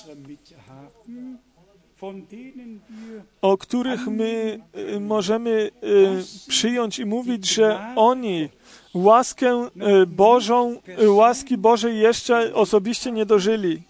o 3.42 3.58
których 3.58 4.06
my 4.06 4.60
y, 4.94 5.00
możemy 5.00 5.50
y, 5.50 6.48
przyjąć 6.48 6.98
i 6.98 7.04
mówić, 7.04 7.48
że 7.48 7.92
oni 7.96 8.48
łaskę 8.94 9.68
y, 10.02 10.06
Bożą, 10.06 10.76
łaski 11.06 11.58
Bożej 11.58 11.98
jeszcze 11.98 12.54
osobiście 12.54 13.12
nie 13.12 13.26
dożyli. 13.26 13.82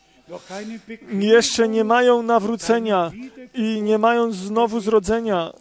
Jeszcze 1.20 1.68
nie 1.68 1.84
mają 1.84 2.22
nawrócenia 2.22 3.12
i 3.54 3.82
nie 3.82 3.98
mają 3.98 4.32
znowu 4.32 4.80
zrodzenia. 4.80 5.52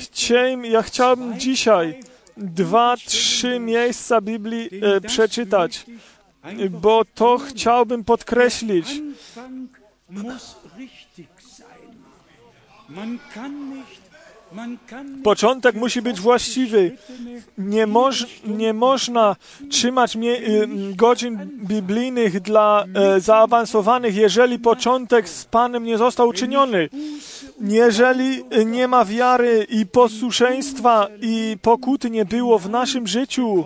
Chciałem, 0.00 0.64
ja 0.64 0.82
chciałbym 0.82 1.40
dzisiaj 1.40 2.00
dwa, 2.36 2.96
trzy 2.96 3.58
miejsca 3.60 4.20
Biblii 4.20 4.70
e, 4.82 5.00
przeczytać, 5.00 5.86
bo 6.70 7.04
to 7.14 7.38
chciałbym 7.38 8.04
podkreślić. 8.04 9.02
Początek 15.22 15.74
musi 15.74 16.02
być 16.02 16.20
właściwy. 16.20 16.96
Nie, 17.58 17.86
moż, 17.86 18.26
nie 18.44 18.72
można 18.72 19.36
trzymać 19.70 20.16
y, 20.16 20.68
godzin 20.96 21.38
biblijnych 21.64 22.40
dla 22.40 22.84
e, 22.94 23.20
zaawansowanych, 23.20 24.16
jeżeli 24.16 24.58
początek 24.58 25.28
z 25.28 25.44
Panem 25.44 25.84
nie 25.84 25.98
został 25.98 26.28
uczyniony. 26.28 26.88
Jeżeli 27.60 28.44
nie 28.66 28.88
ma 28.88 29.04
wiary 29.04 29.66
i 29.70 29.86
posłuszeństwa 29.86 31.08
i 31.20 31.56
pokuty 31.62 32.10
nie 32.10 32.24
było 32.24 32.58
w 32.58 32.70
naszym 32.70 33.06
życiu, 33.06 33.64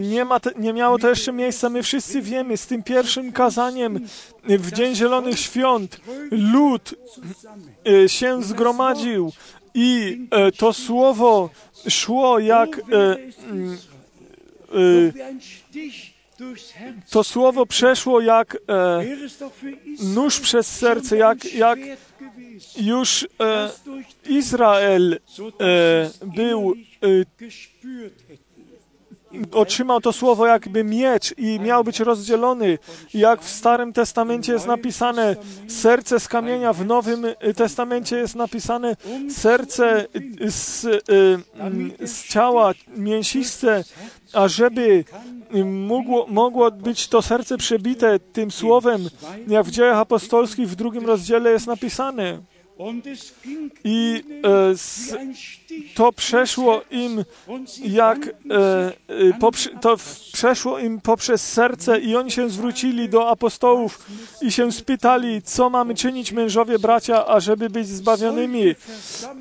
nie, 0.00 0.24
ma 0.24 0.40
nie 0.56 0.72
miało 0.72 0.98
to 0.98 1.08
jeszcze 1.08 1.32
miejsca. 1.32 1.70
My 1.70 1.82
wszyscy 1.82 2.22
wiemy, 2.22 2.56
z 2.56 2.66
tym 2.66 2.82
pierwszym 2.82 3.32
kazaniem 3.32 4.06
w 4.44 4.72
Dzień 4.72 4.94
Zielonych 4.94 5.38
Świąt 5.38 6.00
lud 6.30 6.94
y, 7.88 8.08
się 8.08 8.42
zgromadził 8.42 9.32
i 9.74 10.20
to 10.58 10.72
słowo 10.72 11.50
szło 11.88 12.38
jak 12.38 12.80
mm, 12.90 13.78
to 17.10 17.24
słowo 17.24 17.66
przeszło 17.66 18.20
jak 18.20 18.58
nóż 20.14 20.40
przez 20.40 20.66
serce, 20.66 21.16
jak, 21.16 21.54
jak 21.54 21.78
już 22.76 23.28
e, 23.40 23.70
Izrael 24.28 25.18
e, 25.60 26.10
był 26.26 26.74
e, 27.02 28.36
otrzymał 29.52 30.00
to 30.00 30.12
słowo 30.12 30.46
jakby 30.46 30.84
miecz 30.84 31.34
i 31.38 31.60
miał 31.60 31.84
być 31.84 32.00
rozdzielony. 32.00 32.78
Jak 33.14 33.42
w 33.42 33.48
Starym 33.48 33.92
Testamencie 33.92 34.52
jest 34.52 34.66
napisane 34.66 35.36
serce 35.68 36.20
z 36.20 36.28
kamienia, 36.28 36.72
w 36.72 36.86
Nowym 36.86 37.26
Testamencie 37.56 38.16
jest 38.16 38.34
napisane 38.34 38.96
serce 39.30 40.06
z, 40.48 40.80
z 42.00 42.24
ciała 42.28 42.72
mięsiste, 42.96 43.84
a 44.32 44.48
żeby 44.48 45.04
mogło, 45.64 46.26
mogło 46.28 46.70
być 46.70 47.08
to 47.08 47.22
serce 47.22 47.58
przebite 47.58 48.18
tym 48.18 48.50
słowem, 48.50 49.08
jak 49.48 49.66
w 49.66 49.70
dziejach 49.70 49.98
apostolskich 49.98 50.68
w 50.68 50.74
drugim 50.74 51.06
rozdziale 51.06 51.50
jest 51.50 51.66
napisane. 51.66 52.38
I 53.84 54.24
e, 54.44 54.74
to 55.94 56.12
przeszło 56.12 56.82
im 56.90 57.24
jak 57.84 58.18
e, 58.26 58.32
e 59.08 59.72
to 59.80 59.96
przeszło 60.32 60.78
im 60.78 61.00
poprzez 61.00 61.52
serce 61.52 62.00
i 62.00 62.16
oni 62.16 62.30
się 62.30 62.50
zwrócili 62.50 63.08
do 63.08 63.30
apostołów 63.30 64.06
i 64.42 64.52
się 64.52 64.72
spytali, 64.72 65.42
co 65.42 65.70
mamy 65.70 65.94
czynić 65.94 66.32
mężowie 66.32 66.78
bracia, 66.78 67.26
ażeby 67.26 67.70
być 67.70 67.88
zbawionymi. 67.88 68.74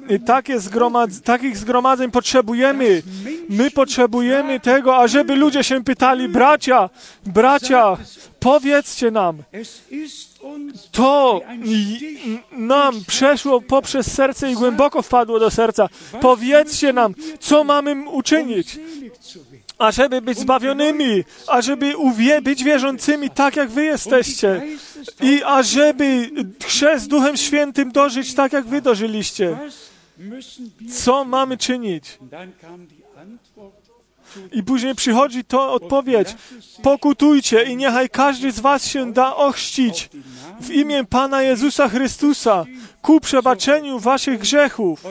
I 0.09 0.19
takie 0.19 0.59
zgromad 0.59 1.09
takich 1.23 1.57
zgromadzeń 1.57 2.11
potrzebujemy. 2.11 3.03
My 3.49 3.71
potrzebujemy 3.71 4.59
tego, 4.59 4.97
ażeby 4.97 5.35
ludzie 5.35 5.63
się 5.63 5.83
pytali, 5.83 6.29
bracia, 6.29 6.89
bracia, 7.25 7.97
powiedzcie 8.39 9.11
nam, 9.11 9.43
to 10.91 11.41
nam 12.51 13.03
przeszło 13.07 13.61
poprzez 13.61 14.13
serce 14.13 14.51
i 14.51 14.55
głęboko 14.55 15.01
wpadło 15.01 15.39
do 15.39 15.51
serca. 15.51 15.89
Powiedzcie 16.21 16.93
nam, 16.93 17.13
co 17.39 17.63
mamy 17.63 18.09
uczynić, 18.09 18.79
ażeby 19.77 20.21
być 20.21 20.39
zbawionymi, 20.39 21.23
ażeby 21.47 21.93
być 22.41 22.63
wierzącymi 22.63 23.29
tak, 23.29 23.55
jak 23.55 23.69
wy 23.69 23.83
jesteście 23.83 24.61
i 25.21 25.43
ażeby 25.43 26.29
chrzest 26.63 27.07
Duchem 27.07 27.37
Świętym 27.37 27.91
dożyć 27.91 28.33
tak, 28.33 28.53
jak 28.53 28.65
wy 28.65 28.81
dożyliście. 28.81 29.57
Co 30.91 31.25
mamy 31.25 31.57
czynić? 31.57 32.19
I 34.51 34.63
później 34.63 34.95
przychodzi 34.95 35.43
to 35.43 35.73
odpowiedź. 35.73 36.35
Pokutujcie 36.81 37.63
i 37.63 37.75
niechaj 37.75 38.09
każdy 38.09 38.51
z 38.51 38.59
was 38.59 38.87
się 38.87 39.13
da 39.13 39.35
ochrzcić 39.35 40.09
w 40.61 40.69
imię 40.71 41.05
Pana 41.05 41.41
Jezusa 41.41 41.89
Chrystusa 41.89 42.65
ku 43.01 43.19
przebaczeniu 43.19 43.99
waszych 43.99 44.39
grzechów. 44.39 45.03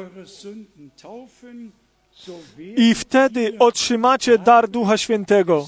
I 2.77 2.95
wtedy 2.95 3.59
otrzymacie 3.59 4.39
dar 4.39 4.69
Ducha 4.69 4.99
Świętego. 4.99 5.67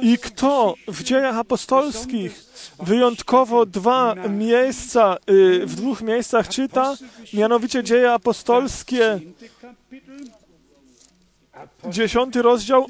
I 0.00 0.18
kto 0.18 0.74
w 0.88 1.02
dziejach 1.02 1.36
apostolskich 1.36 2.44
wyjątkowo 2.82 3.66
dwa 3.66 4.14
miejsca, 4.14 5.16
y, 5.30 5.66
w 5.66 5.74
dwóch 5.74 6.02
miejscach 6.02 6.48
czyta, 6.48 6.94
mianowicie 7.32 7.82
dzieje 7.82 8.12
apostolskie, 8.12 9.20
dziesiąty 11.88 12.42
rozdział, 12.42 12.86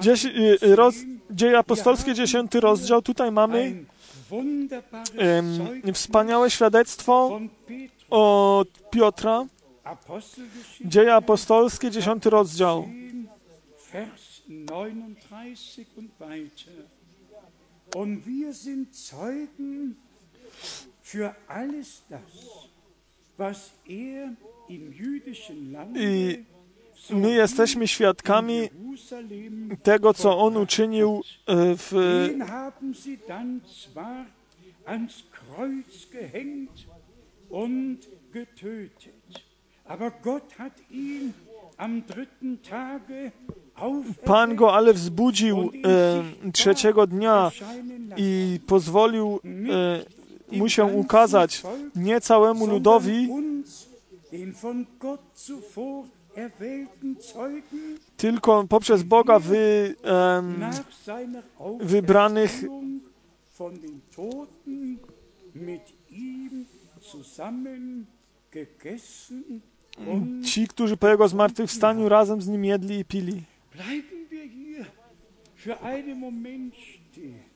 dziesi, 0.00 0.28
roz, 0.60 0.94
dzieje 1.30 1.58
apostolskie, 1.58 2.14
dziesiąty 2.14 2.60
rozdział, 2.60 3.02
tutaj 3.02 3.32
mamy 3.32 3.84
um, 4.30 5.94
wspaniałe 5.94 6.50
świadectwo 6.50 7.40
od 8.10 8.68
Piotra, 8.90 9.46
dzieje 10.84 11.14
apostolskie, 11.14 11.90
dziesiąty 11.90 12.30
rozdział. 12.30 12.88
39 14.48 15.86
und 15.96 16.10
weiter. 16.18 16.70
Und 17.94 18.26
wir 18.26 18.52
sind 18.52 18.94
Zeugen 18.94 19.96
für 21.02 21.34
alles 21.46 22.02
das, 22.08 22.68
was 23.36 23.72
er 23.86 24.36
im 24.68 24.92
jüdischen 24.92 25.72
Lande 25.72 26.44
my 27.10 27.30
jesteśmy 27.30 27.88
świadkami 27.88 28.70
tego, 29.82 30.14
co 30.14 30.38
On 30.38 30.56
uczynił 30.56 31.22
e, 31.46 31.76
w 31.76 31.92
Aber 39.86 40.12
Gott 40.22 40.52
hat 40.58 40.72
ihn 40.90 41.32
am 41.76 42.02
dritten 42.06 42.58
Tage 42.62 43.32
Pan 44.24 44.56
go 44.56 44.74
ale 44.74 44.92
wzbudził 44.92 45.58
e, 45.58 46.50
trzeciego 46.52 47.06
dnia 47.06 47.50
i 48.16 48.60
pozwolił 48.66 49.40
e, 50.52 50.56
mu 50.56 50.68
się 50.68 50.84
ukazać 50.84 51.62
nie 51.96 52.20
całemu 52.20 52.66
ludowi, 52.66 53.28
tylko 58.16 58.64
poprzez 58.68 59.02
Boga 59.02 59.38
wy, 59.38 59.94
e, 60.04 60.42
wybranych 61.80 62.62
ci, 70.44 70.68
którzy 70.68 70.96
po 70.96 71.08
Jego 71.08 71.28
zmartwychwstaniu 71.28 72.08
razem 72.08 72.42
z 72.42 72.48
Nim 72.48 72.64
jedli 72.64 72.98
i 72.98 73.04
pili. 73.04 73.42
Bleiben 73.74 74.30
wir 74.30 74.44
hier 74.44 74.86
für 75.56 75.80
einen 75.82 76.20
Moment 76.20 76.74
stehen. 76.74 77.54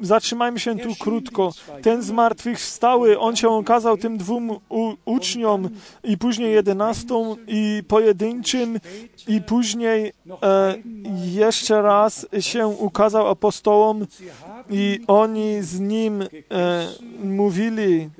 Zatrzymajmy 0.00 0.60
się 0.60 0.78
tu 0.78 0.94
krótko. 0.94 1.52
Ten 1.82 2.02
zmartwychwstały, 2.02 3.18
on 3.18 3.36
się 3.36 3.48
okazał 3.48 3.96
tym 3.96 4.18
dwóm 4.18 4.50
uczniom 5.04 5.68
i 6.04 6.18
później 6.18 6.52
jedenastą 6.52 7.36
i 7.46 7.82
pojedynczym 7.88 8.80
i 9.28 9.40
później 9.40 10.12
e, 10.42 10.74
jeszcze 11.24 11.82
raz 11.82 12.26
się 12.40 12.66
ukazał 12.66 13.28
apostołom 13.28 14.06
i 14.70 15.00
oni 15.06 15.62
z 15.62 15.80
nim 15.80 16.22
e, 16.22 16.26
mówili 17.24 18.10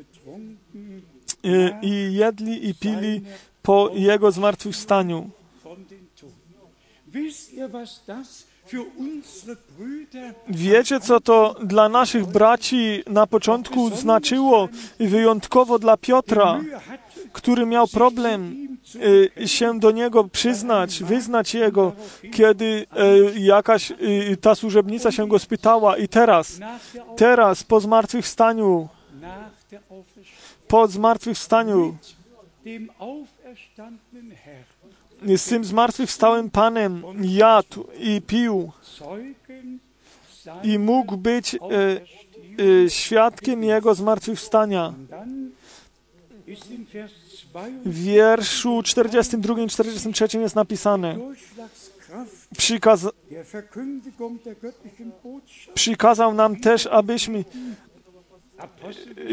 e, 1.45 1.79
i 1.83 2.15
jedli 2.15 2.69
i 2.69 2.75
pili 2.75 3.21
po 3.63 3.91
Jego 3.95 4.33
zmartwychwstaniu. 4.33 5.31
Wiecie, 10.49 11.01
co 11.01 11.21
to 11.21 11.55
dla 11.65 11.89
naszych 11.89 12.27
braci 12.27 13.03
na 13.07 13.27
początku 13.27 13.91
znaczyło 13.91 14.69
i 14.99 15.07
wyjątkowo 15.07 15.79
dla 15.79 15.97
Piotra, 15.97 16.61
który 17.33 17.67
miał 17.67 17.89
problem 17.89 18.69
y, 19.39 19.49
się 19.49 19.79
do 19.79 19.91
niego 19.91 20.25
przyznać, 20.25 21.03
wyznać 21.03 21.55
jego, 21.55 21.93
kiedy 22.33 22.65
y, 23.35 23.41
jakaś 23.41 23.91
y, 23.91 24.37
ta 24.41 24.55
służebnica 24.55 25.13
się 25.13 25.29
go 25.29 25.39
spytała 25.39 25.97
i 25.97 26.09
teraz, 26.09 26.61
teraz 27.17 27.65
po 27.65 27.81
zmartwychwstaniu, 27.81 28.89
po 30.69 30.89
zmartwychwstaniu 30.89 31.97
z 35.37 35.45
tym 35.45 35.65
zmartwychwstałym 35.65 36.51
Panem 36.51 37.03
jadł 37.23 37.87
i 37.99 38.23
pił. 38.23 38.73
I 40.63 40.79
mógł 40.79 41.17
być 41.17 41.55
e, 41.55 41.59
e, 42.85 42.91
świadkiem 42.91 43.65
Jego 43.65 43.95
zmartwychwstania. 43.95 44.95
W 47.85 48.03
wierszu 48.03 48.83
42 48.83 49.61
i 49.61 49.69
43 49.69 50.39
jest 50.39 50.55
napisane 50.55 51.19
Przykaz... 52.59 53.07
przykazał 55.75 56.35
nam 56.35 56.57
też, 56.57 56.87
abyśmy 56.87 57.45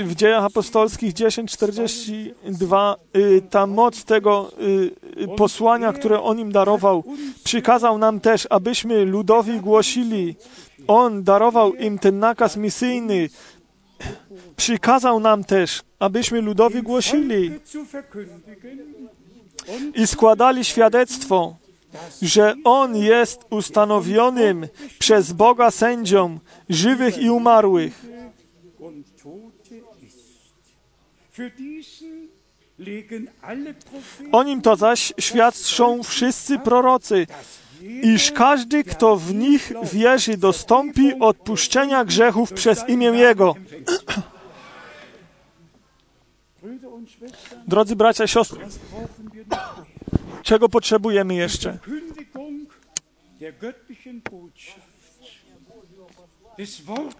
w 0.03 0.15
dziejach 0.15 0.43
apostolskich 0.43 1.13
10:42 1.13 2.95
y, 3.15 3.41
ta 3.49 3.67
moc 3.67 4.03
tego 4.03 4.51
y, 4.61 5.27
posłania, 5.37 5.93
które 5.93 6.21
on 6.21 6.39
im 6.39 6.51
darował, 6.51 7.03
przykazał 7.43 7.97
nam 7.97 8.19
też, 8.19 8.47
abyśmy 8.49 9.05
ludowi 9.05 9.59
głosili. 9.59 10.35
On 10.87 11.23
darował 11.23 11.73
im 11.73 11.99
ten 11.99 12.19
nakaz 12.19 12.57
misyjny. 12.57 13.29
Przykazał 14.55 15.19
nam 15.19 15.43
też, 15.43 15.81
abyśmy 15.99 16.41
ludowi 16.41 16.83
głosili 16.83 17.51
i 19.95 20.07
składali 20.07 20.65
świadectwo, 20.65 21.55
że 22.21 22.55
On 22.63 22.95
jest 22.95 23.45
ustanowionym 23.49 24.67
przez 24.99 25.33
Boga 25.33 25.71
sędzią 25.71 26.39
żywych 26.69 27.17
i 27.17 27.29
umarłych 27.29 28.05
O 34.31 34.43
nim 34.43 34.61
to 34.61 34.75
zaś 34.75 35.13
świadczą 35.19 36.03
wszyscy 36.03 36.59
prorocy, 36.59 37.27
iż 38.03 38.31
każdy, 38.31 38.83
kto 38.83 39.15
w 39.15 39.33
nich 39.33 39.71
wierzy, 39.93 40.37
dostąpi 40.37 41.13
odpuszczenia 41.19 42.05
grzechów 42.05 42.53
przez 42.53 42.89
imię 42.89 43.07
Jego. 43.07 43.55
Drodzy 47.67 47.95
bracia 47.95 48.23
i 48.23 48.27
siostry, 48.27 48.67
czego 50.43 50.69
potrzebujemy 50.69 51.35
jeszcze? 51.35 51.77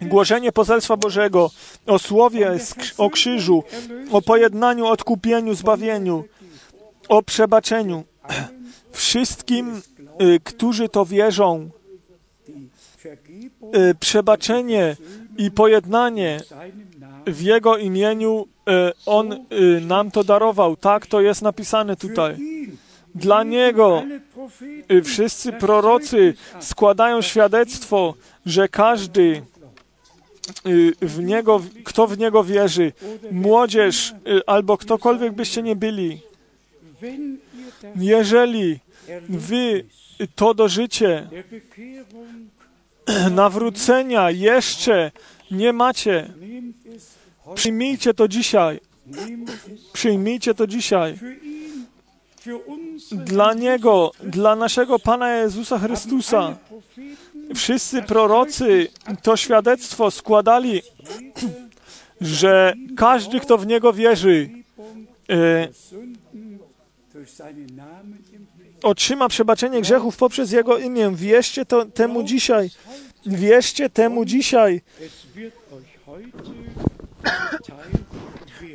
Głoszenie 0.02 0.52
poselstwa 0.52 0.96
Bożego 0.96 1.50
o 1.86 1.98
słowie, 1.98 2.58
o 2.98 3.10
krzyżu, 3.10 3.64
o 4.10 4.22
pojednaniu, 4.22 4.86
odkupieniu, 4.86 5.54
zbawieniu, 5.54 6.24
o 7.08 7.22
przebaczeniu. 7.22 8.04
Wszystkim, 8.92 9.82
y, 10.22 10.40
którzy 10.44 10.88
to 10.88 11.06
wierzą, 11.06 11.70
y, 13.76 13.94
przebaczenie 14.00 14.96
i 15.38 15.50
pojednanie 15.50 16.40
w 17.26 17.42
Jego 17.42 17.76
imieniu 17.76 18.46
y, 18.68 18.72
On 19.06 19.46
nam 19.80 20.10
to 20.10 20.24
darował. 20.24 20.76
Tak 20.76 21.06
to 21.06 21.20
jest 21.20 21.42
napisane 21.42 21.96
tutaj. 21.96 22.36
Dla 23.14 23.42
Niego 23.42 24.02
wszyscy 25.04 25.52
prorocy 25.52 26.34
składają 26.60 27.22
świadectwo, 27.22 28.14
że 28.46 28.68
każdy 28.68 29.42
w 31.02 31.18
Niego, 31.22 31.62
kto 31.84 32.06
w 32.06 32.18
Niego 32.18 32.44
wierzy, 32.44 32.92
młodzież 33.32 34.14
albo 34.46 34.78
ktokolwiek 34.78 35.32
byście 35.32 35.62
nie 35.62 35.76
byli, 35.76 36.20
jeżeli 37.96 38.78
wy 39.28 39.84
to 40.34 40.54
dożycie 40.54 41.28
nawrócenia 43.30 44.30
jeszcze 44.30 45.10
nie 45.50 45.72
macie, 45.72 46.32
przyjmijcie 47.54 48.14
to 48.14 48.28
dzisiaj. 48.28 48.80
Przyjmijcie 49.92 50.54
to 50.54 50.66
dzisiaj. 50.66 51.18
Dla 53.12 53.54
Niego, 53.54 54.12
dla 54.22 54.56
naszego 54.56 54.98
Pana 54.98 55.36
Jezusa 55.36 55.78
Chrystusa, 55.78 56.56
wszyscy 57.54 58.02
prorocy 58.02 58.88
to 59.22 59.36
świadectwo 59.36 60.10
składali, 60.10 60.82
że 62.20 62.74
każdy, 62.96 63.40
kto 63.40 63.58
w 63.58 63.66
Niego 63.66 63.92
wierzy, 63.92 64.50
e, 65.30 65.68
otrzyma 68.82 69.28
przebaczenie 69.28 69.80
grzechów 69.80 70.16
poprzez 70.16 70.52
Jego 70.52 70.78
imię. 70.78 71.12
Wierzcie 71.14 71.64
to, 71.64 71.84
temu 71.84 72.22
dzisiaj. 72.22 72.70
Wierzcie 73.26 73.90
temu 73.90 74.24
dzisiaj. 74.24 74.80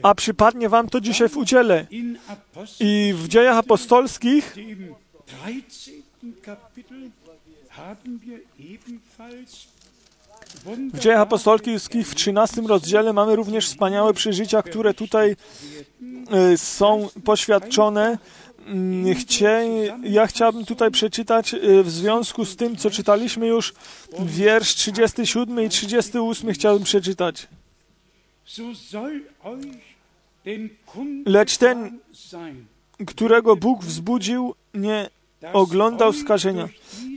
A 0.04 0.16
przypadnie 0.16 0.70
wam 0.70 0.90
to 0.90 1.02
dzisiaj 1.02 1.30
w 1.30 1.38
udziale. 1.38 1.88
I 2.80 3.14
w 3.18 3.28
dziejach 3.28 3.58
apostolskich 3.58 4.56
w 10.94 11.00
dziejach 11.00 11.20
apostolskich 11.20 12.08
w 12.08 12.16
13 12.16 12.62
rozdziale 12.62 13.14
mamy 13.14 13.36
również 13.36 13.68
wspaniałe 13.68 14.14
przeżycia, 14.14 14.62
które 14.62 14.94
tutaj 14.94 15.36
e, 16.32 16.58
są 16.58 17.10
poświadczone. 17.24 18.18
Mm, 18.66 19.16
chcie, 19.16 19.68
ja 20.04 20.28
chciałbym 20.28 20.66
tutaj 20.66 20.92
przeczytać 20.92 21.54
e, 21.54 21.84
w 21.84 21.92
związku 21.92 22.46
z 22.46 22.56
tym, 22.56 22.76
co 22.76 22.90
czytaliśmy 22.90 23.48
już, 23.48 23.74
wiersz 24.20 24.76
37 24.76 25.66
i 25.66 25.70
38 25.70 26.54
chciałbym 26.54 26.84
przeczytać. 26.84 27.48
Lecz 31.26 31.58
ten, 31.58 32.00
którego 33.06 33.56
Bóg 33.56 33.84
wzbudził, 33.84 34.56
nie 34.74 35.10
oglądał 35.54 36.14
skażenia. 36.14 36.70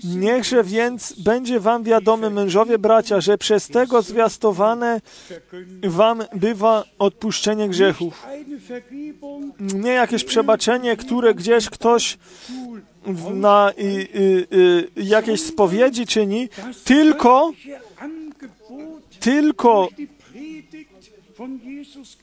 Niechże 0.04 0.64
więc 0.64 1.12
będzie 1.12 1.60
wam 1.60 1.82
wiadome, 1.84 2.30
mężowie 2.30 2.78
bracia, 2.78 3.20
że 3.20 3.38
przez 3.38 3.68
tego 3.68 4.02
zwiastowane 4.02 5.00
wam 5.82 6.22
bywa 6.34 6.84
odpuszczenie 6.98 7.68
grzechów. 7.68 8.26
Nie 9.60 9.90
jakieś 9.90 10.24
przebaczenie, 10.24 10.96
które 10.96 11.34
gdzieś 11.34 11.70
ktoś 11.70 12.18
na 13.34 13.72
y, 13.78 13.82
y, 13.82 14.46
y, 14.52 14.88
jakieś 14.96 15.40
spowiedzi 15.40 16.06
czyni, 16.06 16.48
tylko 16.84 17.52
tylko 19.20 19.88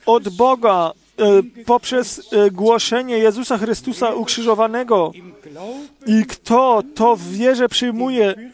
od 0.05 0.29
Boga 0.29 0.91
e, 1.17 1.43
poprzez 1.65 2.33
e, 2.33 2.51
głoszenie 2.51 3.17
Jezusa 3.17 3.57
Chrystusa 3.57 4.13
ukrzyżowanego. 4.13 5.11
I 6.07 6.25
kto 6.25 6.83
to 6.95 7.15
w 7.15 7.23
wierze 7.23 7.69
przyjmuje, 7.69 8.51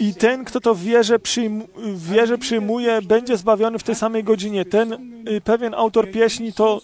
i 0.00 0.14
ten, 0.14 0.44
kto 0.44 0.60
to 0.60 0.74
w 0.74 0.80
wierze, 0.80 1.18
przyjmu, 1.18 1.68
w 1.76 2.10
wierze 2.12 2.38
przyjmuje, 2.38 3.02
będzie 3.02 3.36
zbawiony 3.36 3.78
w 3.78 3.82
tej 3.82 3.94
samej 3.94 4.24
godzinie. 4.24 4.64
Ten 4.64 4.92
y, 5.28 5.40
pewien 5.40 5.74
autor 5.74 6.10
pieśni 6.10 6.52
to 6.52 6.80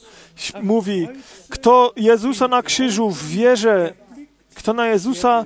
mówi, 0.62 1.08
kto 1.48 1.92
Jezusa 1.96 2.48
na 2.48 2.62
krzyżu 2.62 3.10
w 3.10 3.28
wierze, 3.28 3.94
kto 4.54 4.72
na 4.72 4.86
Jezusa 4.86 5.44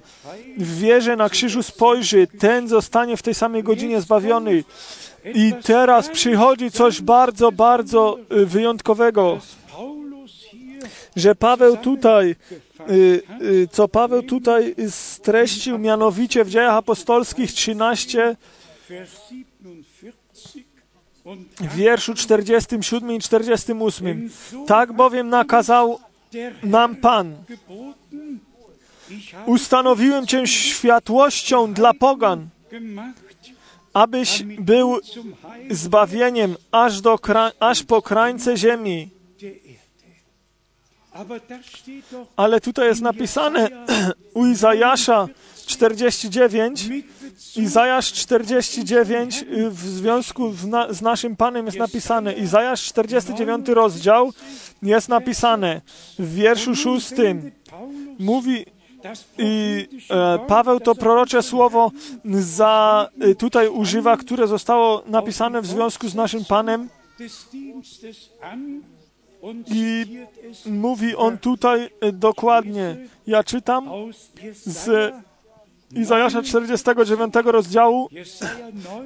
w 0.57 0.79
wierze 0.79 1.17
na 1.17 1.29
krzyżu 1.29 1.63
spojrzy, 1.63 2.27
ten 2.39 2.69
zostanie 2.69 3.17
w 3.17 3.23
tej 3.23 3.35
samej 3.35 3.63
godzinie 3.63 4.01
zbawiony. 4.01 4.65
I 5.25 5.53
teraz 5.63 6.09
przychodzi 6.09 6.71
coś 6.71 7.01
bardzo, 7.01 7.53
bardzo 7.53 8.19
y, 8.33 8.47
wyjątkowego, 8.47 9.39
że 11.17 11.35
Paweł 11.35 11.77
tutaj, 11.77 12.37
y, 12.91 13.23
y, 13.43 13.69
co 13.73 13.89
Paweł 13.89 14.23
tutaj 14.23 14.75
streścił, 14.91 15.79
mianowicie 15.79 16.45
w 16.45 16.51
dziejach 16.51 16.75
apostolskich 16.75 17.53
13, 17.53 18.37
w 21.61 21.77
wierszu 21.77 22.15
47 22.15 23.13
i 23.13 23.19
48. 23.19 24.31
Tak 24.67 24.93
bowiem 24.93 25.29
nakazał 25.29 25.99
nam 26.63 26.97
Pan. 26.97 27.37
Ustanowiłem 29.47 30.27
Cię 30.27 30.47
światłością 30.47 31.73
dla 31.73 31.95
pogan, 31.95 32.49
abyś 33.95 34.43
był 34.43 34.99
zbawieniem 35.71 36.57
aż, 36.73 37.01
do, 37.01 37.19
aż 37.61 37.83
po 37.83 38.03
krańce 38.03 38.57
ziemi. 38.57 39.09
Ale 42.37 42.61
tutaj 42.61 42.89
jest 42.89 43.01
napisane 43.01 43.69
u 44.35 44.47
Izajasza 44.47 45.29
49, 45.67 46.89
Izajasz 47.57 48.13
49 48.13 49.45
w 49.71 49.81
związku 49.81 50.53
z 50.91 51.03
naszym 51.03 51.37
Panem 51.37 51.67
jest 51.67 51.79
napisane, 51.79 52.33
Izajasz 52.33 52.83
49 52.83 53.69
rozdział 53.69 54.33
jest 54.83 55.09
napisane 55.09 55.81
w 56.19 56.35
wierszu 56.35 56.77
szóstym. 56.77 57.51
Mówi, 58.19 58.67
i 59.39 59.89
e, 60.11 60.39
Paweł 60.47 60.81
to 60.81 60.95
prorocze 60.95 61.43
słowo 61.43 61.91
za, 62.25 63.09
e, 63.21 63.35
tutaj 63.35 63.69
używa, 63.69 64.17
które 64.17 64.47
zostało 64.47 65.03
napisane 65.07 65.63
w 65.63 65.67
związku 65.67 66.09
z 66.09 66.15
naszym 66.15 66.45
Panem. 66.45 66.89
I 69.67 70.07
mówi 70.67 71.17
on 71.17 71.39
tutaj 71.39 71.91
e, 72.01 72.13
dokładnie. 72.13 72.97
Ja 73.27 73.45
czytam 73.45 73.91
z 74.53 75.15
Izajasza 75.93 76.43
49 76.43 77.35
rozdziału, 77.45 78.09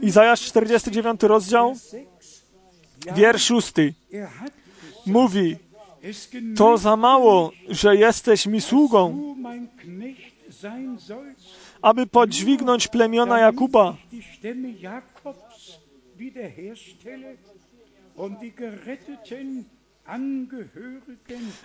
Izajasz 0.03 0.41
49 0.41 1.23
rozdział, 1.23 1.75
wiersz 3.15 3.45
6. 3.45 3.73
Mówi, 5.07 5.57
to 6.57 6.79
za 6.79 6.97
mało, 6.97 7.53
że 7.69 7.97
jesteś 7.97 8.47
mi 8.47 8.61
sługą, 8.61 9.35
aby 11.83 12.07
podźwignąć 12.07 12.89
plemiona 12.89 13.39
Jakuba. 13.39 13.97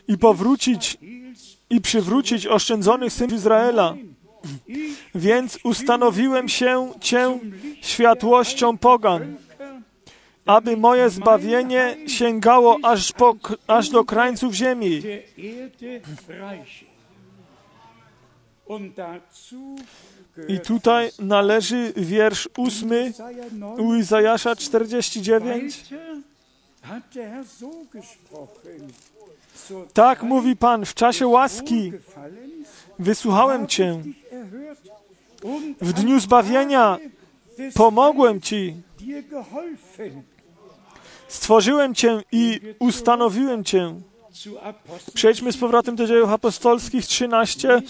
I 0.08 0.18
powrócić 0.18 0.98
i 1.70 1.82
przywrócić 1.82 2.48
oszczędzonych 2.48 3.14
synów 3.14 3.34
Izraela. 3.34 3.96
Więc 5.16 5.60
ustanowiłem 5.64 6.50
się 6.50 6.92
Cię 7.02 7.40
światłością 7.82 8.78
pogan 8.78 9.36
aby 10.46 10.78
moje 10.78 11.10
zbawienie 11.10 11.98
sięgało 12.08 12.78
aż, 12.84 13.12
po, 13.12 13.36
aż 13.68 13.90
do 13.90 14.06
krańców 14.06 14.54
ziemi. 14.54 15.02
I 20.48 20.60
tutaj 20.60 21.12
należy 21.20 21.94
wiersz 21.96 22.50
ósmy 22.58 23.14
u 23.78 23.96
Izajasza 23.96 24.56
49. 24.56 25.84
Tak 29.94 30.24
mówi 30.24 30.56
Pan, 30.56 30.86
w 30.86 30.94
czasie 30.94 31.28
łaski 31.28 31.92
wysłuchałem 33.00 33.68
Cię. 33.68 34.02
W 35.82 35.94
dniu 35.94 36.20
zbawienia 36.20 36.98
pomogłem 37.74 38.42
Ci. 38.42 38.76
Stworzyłem 41.28 41.96
Cię 41.96 42.24
i 42.32 42.60
ustanowiłem 42.80 43.64
Cię. 43.64 43.96
Przejdźmy 45.14 45.52
z 45.52 45.58
powrotem 45.58 45.96
do 45.96 46.08
dziejów 46.08 46.30
apostolskich 46.30 47.06
13. 47.06 47.82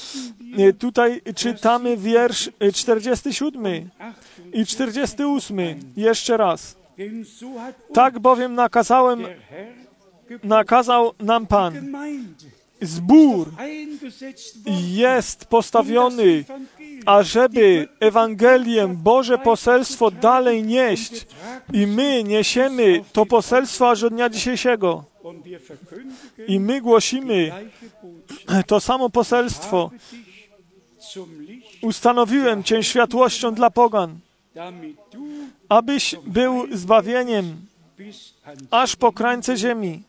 Tutaj 0.80 1.22
czytamy 1.36 1.98
wiersz 1.98 2.50
47 2.74 3.90
i 4.54 4.66
48. 4.66 5.80
Jeszcze 5.98 6.38
raz. 6.38 6.76
Tak 7.94 8.20
bowiem 8.20 8.54
nakazałem, 8.54 9.26
nakazał 10.44 11.14
nam 11.20 11.48
Pan. 11.48 11.74
Zbór 12.82 13.52
jest 14.88 15.46
postawiony, 15.46 16.44
ażeby 17.06 17.88
Ewangelię, 18.00 18.88
Boże 18.88 19.38
poselstwo 19.38 20.12
dalej 20.12 20.64
nieść. 20.64 21.28
I 21.74 21.88
my 21.88 22.24
niesiemy 22.24 23.04
to 23.14 23.26
poselstwo 23.26 23.90
aż 23.90 24.02
do 24.02 24.10
dnia 24.10 24.30
dzisiejszego. 24.30 25.04
I 26.48 26.60
my 26.60 26.82
głosimy 26.82 27.52
to 28.68 28.80
samo 28.80 29.10
poselstwo. 29.10 29.92
Ustanowiłem 31.82 32.64
Cię 32.64 32.84
światłością 32.84 33.54
dla 33.54 33.70
pogan, 33.70 34.20
abyś 35.70 36.16
był 36.26 36.68
zbawieniem 36.72 37.66
aż 38.72 38.96
po 38.96 39.12
krańce 39.12 39.58
ziemi. 39.58 40.04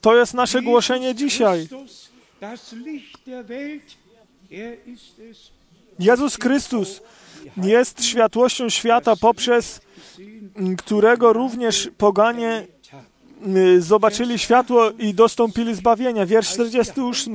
To 0.00 0.16
jest 0.16 0.34
nasze 0.34 0.62
głoszenie 0.62 1.14
dzisiaj. 1.14 1.68
Jezus 5.98 6.36
Chrystus 6.36 7.00
jest 7.56 8.04
światłością 8.04 8.68
świata, 8.68 9.16
poprzez 9.16 9.80
którego 10.78 11.32
również 11.32 11.90
poganie 11.98 12.66
zobaczyli 13.78 14.38
światło 14.38 14.90
i 14.90 15.14
dostąpili 15.14 15.74
zbawienia. 15.74 16.26
Wiersz 16.26 16.48
48. 16.48 17.34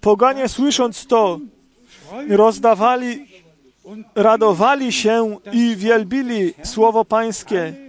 Poganie 0.00 0.48
słysząc 0.48 1.06
to, 1.06 1.40
rozdawali, 2.28 3.26
radowali 4.14 4.92
się 4.92 5.38
i 5.52 5.76
wielbili 5.76 6.54
słowo 6.64 7.04
Pańskie. 7.04 7.85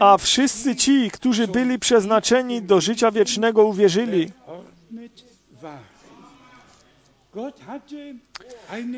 A 0.00 0.18
wszyscy 0.18 0.76
ci, 0.76 1.10
którzy 1.10 1.48
byli 1.48 1.78
przeznaczeni 1.78 2.62
do 2.62 2.80
życia 2.80 3.10
wiecznego, 3.10 3.64
uwierzyli. 3.64 4.30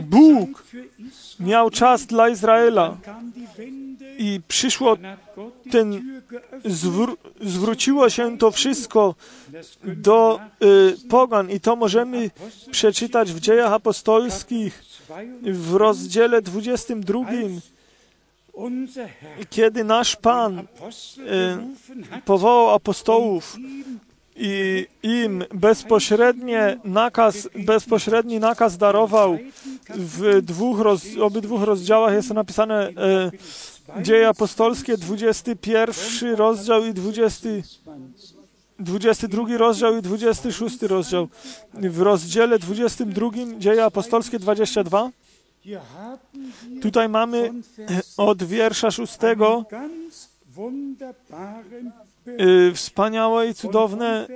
Bóg 0.00 0.64
miał 1.40 1.70
czas 1.70 2.06
dla 2.06 2.28
Izraela. 2.28 2.96
I 4.18 4.40
przyszło 4.48 4.96
ten, 5.70 6.20
zwr 6.64 7.16
zwróciło 7.40 8.10
się 8.10 8.38
to 8.38 8.50
wszystko 8.50 9.14
do 9.84 10.40
y, 10.62 11.08
pogan. 11.08 11.50
I 11.50 11.60
to 11.60 11.76
możemy 11.76 12.30
przeczytać 12.70 13.32
w 13.32 13.40
dziejach 13.40 13.72
apostolskich 13.72 14.82
w 15.42 15.74
rozdziale 15.74 16.42
22 16.42 17.20
kiedy 19.50 19.84
nasz 19.84 20.16
Pan 20.16 20.58
y, 20.58 20.64
powołał 22.24 22.74
apostołów 22.74 23.56
i 24.36 24.86
im 25.02 25.44
bezpośrednie 25.54 26.78
nakaz, 26.84 27.48
bezpośredni 27.66 28.40
nakaz 28.40 28.76
darował 28.76 29.38
w 29.88 30.42
dwóch 30.42 30.80
roz, 30.80 31.02
obydwóch 31.20 31.62
rozdziałach 31.62 32.12
jest 32.12 32.28
to 32.28 32.34
napisane 32.34 32.88
e, 32.88 33.30
Dzieje 34.02 34.28
apostolskie, 34.28 34.96
21 34.96 36.34
rozdział 36.34 36.84
i 36.84 36.94
20, 36.94 37.48
22 38.78 39.58
rozdział 39.58 39.98
i 39.98 40.02
26 40.02 40.82
rozdział. 40.82 41.28
W 41.74 42.00
rozdziale 42.00 42.58
22 42.58 43.30
Dzieje 43.58 43.84
apostolskie 43.84 44.38
22 44.38 45.10
Tutaj 46.82 47.08
mamy 47.08 47.52
od 48.16 48.42
wiersza 48.42 48.90
szóstego 48.90 49.64
wspaniałe 52.74 53.48
i 53.48 53.54
cudowne 53.54 54.28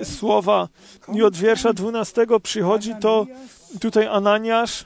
e, 0.00 0.04
słowa. 0.04 0.68
I 1.14 1.22
od 1.22 1.36
wiersza 1.36 1.72
dwunastego 1.72 2.40
przychodzi 2.40 2.94
to 3.00 3.26
tutaj 3.80 4.06
Ananiasz, 4.06 4.84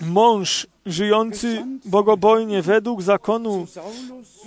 mąż 0.00 0.66
żyjący 0.86 1.64
bogobojnie 1.84 2.62
według 2.62 3.02
zakonu 3.02 3.66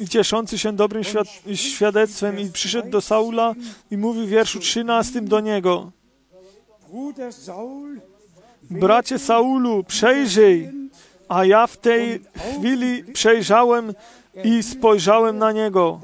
cieszący 0.10 0.58
się 0.58 0.74
dobrym 0.74 1.04
świad 1.04 1.28
świadectwem 1.56 2.40
i 2.40 2.52
przyszedł 2.52 2.90
do 2.90 3.02
Saula 3.02 3.54
i 3.92 3.98
mówi 3.98 4.26
w 4.26 4.30
wierszu 4.30 4.60
trzynastym 4.60 5.28
do 5.28 5.40
niego 5.40 5.92
Bracie 8.70 9.20
Saulu, 9.20 9.84
przejrzyj, 9.84 10.72
a 11.28 11.46
ja 11.46 11.68
w 11.68 11.78
tej 11.78 12.20
chwili 12.36 13.04
przejrzałem 13.04 13.94
i 14.44 14.64
spojrzałem 14.64 15.38
na 15.38 15.52
niego. 15.52 16.00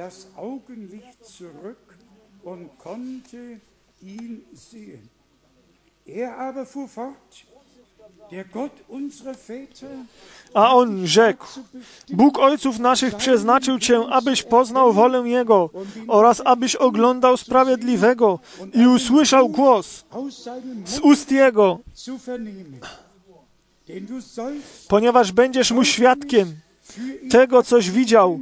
A 10.54 10.76
on 10.76 11.08
rzekł, 11.08 11.46
Bóg 12.10 12.40
ojców 12.40 12.80
naszych 12.80 13.16
przeznaczył 13.16 13.80
Cię, 13.80 14.00
abyś 14.10 14.44
poznał 14.44 14.94
wolę 14.94 15.30
Jego 15.30 15.70
oraz 16.08 16.42
abyś 16.46 16.76
oglądał 16.76 17.38
sprawiedliwego 17.38 18.40
i 18.74 18.88
usłyszał 18.88 19.50
głos 19.50 20.06
z 20.86 21.00
ust 21.00 21.32
Jego, 21.32 21.80
ponieważ 24.88 25.32
będziesz 25.32 25.72
mu 25.72 25.84
świadkiem 25.84 26.54
tego, 27.30 27.64
coś 27.64 27.92
widział 27.92 28.40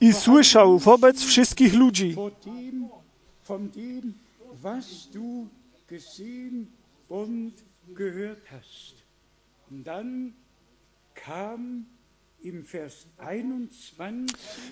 i 0.00 0.12
słyszał 0.12 0.78
wobec 0.78 1.22
wszystkich 1.22 1.74
ludzi. 1.74 2.16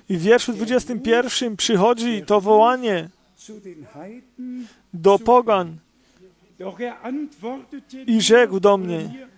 I 0.09 0.17
w 0.17 0.23
wierszu 0.23 0.53
21 0.53 1.57
przychodzi 1.57 2.23
to 2.27 2.41
wołanie 2.41 3.09
do 4.95 5.19
pogan. 5.19 5.77
i 8.07 8.21
rzekł 8.21 8.61
do 8.61 8.77
mnie, 8.77 9.29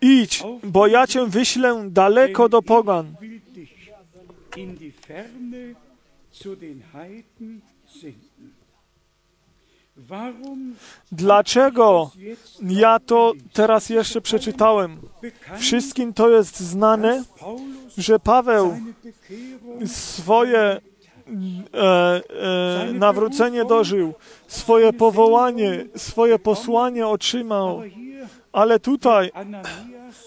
idź, 0.00 0.42
bo 0.62 0.86
ja 0.86 1.06
cię 1.06 1.26
wyślę 1.26 1.86
daleko 1.90 2.48
do 2.48 2.62
pogan. 2.62 3.14
Dlaczego 11.12 12.10
ja 12.62 12.98
to 12.98 13.32
teraz 13.52 13.88
jeszcze 13.88 14.20
przeczytałem? 14.20 14.98
Wszystkim 15.58 16.12
to 16.12 16.28
jest 16.28 16.60
znane, 16.60 17.24
że 17.98 18.18
Paweł 18.18 18.76
swoje 19.86 20.58
e, 20.60 20.80
e, 21.74 22.92
nawrócenie 22.92 23.64
dożył, 23.64 24.14
swoje 24.46 24.92
powołanie, 24.92 25.86
swoje 25.96 26.38
posłanie 26.38 27.06
otrzymał. 27.06 27.82
Ale 28.52 28.80
tutaj 28.80 29.30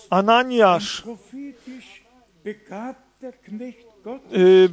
Ananiasz, 0.09 1.03
y, 4.33 4.69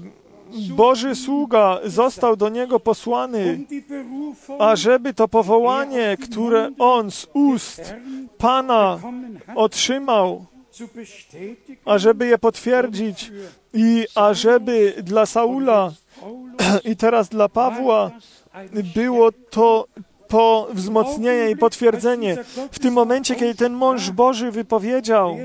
Boży 0.71 1.15
sługa 1.15 1.81
został 1.85 2.37
do 2.37 2.49
niego 2.49 2.81
posłany, 2.81 3.65
ażeby 4.59 5.15
to 5.15 5.29
powołanie, 5.29 6.17
które 6.23 6.71
on 6.79 7.11
z 7.11 7.27
ust 7.33 7.95
Pana 8.39 9.01
otrzymał, 9.55 10.45
ażeby 11.85 12.27
je 12.27 12.39
potwierdzić 12.39 13.33
i 13.75 14.07
ażeby 14.15 14.95
dla 15.03 15.27
Saula 15.27 15.93
i 16.91 16.97
teraz 16.97 17.29
dla 17.29 17.49
Pawła 17.49 18.11
było 18.95 19.33
to 19.33 19.87
po 20.29 20.69
wzmocnienie 20.73 21.51
i 21.51 21.57
potwierdzenie. 21.57 22.37
W 22.73 22.79
tym 22.79 22.95
momencie, 22.95 23.35
kiedy 23.35 23.55
ten 23.55 23.73
mąż 23.73 24.11
Boży 24.11 24.51
wypowiedział, 24.51 25.37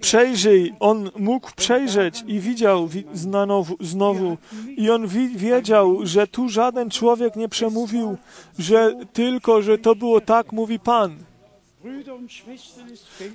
przejrzyj, 0.00 0.74
on 0.80 1.10
mógł 1.18 1.50
przejrzeć 1.56 2.24
i 2.26 2.40
widział 2.40 2.88
znowu, 3.12 3.76
znowu. 3.80 4.36
I 4.76 4.90
on 4.90 5.06
wi 5.06 5.28
wiedział, 5.28 6.06
że 6.06 6.26
tu 6.26 6.48
żaden 6.48 6.90
człowiek 6.90 7.36
nie 7.36 7.48
przemówił, 7.48 8.16
że 8.58 8.94
tylko, 9.12 9.62
że 9.62 9.78
to 9.78 9.94
było 9.94 10.20
tak, 10.20 10.52
mówi 10.52 10.78
Pan. 10.78 11.16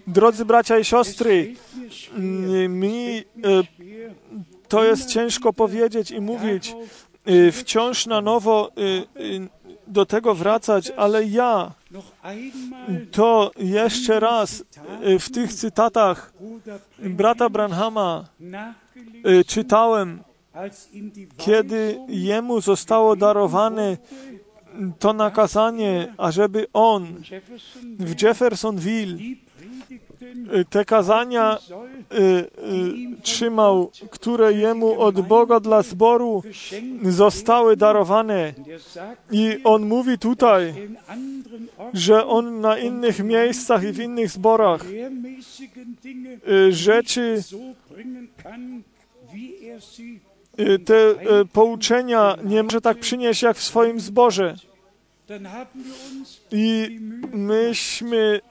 Drodzy 0.08 0.46
bracia 0.46 0.80
i 0.80 0.86
siostry, 0.86 1.56
mi 2.70 3.18
e, 3.18 3.24
to 4.68 4.84
jest 4.84 5.10
ciężko 5.10 5.54
powiedzieć 5.54 6.12
i 6.12 6.22
mówić, 6.22 6.76
e, 7.26 7.52
wciąż 7.52 8.06
na 8.06 8.22
nowo 8.22 8.72
e, 8.72 8.72
do 9.88 10.06
tego 10.06 10.36
wracać, 10.36 10.92
ale 10.98 11.26
ja 11.26 11.72
to 13.12 13.52
jeszcze 13.58 14.20
raz 14.20 14.64
w 15.20 15.30
tych 15.32 15.54
cytatach 15.54 16.34
brata 17.00 17.50
Branhama 17.50 18.26
czytałem, 19.48 20.20
kiedy 21.38 22.00
jemu 22.08 22.62
zostało 22.62 23.16
darowane 23.16 23.98
to 25.00 25.14
nakazanie, 25.14 26.14
ażeby 26.18 26.68
on 26.74 27.22
w 28.00 28.22
Jeffersonville 28.22 29.18
te 30.70 30.86
kazania 30.86 31.58
y, 31.58 32.18
y, 32.18 32.48
trzymał, 33.22 33.92
które 34.10 34.54
jemu 34.54 35.02
od 35.02 35.22
Boga 35.22 35.60
dla 35.60 35.82
zboru 35.82 36.44
zostały 37.04 37.78
darowane. 37.78 38.54
I 39.32 39.58
on 39.64 39.86
mówi 39.86 40.18
tutaj, 40.18 40.74
że 41.94 42.28
on 42.28 42.62
na 42.62 42.78
innych 42.78 43.24
miejscach 43.24 43.84
i 43.84 43.92
w 43.92 44.00
innych 44.00 44.32
zborach 44.32 44.86
y, 46.48 46.74
rzeczy 46.74 47.44
te 50.86 51.16
pouczenia 51.54 52.38
nie 52.44 52.64
może 52.64 52.82
tak 52.82 53.00
przynieść 53.00 53.42
jak 53.42 53.58
w 53.58 53.64
swoim 53.64 54.00
zborze. 54.00 54.56
I 56.52 57.00
myśmy 57.34 58.42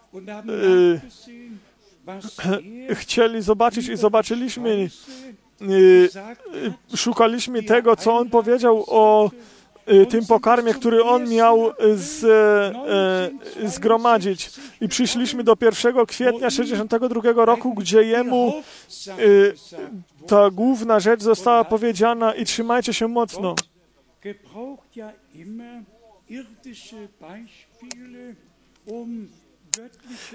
chcieli 3.00 3.42
zobaczyć 3.42 3.88
i 3.88 3.96
zobaczyliśmy, 3.96 4.88
szukaliśmy 6.96 7.62
tego, 7.62 7.96
co 7.96 8.16
on 8.16 8.30
powiedział 8.30 8.84
o 8.86 9.30
tym 10.10 10.26
pokarmie, 10.26 10.74
który 10.74 11.04
on 11.04 11.28
miał 11.28 11.72
z, 11.94 12.24
e, 13.62 13.68
zgromadzić. 13.68 14.50
I 14.80 14.88
przyszliśmy 14.88 15.44
do 15.44 15.56
1 15.60 16.06
kwietnia 16.06 16.50
62 16.50 17.44
roku, 17.44 17.74
gdzie 17.74 18.02
jemu 18.02 18.62
ta 20.26 20.50
główna 20.50 21.00
rzecz 21.00 21.22
została 21.22 21.64
powiedziana 21.64 22.34
i 22.34 22.44
trzymajcie 22.44 22.94
się 22.94 23.08
mocno. 23.08 23.54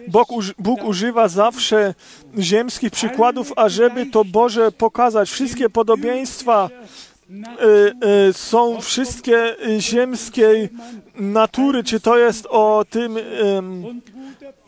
Bóg, 0.08 0.30
Bóg 0.60 0.84
używa 0.84 1.28
zawsze 1.28 1.94
ziemskich 2.40 2.92
przykładów, 2.92 3.54
ażeby 3.56 4.06
to 4.06 4.26
Boże 4.26 4.72
pokazać. 4.72 5.30
Wszystkie 5.30 5.70
podobieństwa 5.70 6.70
y, 6.70 8.30
y, 8.30 8.34
są 8.34 8.82
wszystkie 8.82 9.56
ziemskiej 9.80 10.70
natury, 11.16 11.84
czy 11.84 12.00
to 12.00 12.18
jest 12.18 12.48
o 12.50 12.86
tym, 12.90 13.18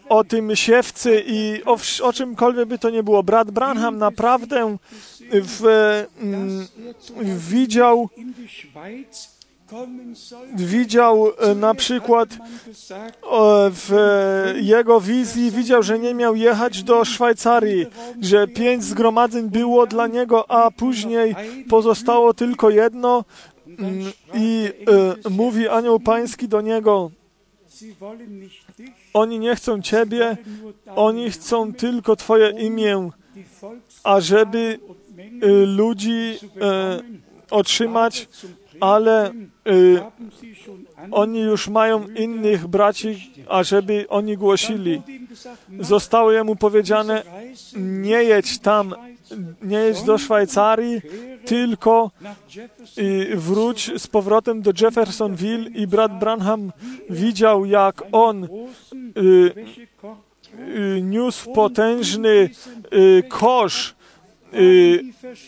o 0.09 0.23
tym 0.23 0.55
siewcy 0.55 1.23
i 1.27 1.61
o, 1.65 1.77
o 2.01 2.13
czymkolwiek 2.13 2.67
by 2.67 2.79
to 2.79 2.89
nie 2.89 3.03
było. 3.03 3.23
Brat 3.23 3.51
Branham 3.51 3.97
naprawdę 3.97 4.77
w, 5.31 6.05
widział 7.49 8.09
widział 10.55 11.27
e, 11.37 11.55
na 11.55 11.73
przykład 11.73 12.29
w 13.71 13.91
jego 14.61 15.01
wizji, 15.01 15.51
widział, 15.51 15.83
że 15.83 15.99
nie 15.99 16.13
miał 16.13 16.35
jechać 16.35 16.83
do 16.83 17.05
Szwajcarii, 17.05 17.85
że 18.21 18.47
pięć 18.47 18.83
zgromadzeń 18.83 19.49
było 19.49 19.87
dla 19.87 20.07
niego, 20.07 20.51
a 20.51 20.71
później 20.71 21.35
pozostało 21.69 22.33
tylko 22.33 22.69
jedno. 22.69 23.25
Mm, 23.79 24.11
i 24.33 24.69
e, 25.25 25.29
mówi 25.29 25.67
anioł 25.67 25.99
pański 25.99 26.47
do 26.47 26.61
niego, 26.61 27.11
oni 29.13 29.39
nie 29.39 29.55
chcą 29.55 29.81
Ciebie, 29.81 30.37
oni 30.95 31.31
chcą 31.31 31.73
tylko 31.73 32.15
Twoje 32.15 32.49
imię, 32.49 33.09
ażeby 34.03 34.79
e, 35.41 35.47
ludzi 35.65 36.39
otrzymać, 37.53 38.27
ale 38.79 39.31
y, 39.67 40.01
oni 41.11 41.39
już 41.39 41.67
mają 41.67 42.07
innych 42.07 42.67
braci, 42.67 43.31
ażeby 43.49 44.05
oni 44.09 44.37
głosili. 44.37 45.01
Zostało 45.79 46.31
jemu 46.31 46.55
powiedziane, 46.55 47.23
nie 47.75 48.23
jedź 48.23 48.59
tam, 48.59 48.95
nie 49.61 49.77
jedź 49.77 50.03
do 50.03 50.17
Szwajcarii, 50.17 51.01
tylko 51.45 52.11
y, 52.97 53.31
wróć 53.35 53.91
z 53.97 54.07
powrotem 54.07 54.61
do 54.61 54.71
Jeffersonville 54.81 55.69
i 55.69 55.87
brat 55.87 56.19
Branham 56.19 56.71
widział, 57.09 57.65
jak 57.65 58.03
on 58.11 58.43
y, 58.43 58.47
y, 60.59 61.01
niósł 61.01 61.53
potężny 61.53 62.49
y, 62.93 63.23
kosz 63.29 63.95
i, 64.53 64.99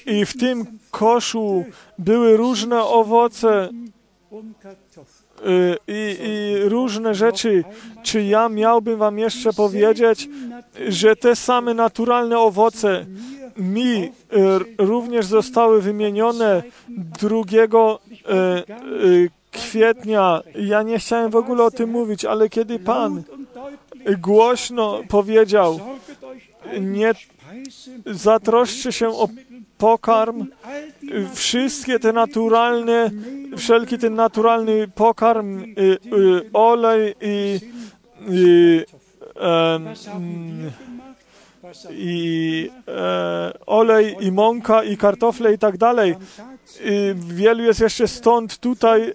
I 0.06 0.26
w 0.26 0.38
tym 0.38 0.66
koszu 0.91 1.66
były 1.99 2.38
różne 2.38 2.84
owoce 2.84 3.70
y, 5.45 5.78
i, 5.88 6.18
i, 6.22 6.70
różne 6.70 7.16
rzeczy. 7.16 7.64
Czy 8.03 8.24
ja 8.24 8.49
miałbym 8.49 8.99
Wam 8.99 9.20
jeszcze 9.20 9.53
powiedzieć, 9.53 10.30
że 10.88 11.16
te 11.16 11.36
same 11.36 11.74
naturalne 11.74 12.39
owoce 12.39 13.06
mi 13.58 14.03
y, 14.03 14.10
również 14.78 15.26
zostały 15.26 15.82
wymienione 15.82 16.64
2 16.88 17.36
y, 17.38 19.30
kwietnia. 19.51 20.41
Ja 20.56 20.84
nie 20.84 20.99
chciałem 20.99 21.32
w 21.32 21.36
ogóle 21.36 21.64
o 21.64 21.72
tym 21.72 21.89
mówić, 21.89 22.26
ale 22.26 22.49
kiedy 22.49 22.80
Pan 22.80 23.24
głośno 24.18 25.01
powiedział, 25.10 25.80
nie 26.82 27.14
zatroszcie 28.06 28.91
się 28.91 29.10
o 29.10 29.30
pokarm, 29.78 30.47
wszystkie 31.34 31.99
te 31.99 32.14
naturalne, 32.14 33.12
wszelki 33.58 33.97
ten 33.97 34.16
naturalny 34.16 34.88
pokarm, 34.88 35.64
y, 35.64 35.66
y, 35.78 35.97
olej 36.53 37.16
i, 37.22 37.60
i, 38.30 38.86
i 41.91 42.70
e, 42.88 43.53
olej 43.66 44.16
i 44.20 44.32
mąka 44.32 44.84
i 44.84 44.97
kartofle 44.97 45.53
i 45.53 45.58
tak 45.58 45.78
dalej. 45.78 46.16
Wielu 47.16 47.64
jest 47.64 47.80
jeszcze 47.80 48.08
stąd, 48.08 48.58
tutaj, 48.58 49.14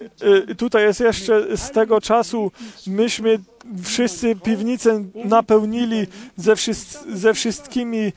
y, 0.49 0.55
tutaj 0.55 0.83
jest 0.83 0.99
jeszcze 0.99 1.57
z 1.57 1.71
tego 1.71 2.01
czasu, 2.01 2.51
myśmy 2.87 3.39
wszyscy 3.83 4.35
piwnicę 4.35 5.03
napełnili 5.25 6.07
ze, 6.37 6.53
ze 7.13 7.33
wszystkimi 7.33 7.99
e, 7.99 8.11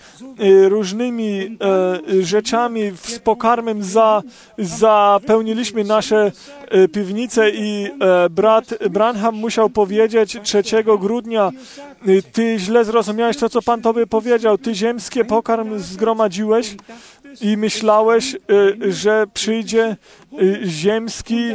różnymi 0.69 1.41
e, 1.41 2.23
rzeczami, 2.23 2.93
z 3.03 3.19
pokarmem 3.19 3.83
za, 3.83 4.23
zapełniliśmy 4.59 5.85
nasze 5.85 6.33
e, 6.69 6.89
piwnice 6.89 7.51
i 7.51 7.91
brat 8.31 8.75
Branham 8.91 9.35
musiał 9.35 9.71
powiedzieć 9.71 10.37
3 10.43 10.63
grudnia, 11.01 11.51
ty 12.33 12.59
źle 12.59 12.85
zrozumiałeś 12.85 13.37
to, 13.37 13.49
co 13.49 13.63
Pan 13.63 13.83
Tobie 13.83 14.07
powiedział, 14.07 14.59
ty 14.59 14.75
ziemskie 14.75 15.25
pokarm 15.25 15.79
zgromadziłeś, 15.79 16.77
i 17.41 17.57
myślałeś, 17.57 18.37
że 18.89 19.27
przyjdzie 19.35 19.97
ziemski, 20.65 21.51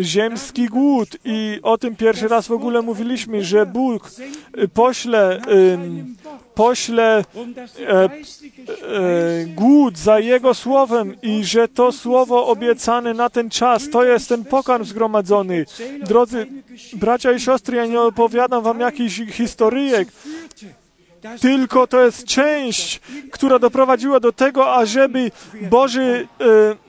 ziemski 0.00 0.66
głód 0.66 1.08
i 1.24 1.60
o 1.62 1.78
tym 1.78 1.96
pierwszy 1.96 2.28
raz 2.28 2.48
w 2.48 2.52
ogóle 2.52 2.82
mówiliśmy, 2.82 3.44
że 3.44 3.66
Bóg 3.66 4.10
pośle 4.74 5.40
pośle 6.56 7.24
e, 7.88 8.04
e, 8.04 8.08
głód 9.46 9.98
za 9.98 10.18
Jego 10.18 10.54
słowem 10.54 11.16
i 11.22 11.44
że 11.44 11.68
to 11.68 11.92
słowo 11.92 12.46
obiecane 12.46 13.14
na 13.14 13.30
ten 13.30 13.50
czas, 13.50 13.90
to 13.90 14.04
jest 14.04 14.28
ten 14.28 14.44
pokarm 14.44 14.84
zgromadzony. 14.84 15.66
Drodzy 16.02 16.46
bracia 16.92 17.32
i 17.32 17.40
siostry, 17.40 17.76
ja 17.76 17.86
nie 17.86 18.00
opowiadam 18.00 18.62
wam 18.62 18.80
jakichś 18.80 19.22
historyjek, 19.32 20.08
tylko 21.40 21.86
to 21.86 22.04
jest 22.04 22.24
część, 22.24 23.00
która 23.32 23.58
doprowadziła 23.58 24.20
do 24.20 24.32
tego, 24.32 24.74
ażeby 24.74 25.30
Boży, 25.70 26.28
e, 26.40 26.44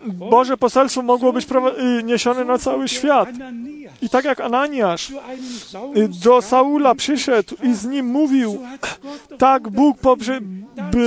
Boże 0.07 0.57
poselstwo 0.57 1.01
mogło 1.01 1.33
być 1.33 1.47
e, 1.51 2.03
niesione 2.03 2.45
na 2.45 2.57
cały 2.57 2.87
świat. 2.87 3.29
I 4.01 4.09
tak 4.09 4.25
jak 4.25 4.41
Ananiasz 4.41 5.11
e, 5.11 5.15
do 6.23 6.41
Saula 6.41 6.95
przyszedł 6.95 7.55
i 7.63 7.73
z 7.73 7.85
nim 7.85 8.05
mówił, 8.05 8.61
tak 9.37 9.69
Bóg 9.69 9.97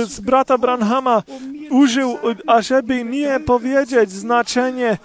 z 0.05 0.19
brata 0.19 0.57
Branhama 0.57 1.23
użył, 1.69 2.17
ażeby 2.47 3.03
mi 3.03 3.23
powiedzieć 3.45 4.11
znaczenie 4.11 4.97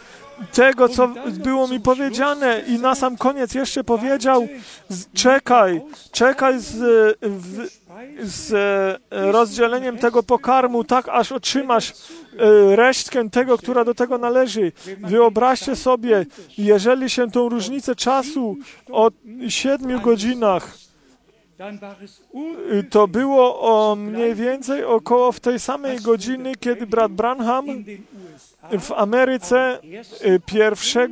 tego, 0.52 0.88
co 0.88 1.08
było 1.32 1.68
mi 1.68 1.80
powiedziane 1.80 2.62
i 2.66 2.78
na 2.78 2.94
sam 2.94 3.16
koniec 3.16 3.54
jeszcze 3.54 3.84
powiedział, 3.84 4.48
czekaj, 5.14 5.80
czekaj 6.12 6.60
z, 6.60 6.74
w, 7.22 7.66
z 8.22 8.52
e, 9.10 9.32
rozdzieleniem 9.32 9.98
tego 9.98 10.22
pokarmu, 10.22 10.84
tak 10.84 11.08
aż 11.08 11.32
otrzymasz 11.32 11.90
e, 11.90 12.76
resztkę 12.76 13.30
tego, 13.30 13.58
która 13.58 13.84
do 13.84 13.94
tego 13.94 14.18
należy. 14.18 14.72
Wyobraźcie 14.98 15.76
sobie, 15.76 16.26
jeżeli 16.58 17.10
się 17.10 17.30
tą 17.30 17.48
różnicę 17.48 17.94
czasu 17.94 18.56
o 18.90 19.10
siedmiu 19.48 20.00
godzinach 20.00 20.86
to 22.90 23.08
było 23.08 23.60
o 23.60 23.96
mniej 23.96 24.34
więcej 24.34 24.84
około 24.84 25.32
w 25.32 25.40
tej 25.40 25.60
samej 25.60 26.00
godziny, 26.00 26.52
kiedy 26.60 26.86
brat 26.86 27.12
Branham 27.12 27.66
w 28.80 28.92
Ameryce 28.92 29.78
1 30.52 31.10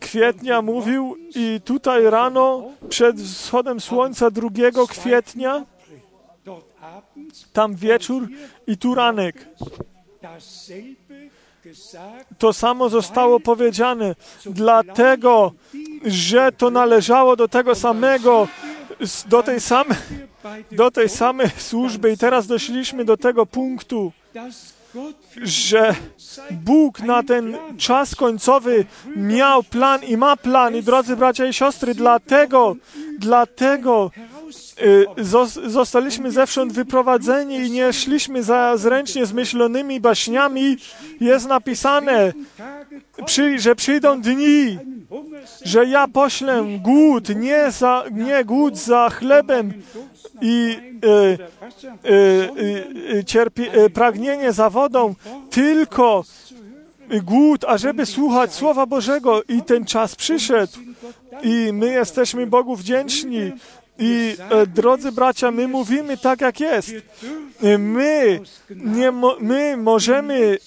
kwietnia 0.00 0.62
mówił 0.62 1.16
i 1.34 1.60
tutaj 1.64 2.10
rano 2.10 2.70
przed 2.88 3.20
wschodem 3.20 3.80
słońca 3.80 4.30
2 4.30 4.48
kwietnia 4.88 5.64
tam 7.52 7.74
wieczór 7.74 8.28
i 8.66 8.76
tu 8.76 8.94
ranek. 8.94 9.48
To 12.38 12.52
samo 12.52 12.88
zostało 12.88 13.40
powiedziane, 13.40 14.14
dlatego, 14.46 15.52
że 16.04 16.52
to 16.52 16.70
należało 16.70 17.36
do 17.36 17.48
tego 17.48 17.74
samego, 17.74 18.48
do 19.26 19.42
tej 19.42 19.60
samej, 19.60 19.98
do 20.72 20.90
tej 20.90 21.08
samej 21.08 21.50
służby. 21.56 22.12
I 22.12 22.18
teraz 22.18 22.46
doszliśmy 22.46 23.04
do 23.04 23.16
tego 23.16 23.46
punktu, 23.46 24.12
że 25.42 25.94
Bóg 26.50 27.00
na 27.00 27.22
ten 27.22 27.56
czas 27.78 28.14
końcowy 28.14 28.84
miał 29.16 29.62
plan 29.62 30.04
i 30.04 30.16
ma 30.16 30.36
plan. 30.36 30.76
I 30.76 30.82
drodzy 30.82 31.16
bracia 31.16 31.46
i 31.46 31.52
siostry, 31.52 31.94
dlatego, 31.94 32.76
dlatego 33.18 34.10
y, 34.82 35.06
zostaliśmy 35.66 36.30
zewsząd 36.30 36.72
wyprowadzeni 36.72 37.56
i 37.56 37.70
nie 37.70 37.92
szliśmy 37.92 38.42
za 38.42 38.76
zręcznie 38.76 39.26
zmyślonymi 39.26 40.00
baśniami. 40.00 40.76
Jest 41.20 41.48
napisane, 41.48 42.32
że 43.56 43.74
przyjdą 43.74 44.20
dni, 44.20 44.78
że 45.64 45.86
ja 45.86 46.08
poślę 46.08 46.64
głód, 46.82 47.28
nie, 47.36 47.70
za, 47.70 48.04
nie 48.12 48.44
głód 48.44 48.76
za 48.76 49.10
chlebem 49.10 49.82
i 50.40 50.76
e, 51.04 51.38
e, 52.10 53.18
e, 53.18 53.24
cierpi, 53.24 53.66
pragnienie 53.94 54.52
za 54.52 54.70
wodą, 54.70 55.14
tylko 55.50 56.24
głód, 57.22 57.64
ażeby 57.64 58.06
słuchać 58.06 58.52
Słowa 58.54 58.86
Bożego. 58.86 59.42
I 59.48 59.62
ten 59.62 59.84
czas 59.84 60.16
przyszedł. 60.16 60.72
I 61.42 61.72
my 61.72 61.86
jesteśmy 61.86 62.46
Bogu 62.46 62.76
wdzięczni. 62.76 63.52
I 63.98 64.36
e, 64.50 64.66
drodzy 64.66 65.12
bracia, 65.12 65.50
my 65.50 65.68
mówimy 65.68 66.16
tak, 66.16 66.40
jak 66.40 66.60
jest. 66.60 66.92
My, 67.78 68.40
nie 68.70 69.12
my 69.40 69.76
możemy 69.76 70.58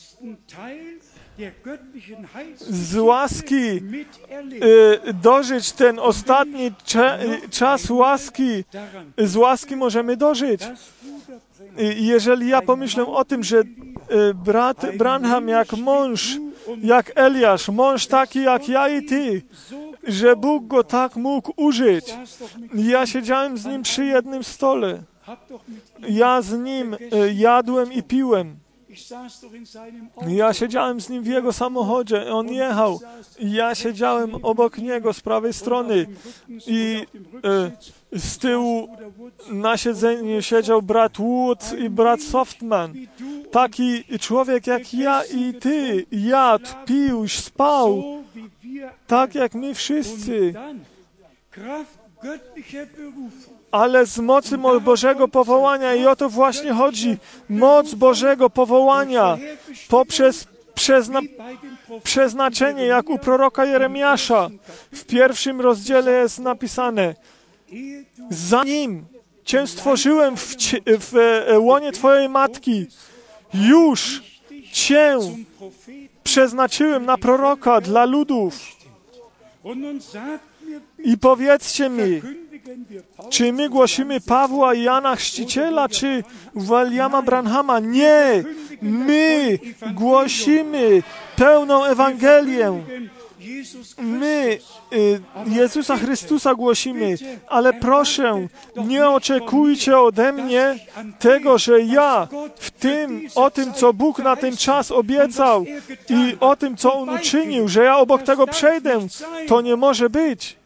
z 2.60 2.96
łaski 2.96 3.82
y, 5.08 5.14
dożyć 5.14 5.72
ten 5.72 6.00
ostatni 6.00 6.72
cza, 6.86 7.18
czas 7.50 7.90
łaski, 7.90 8.64
z 9.18 9.36
łaski 9.36 9.76
możemy 9.76 10.18
dożyć. 10.18 10.62
Jeżeli 11.96 12.48
ja 12.48 12.62
pomyślę 12.62 13.06
o 13.06 13.26
tym, 13.26 13.44
że 13.44 13.60
y, 13.60 13.64
brat 14.34 14.98
Branham 14.98 15.48
jak 15.48 15.74
mąż, 15.74 16.38
jak 16.84 17.12
Eliasz, 17.16 17.70
mąż 17.70 18.08
taki 18.08 18.42
jak 18.44 18.70
ja 18.70 18.90
i 18.90 19.06
ty, 19.06 19.42
że 20.04 20.36
Bóg 20.36 20.68
go 20.68 20.84
tak 20.84 21.16
mógł 21.16 21.54
użyć. 21.56 22.14
Ja 22.74 23.06
siedziałem 23.08 23.58
z 23.58 23.66
nim 23.66 23.84
przy 23.84 24.06
jednym 24.06 24.44
stole. 24.44 25.04
Ja 26.10 26.42
z 26.42 26.60
nim 26.60 26.94
y, 26.94 27.34
jadłem 27.34 27.94
i 27.94 28.04
piłem. 28.04 28.61
Ja 30.28 30.54
siedziałem 30.54 31.02
z 31.02 31.10
nim 31.10 31.24
w 31.24 31.28
jego 31.28 31.54
samochodzie, 31.54 32.34
on 32.34 32.48
jechał. 32.48 33.00
Ja 33.40 33.76
siedziałem 33.76 34.36
obok 34.36 34.78
niego 34.78 35.14
z 35.14 35.22
prawej 35.22 35.54
strony. 35.54 36.06
i 36.68 37.06
e, 37.44 37.72
z 38.20 38.38
tyłu 38.38 38.90
na 39.52 39.78
siedzeniu 39.78 40.42
siedział 40.42 40.82
brat 40.82 41.18
Wood 41.18 41.74
i 41.80 41.90
brat 41.90 42.22
Softman. 42.22 42.94
Taki 43.52 44.04
człowiek 44.20 44.68
jak 44.68 44.94
ja 44.94 45.24
i 45.26 45.54
ty, 45.54 46.06
jadł, 46.12 46.68
pił, 46.86 47.28
spał, 47.28 48.04
tak 49.08 49.36
jak 49.36 49.54
my 49.54 49.74
wszyscy 49.74 50.54
ale 53.72 54.06
z 54.06 54.18
mocy 54.18 54.58
Bożego 54.82 55.28
powołania 55.28 55.96
i 55.96 56.06
o 56.06 56.16
to 56.16 56.30
właśnie 56.30 56.74
chodzi. 56.74 57.18
Moc 57.50 57.94
Bożego 57.94 58.50
powołania 58.50 59.38
poprzez 59.90 60.48
przezna, 60.76 61.20
przeznaczenie, 62.04 62.86
jak 62.86 63.10
u 63.10 63.18
proroka 63.20 63.66
Jeremiasza. 63.66 64.50
W 64.92 65.06
pierwszym 65.06 65.62
rozdziale 65.62 66.12
jest 66.12 66.40
napisane, 66.40 67.16
zanim 68.30 69.06
Cię 69.46 69.68
stworzyłem 69.68 70.38
w, 70.38 70.56
w 70.86 71.18
e, 71.48 71.60
łonie 71.60 71.92
Twojej 71.92 72.30
matki, 72.30 72.88
już 73.54 74.24
Cię 74.72 75.18
przeznaczyłem 76.24 77.06
na 77.06 77.18
proroka 77.18 77.82
dla 77.82 78.06
ludów. 78.06 78.60
I 81.04 81.18
powiedzcie 81.18 81.90
mi, 81.90 82.22
czy 83.30 83.54
my 83.54 83.70
głosimy 83.70 84.22
Pawła 84.22 84.74
i 84.74 84.84
Jana 84.84 85.16
Chrzciciela, 85.16 85.90
czy 85.90 86.24
Williama 86.56 87.22
Branhama? 87.22 87.80
Nie! 87.80 88.44
My 88.82 89.60
głosimy 89.94 91.04
pełną 91.36 91.86
Ewangelię. 91.86 92.84
My 93.98 94.60
y, 94.94 95.22
Jezusa 95.48 95.98
Chrystusa 95.98 96.56
głosimy, 96.56 97.16
ale 97.48 97.74
proszę, 97.74 98.48
nie 98.76 99.10
oczekujcie 99.10 100.00
ode 100.00 100.32
mnie 100.32 100.76
tego, 101.20 101.58
że 101.58 101.82
ja 101.82 102.28
w 102.56 102.72
tym, 102.72 103.28
o 103.36 103.52
tym, 103.52 103.74
co 103.74 103.94
Bóg 103.94 104.20
na 104.20 104.36
ten 104.36 104.58
czas 104.58 104.92
obiecał 104.92 105.66
i 106.10 106.38
o 106.40 106.56
tym, 106.56 106.78
co 106.78 106.94
On 106.94 107.10
uczynił, 107.10 107.68
że 107.68 107.84
ja 107.84 107.98
obok 107.98 108.24
tego 108.24 108.48
przejdę. 108.48 109.00
To 109.48 109.62
nie 109.62 109.76
może 109.76 110.10
być. 110.10 110.58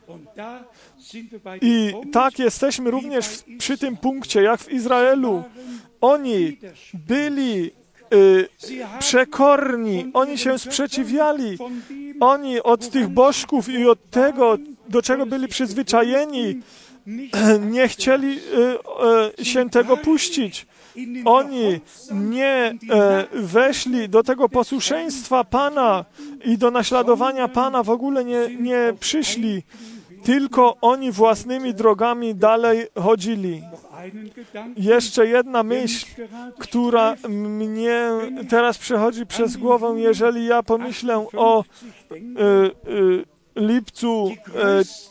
I 1.61 1.93
tak 2.11 2.39
jesteśmy 2.39 2.91
również 2.91 3.43
przy 3.57 3.77
tym 3.77 3.97
punkcie, 3.97 4.41
jak 4.41 4.61
w 4.61 4.71
Izraelu. 4.71 5.43
Oni 6.01 6.57
byli 6.93 7.71
y, 8.13 8.47
przekorni, 8.99 10.11
oni 10.13 10.37
się 10.37 10.59
sprzeciwiali. 10.59 11.57
Oni 12.19 12.61
od 12.61 12.89
tych 12.89 13.07
bożków 13.07 13.69
i 13.69 13.85
od 13.85 14.09
tego, 14.09 14.57
do 14.89 15.01
czego 15.01 15.25
byli 15.25 15.47
przyzwyczajeni, 15.47 16.61
nie 17.75 17.87
chcieli 17.87 18.39
y, 19.37 19.41
y, 19.41 19.45
się 19.45 19.69
tego 19.69 19.97
puścić. 19.97 20.67
Oni 21.25 21.79
nie 22.11 22.73
e, 22.89 23.27
weszli 23.33 24.09
do 24.09 24.23
tego 24.23 24.49
posłuszeństwa 24.49 25.43
Pana 25.43 26.05
i 26.45 26.57
do 26.57 26.71
naśladowania 26.71 27.47
Pana 27.47 27.83
w 27.83 27.89
ogóle 27.89 28.25
nie, 28.25 28.49
nie 28.59 28.93
przyszli 28.99 29.63
tylko 30.25 30.77
oni 30.81 31.11
własnymi 31.11 31.73
drogami 31.73 32.35
dalej 32.35 32.87
chodzili. 32.99 33.63
Jeszcze 34.77 35.27
jedna 35.27 35.63
myśl, 35.63 36.05
która 36.59 37.15
mnie 37.29 38.09
teraz 38.49 38.77
przechodzi 38.77 39.25
przez 39.25 39.57
głowę, 39.57 39.93
jeżeli 39.97 40.45
ja 40.45 40.63
pomyślę 40.63 41.25
o 41.37 41.63
y, 42.11 42.15
y, 42.91 43.25
lipcu 43.55 44.31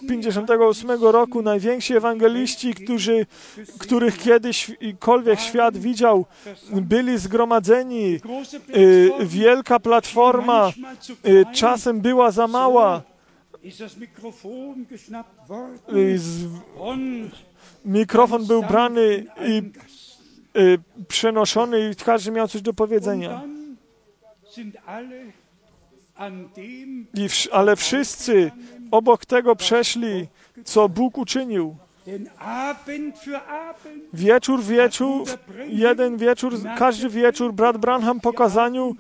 58 0.09 0.91
roku 1.03 1.43
najwięksi 1.43 1.97
ewangeliści, 1.97 2.74
którzy, 2.74 3.27
których 3.78 4.19
kiedyśkolwiek 4.19 5.41
świat 5.41 5.77
widział, 5.77 6.24
byli 6.73 7.19
zgromadzeni. 7.19 8.20
Wielka 9.20 9.81
platforma 9.81 10.73
czasem 11.53 12.01
była 12.01 12.31
za 12.31 12.47
mała. 12.47 13.03
Mikrofon 17.85 18.47
był 18.47 18.62
brany 18.62 19.27
i 19.47 19.62
przenoszony 21.09 21.91
i 21.91 21.97
każdy 21.97 22.31
miał 22.31 22.49
coś 22.49 22.62
do 22.62 22.74
powiedzenia. 22.74 23.43
I, 27.15 27.28
ale 27.53 27.77
wszyscy 27.77 28.51
obok 28.91 29.27
tego 29.27 29.57
przeszli, 29.57 30.28
co 30.65 30.89
Bóg 30.89 31.19
uczynił. 31.19 31.77
Wieczór, 34.12 34.62
wieczór, 34.62 35.27
jeden 35.69 36.16
wieczór, 36.16 36.55
każdy 36.78 37.09
wieczór, 37.09 37.53
brat 37.53 37.78
Branham 37.78 38.20
po 38.20 38.32
kazaniu, 38.32 38.97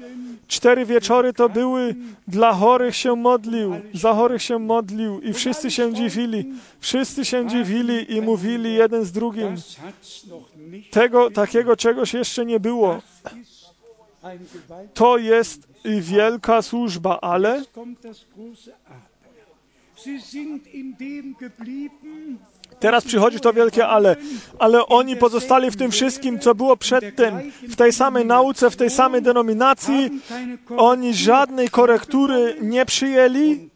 cztery 0.48 0.86
wieczory 0.86 1.32
to 1.32 1.48
były, 1.48 1.94
dla 2.28 2.52
chorych 2.52 2.96
się 2.96 3.16
modlił, 3.16 3.74
za 3.94 4.14
chorych 4.14 4.42
się 4.42 4.58
modlił 4.58 5.20
i 5.20 5.32
wszyscy 5.32 5.70
się 5.70 5.94
dziwili. 5.94 6.52
Wszyscy 6.80 7.24
się 7.24 7.46
dziwili 7.46 8.12
i 8.16 8.20
mówili 8.20 8.74
jeden 8.74 9.04
z 9.04 9.12
drugim. 9.12 9.56
Tego, 10.90 11.30
takiego 11.30 11.76
czegoś 11.76 12.14
jeszcze 12.14 12.46
nie 12.46 12.60
było. 12.60 13.02
To 14.94 15.18
jest 15.18 15.68
wielka 15.84 16.62
służba, 16.62 17.20
ale 17.20 17.62
Teraz 22.80 23.04
przychodzi 23.04 23.40
to 23.40 23.52
wielkie 23.52 23.86
ale. 23.86 24.16
Ale 24.58 24.86
oni 24.86 25.16
pozostali 25.16 25.70
w 25.70 25.76
tym 25.76 25.90
wszystkim, 25.90 26.38
co 26.38 26.54
było 26.54 26.76
przedtem, 26.76 27.52
w 27.68 27.76
tej 27.76 27.92
samej 27.92 28.26
nauce, 28.26 28.70
w 28.70 28.76
tej 28.76 28.90
samej 28.90 29.22
denominacji. 29.22 30.10
Oni 30.76 31.14
żadnej 31.14 31.68
korektury 31.68 32.56
nie 32.60 32.86
przyjęli 32.86 33.70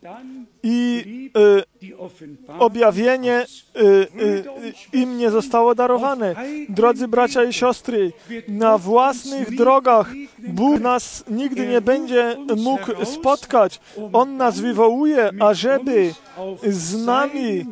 i 0.62 1.30
y, 1.36 2.58
objawienie 2.58 3.46
y, 3.76 3.82
y, 3.82 4.44
im 4.92 5.18
nie 5.18 5.30
zostało 5.30 5.74
darowane. 5.74 6.34
Drodzy 6.68 7.08
bracia 7.08 7.44
i 7.44 7.52
siostry, 7.52 8.12
na 8.48 8.78
własnych 8.78 9.56
drogach 9.56 10.12
Bóg 10.38 10.80
nas 10.80 11.24
nigdy 11.30 11.66
nie 11.66 11.80
będzie 11.80 12.36
mógł 12.56 13.04
spotkać. 13.04 13.80
On 14.12 14.36
nas 14.36 14.60
wywołuje, 14.60 15.30
ażeby 15.40 16.14
z 16.62 17.04
nami 17.06 17.66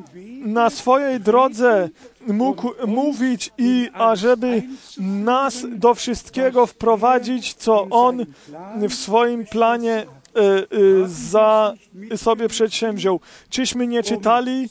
na 0.45 0.71
swojej 0.71 1.21
drodze 1.21 1.89
mógł 2.27 2.73
mówić 2.87 3.51
i 3.59 3.89
ażeby 3.93 4.63
nas 4.99 5.65
do 5.69 5.95
wszystkiego 5.95 6.67
wprowadzić, 6.67 7.55
co 7.55 7.87
On 7.91 8.27
w 8.89 8.95
swoim 8.95 9.45
planie 9.45 10.07
za 11.07 11.75
sobie 12.17 12.49
przedsięwziął. 12.49 13.21
Czyśmy 13.49 13.87
nie 13.87 14.03
czytali 14.03 14.69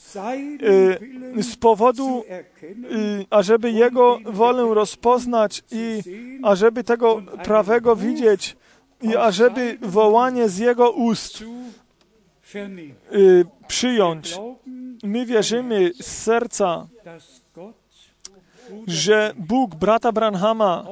y, 1.38 1.42
z 1.42 1.56
powodu, 1.56 2.24
ażeby 3.30 3.70
Jego 3.70 4.18
wolę 4.24 4.74
rozpoznać 4.74 5.62
i 5.70 6.02
ażeby 6.42 6.84
tego 6.84 7.22
prawego 7.44 7.96
widzieć 7.96 8.56
i 9.02 9.16
ażeby 9.16 9.78
wołanie 9.82 10.48
z 10.48 10.58
Jego 10.58 10.90
ust 10.90 11.44
przyjąć. 13.68 14.38
My 15.02 15.26
wierzymy 15.26 15.92
z 16.00 16.06
serca, 16.06 16.86
że 18.86 19.34
Bóg 19.38 19.74
brata 19.74 20.12
Branhama 20.12 20.84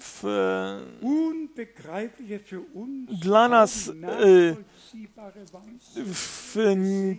w, 0.00 0.24
dla 3.22 3.48
nas 3.48 3.88
e, 3.88 3.92
w 6.06 6.56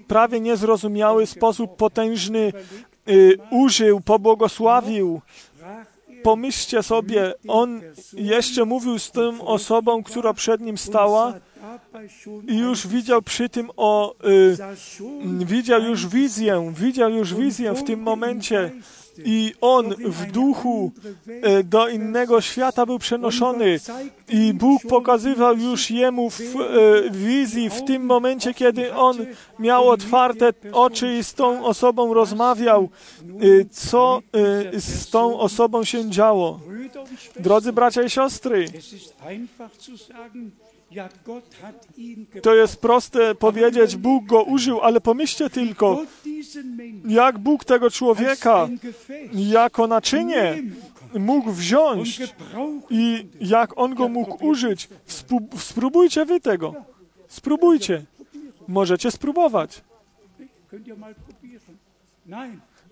prawie 0.08 0.40
niezrozumiały 0.40 1.26
sposób 1.26 1.76
potężny 1.76 2.54
e, 3.08 3.12
użył, 3.52 4.02
pobłogosławił. 4.02 5.22
Pomyślcie 6.24 6.84
sobie, 6.84 7.34
on 7.48 7.82
jeszcze 8.14 8.66
mówił 8.66 9.00
z 9.00 9.12
tą 9.12 9.48
osobą, 9.48 10.04
która 10.04 10.34
przed 10.34 10.62
nim 10.62 10.78
stała 10.78 11.34
i 12.48 12.58
już 12.58 12.88
widział 12.88 13.22
przy 13.22 13.50
tym 13.50 13.70
o, 13.78 14.16
y, 15.42 15.46
widział 15.46 15.82
już 15.82 16.08
wizję, 16.08 16.74
widział 16.78 17.12
już 17.12 17.34
wizję 17.34 17.74
w 17.74 17.84
tym 17.84 18.00
momencie 18.00 18.72
i 19.18 19.54
on 19.62 19.96
w 19.96 20.32
duchu 20.32 20.92
e, 21.42 21.64
do 21.64 21.88
innego 21.88 22.42
świata 22.42 22.86
był 22.86 23.00
przenoszony 23.00 23.80
i 24.30 24.54
Bóg 24.54 24.82
pokazywał 24.90 25.58
już 25.58 25.92
jemu 25.92 26.30
w 26.30 26.42
e, 26.42 27.12
wizji 27.12 27.70
w 27.70 27.84
tym 27.84 28.06
momencie, 28.06 28.54
kiedy 28.54 28.94
on 28.94 29.18
miał 29.60 29.90
otwarte 29.90 30.54
oczy 30.72 31.18
i 31.18 31.24
z 31.24 31.34
tą 31.34 31.66
osobą 31.66 32.14
rozmawiał, 32.14 32.90
e, 33.24 33.66
co 33.72 34.22
z 34.74 35.10
tą 35.10 35.40
osobą 35.40 35.84
się 35.84 36.10
działo. 36.10 36.60
Drodzy 37.40 37.74
bracia 37.74 38.04
i 38.04 38.10
siostry, 38.10 38.66
to 42.42 42.56
jest 42.56 42.78
proste 42.82 43.36
powiedzieć, 43.36 43.96
Bóg 43.96 44.26
go 44.26 44.44
użył, 44.44 44.82
ale 44.82 45.02
pomyślcie 45.02 45.50
tylko, 45.50 46.02
jak 47.08 47.38
Bóg 47.40 47.66
tego 47.66 47.90
człowieka 47.90 48.68
jako 49.34 49.88
naczynie 49.88 50.64
mógł 51.20 51.52
wziąć 51.52 52.20
i 52.90 53.28
jak 53.42 53.78
on 53.78 53.96
go 53.96 54.08
mógł 54.08 54.46
użyć. 54.46 54.90
Spróbujcie 55.58 56.26
wy 56.26 56.40
tego. 56.40 56.74
Spróbujcie. 57.28 58.06
Możecie 58.68 59.12
spróbować. 59.12 59.82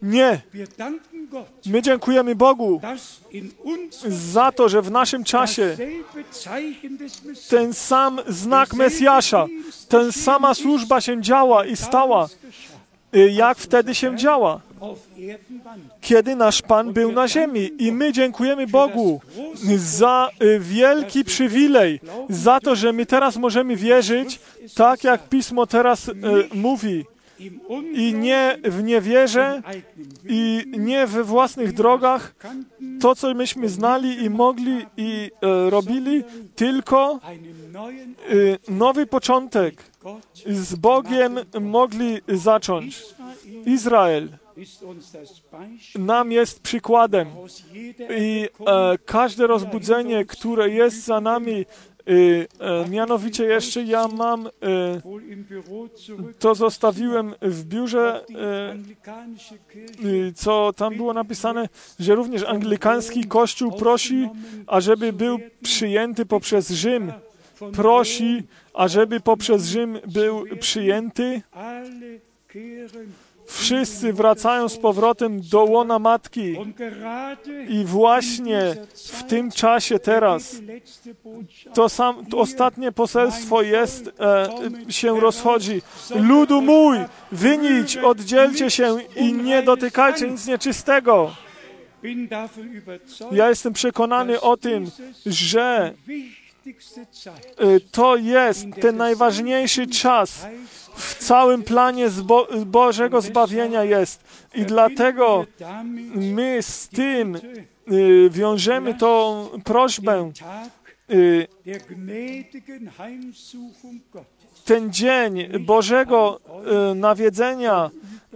Nie. 0.03 0.41
My 1.65 1.81
dziękujemy 1.81 2.35
Bogu 2.35 2.81
za 4.07 4.51
to, 4.51 4.69
że 4.69 4.81
w 4.81 4.91
naszym 4.91 5.23
czasie 5.23 5.77
ten 7.49 7.73
sam 7.73 8.19
znak 8.27 8.73
Mesjasza, 8.73 9.45
ten 9.89 10.11
sama 10.11 10.53
służba 10.53 11.01
się 11.01 11.21
działa 11.21 11.65
i 11.65 11.75
stała, 11.75 12.29
y, 13.15 13.29
jak 13.31 13.57
wtedy 13.57 13.95
się 13.95 14.17
działa, 14.17 14.61
kiedy 16.01 16.35
nasz 16.35 16.61
Pan 16.61 16.93
był 16.93 17.11
na 17.11 17.27
ziemi. 17.27 17.71
I 17.79 17.91
my 17.91 18.13
dziękujemy 18.13 18.67
Bogu 18.67 19.21
za 19.77 20.29
y, 20.41 20.59
wielki 20.59 21.23
przywilej, 21.23 21.99
za 22.29 22.59
to, 22.59 22.75
że 22.75 22.93
my 22.93 23.05
teraz 23.05 23.37
możemy 23.37 23.75
wierzyć, 23.75 24.39
tak 24.75 25.03
jak 25.03 25.29
Pismo 25.29 25.67
teraz 25.67 26.07
y, 26.07 26.13
mówi 26.53 27.05
i 27.93 28.13
nie 28.13 28.57
w 28.63 28.83
niewierze 28.83 29.61
i 30.29 30.63
nie 30.77 31.07
we 31.07 31.23
własnych 31.23 31.73
drogach, 31.73 32.35
to, 33.01 33.15
co 33.15 33.33
myśmy 33.33 33.69
znali 33.69 34.23
i 34.23 34.29
mogli 34.29 34.85
i 34.97 35.31
e, 35.41 35.69
robili, 35.69 36.23
tylko 36.55 37.19
e, 37.19 38.71
nowy 38.71 39.05
początek. 39.05 39.83
Z 40.45 40.75
Bogiem 40.75 41.39
mogli 41.61 42.21
zacząć. 42.27 43.03
Izrael 43.65 44.29
nam 45.95 46.31
jest 46.31 46.59
przykładem. 46.59 47.27
I 48.17 48.49
e, 48.67 48.97
każde 49.05 49.47
rozbudzenie, 49.47 50.25
które 50.25 50.69
jest 50.69 51.05
za 51.05 51.21
nami, 51.21 51.65
mianowicie 52.89 53.43
jeszcze 53.43 53.83
ja 53.83 54.07
mam, 54.07 54.47
y, 54.47 54.49
to 56.39 56.55
zostawiłem 56.55 57.33
w 57.41 57.65
biurze, 57.65 58.25
y, 60.05 60.33
co 60.33 60.73
tam 60.73 60.95
było 60.95 61.13
napisane, 61.13 61.69
że 61.99 62.15
również 62.15 62.43
anglikański 62.43 63.23
kościół 63.23 63.71
prosi, 63.71 64.29
ażeby 64.67 65.13
był 65.13 65.39
przyjęty 65.61 66.25
poprzez 66.25 66.69
Rzym. 66.69 67.13
Prosi, 67.73 68.43
ażeby 68.73 69.19
poprzez 69.19 69.65
Rzym 69.65 69.99
był 70.07 70.45
przyjęty 70.59 71.41
Wszyscy 73.53 74.13
wracają 74.13 74.69
z 74.69 74.77
powrotem 74.77 75.41
do 75.41 75.63
łona 75.63 75.99
matki. 75.99 76.55
I 77.69 77.85
właśnie 77.85 78.75
w 78.95 79.23
tym 79.23 79.51
czasie 79.51 79.99
teraz 79.99 80.55
to, 81.73 81.89
sam, 81.89 82.25
to 82.25 82.37
ostatnie 82.37 82.91
poselstwo 82.91 83.61
jest, 83.61 84.11
e, 84.19 84.49
się 84.91 85.19
rozchodzi. 85.19 85.81
Ludu 86.15 86.61
mój, 86.61 86.97
wynić, 87.31 87.97
oddzielcie 87.97 88.69
się 88.69 88.97
i 89.15 89.33
nie 89.33 89.63
dotykajcie 89.63 90.27
nic 90.27 90.47
nieczystego. 90.47 91.31
Ja 93.31 93.49
jestem 93.49 93.73
przekonany 93.73 94.41
o 94.41 94.57
tym, 94.57 94.91
że 95.25 95.93
to 97.91 98.15
jest 98.15 98.65
ten 98.81 98.97
najważniejszy 98.97 99.87
czas 99.87 100.45
w 100.95 101.15
całym 101.15 101.63
planie 101.63 102.09
zbo 102.09 102.47
Bożego 102.65 103.21
zbawienia 103.21 103.83
jest. 103.83 104.23
I 104.55 104.65
dlatego 104.65 105.45
my 106.15 106.57
z 106.61 106.89
tym 106.89 107.35
y, 107.35 108.29
wiążemy 108.29 108.93
tą 108.93 109.47
prośbę. 109.63 110.31
Y, 111.11 111.47
ten 114.65 114.93
dzień 114.93 115.47
Bożego 115.59 116.39
y, 116.91 116.95
nawiedzenia 116.95 117.89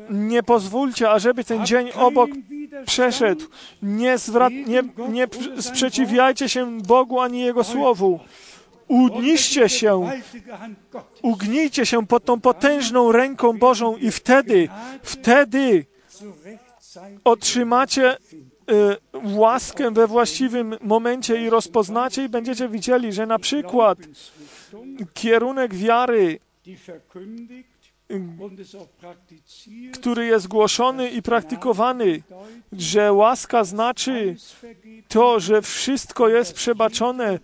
nie 0.10 0.44
pozwólcie, 0.44 1.12
ażeby 1.12 1.44
ten 1.44 1.66
dzień 1.66 1.90
obok 1.95 2.30
przeszedł. 2.86 3.45
Nie, 3.82 4.16
nie, 4.68 4.84
nie 5.10 5.28
sprzeciwiajcie 5.62 6.49
się 6.49 6.82
Bogu 6.82 7.20
ani 7.20 7.40
Jego 7.40 7.64
Słowu. 7.64 8.20
Uniszcie 8.88 9.70
się, 9.70 10.10
ugnijcie 11.22 11.86
się 11.86 12.08
pod 12.08 12.26
tą 12.26 12.41
potężną 12.41 13.12
ręką 13.12 13.58
Bożą 13.58 13.98
i 13.98 14.12
wtedy, 14.12 14.70
wtedy 15.04 15.86
otrzymacie 17.24 18.18
y, 18.18 18.18
łaskę 19.36 19.91
we 19.91 20.08
właściwym 20.08 20.76
momencie 20.82 21.41
i 21.41 21.49
rozpoznacie 21.49 22.24
i 22.24 22.30
będziecie 22.30 22.70
widzieli, 22.70 23.14
że 23.14 23.26
na 23.26 23.40
przykład 23.40 23.98
kierunek 25.14 25.74
wiary 25.74 26.40
który 29.93 30.25
jest 30.25 30.47
głoszony 30.47 31.09
i 31.09 31.21
praktykowany, 31.21 32.23
że 32.73 33.13
łaska 33.13 33.63
znaczy 33.63 34.35
to, 35.07 35.39
że 35.39 35.61
wszystko 35.61 36.29
jest 36.29 36.53
przebaczone 36.53 37.39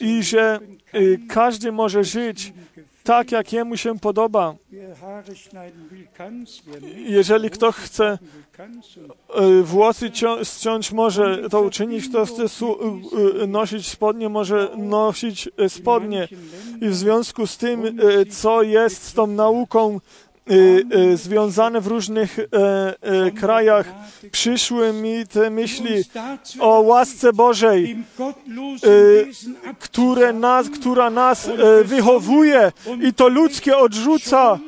i 0.00 0.22
że 0.22 0.60
y, 0.94 1.18
każdy 1.28 1.72
może 1.72 2.04
żyć 2.04 2.52
tak, 3.06 3.32
jak 3.32 3.52
jemu 3.52 3.76
się 3.76 3.98
podoba. 3.98 4.54
Jeżeli 6.96 7.50
ktoś 7.50 7.74
chce 7.74 8.18
y, 9.40 9.62
włosy 9.62 10.10
ściąć, 10.42 10.92
może 10.92 11.48
to 11.50 11.60
uczynić. 11.60 12.08
Kto 12.08 12.26
chce 12.26 12.44
y, 12.44 13.46
nosić 13.46 13.88
spodnie, 13.88 14.28
może 14.28 14.70
nosić 14.76 15.48
spodnie. 15.68 16.28
I 16.80 16.88
w 16.88 16.94
związku 16.94 17.46
z 17.46 17.56
tym, 17.56 17.98
co 18.30 18.62
jest 18.62 19.02
z 19.02 19.12
tą 19.12 19.26
nauką 19.26 20.00
związane 21.14 21.80
w 21.80 21.86
różnych 21.86 22.38
e, 22.38 22.44
e, 23.00 23.30
krajach, 23.30 23.86
przyszły 24.30 24.92
mi 24.92 25.26
te 25.26 25.50
myśli 25.50 26.04
o 26.60 26.80
łasce 26.80 27.32
Bożej, 27.32 27.96
y, 28.86 29.26
które 29.78 30.32
nas, 30.32 30.70
która 30.70 31.10
nas 31.10 31.48
e, 31.48 31.84
wychowuje 31.84 32.72
i 33.02 33.14
to 33.14 33.28
ludzkie 33.28 33.78
odrzuca 33.78 34.58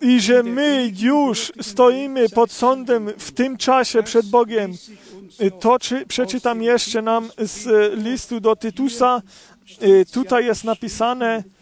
i 0.00 0.20
że 0.20 0.42
my 0.42 0.92
już 0.98 1.52
stoimy 1.60 2.28
pod 2.28 2.52
sądem 2.52 3.10
w 3.18 3.32
tym 3.32 3.56
czasie 3.56 4.02
przed 4.02 4.26
Bogiem. 4.26 4.72
To 5.60 5.78
czy, 5.78 6.06
przeczytam 6.06 6.62
jeszcze 6.62 7.02
nam 7.02 7.28
z 7.38 7.94
listu 8.04 8.40
do 8.40 8.56
Tytusa. 8.56 9.22
Tutaj 10.12 10.46
jest 10.46 10.64
napisane, 10.64 11.42
Y, 11.42 11.55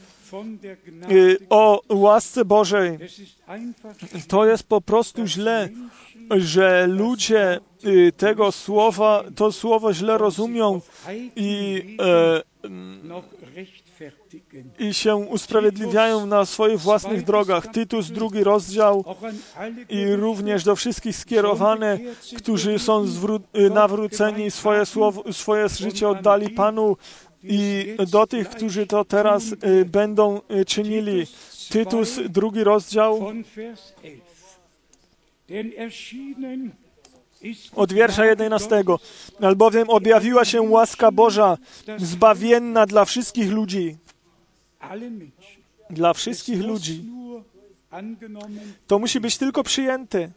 o 1.51 1.83
łasce 1.89 2.45
Bożej. 2.45 2.99
To 4.29 4.47
jest 4.47 4.65
po 4.65 4.81
prostu 4.81 5.27
źle, 5.27 5.69
że 6.31 6.87
ludzie 6.87 7.61
y, 7.85 8.13
tego 8.17 8.53
słowa, 8.53 9.25
to 9.37 9.53
słowo 9.53 9.95
źle 9.95 10.19
rozumią 10.19 10.81
i, 11.37 11.83
e, 12.01 12.43
i 14.79 14.95
się 14.95 15.17
usprawiedliwiają 15.17 16.27
na 16.27 16.45
swoich 16.45 16.81
własnych 16.81 17.25
drogach. 17.25 17.67
Tytus, 17.67 18.11
drugi 18.11 18.45
rozdział 18.45 19.05
i 19.89 20.07
również 20.07 20.65
do 20.65 20.77
wszystkich 20.77 21.17
skierowane, 21.17 21.99
którzy 22.37 22.79
są 22.79 23.05
y, 23.05 23.71
nawróceni, 23.71 24.51
swoje, 24.51 24.87
słowo, 24.87 25.33
swoje 25.33 25.69
życie 25.69 26.09
oddali 26.09 26.51
Panu 26.51 26.97
i 27.45 27.97
do 28.11 28.27
tych, 28.27 28.49
którzy 28.49 28.87
to 28.87 29.05
teraz 29.05 29.45
y, 29.53 29.85
będą 29.85 30.41
y, 30.51 30.65
czynili. 30.65 31.27
Tytus, 31.71 32.21
drugi 32.29 32.65
rozdział, 32.65 33.33
od 37.75 37.93
wiersza 37.93 38.27
11. 38.27 38.85
Albowiem 39.41 39.91
objawiła 39.91 40.45
się 40.45 40.63
łaska 40.63 41.11
Boża, 41.13 41.59
zbawienna 41.97 42.87
dla 42.87 43.05
wszystkich 43.05 43.51
ludzi. 43.51 43.97
Dla 45.91 46.13
wszystkich 46.13 46.63
ludzi. 46.63 47.05
To 48.87 48.99
musi 48.99 49.21
być 49.21 49.39
tylko 49.39 49.63
przyjęte 49.63 50.31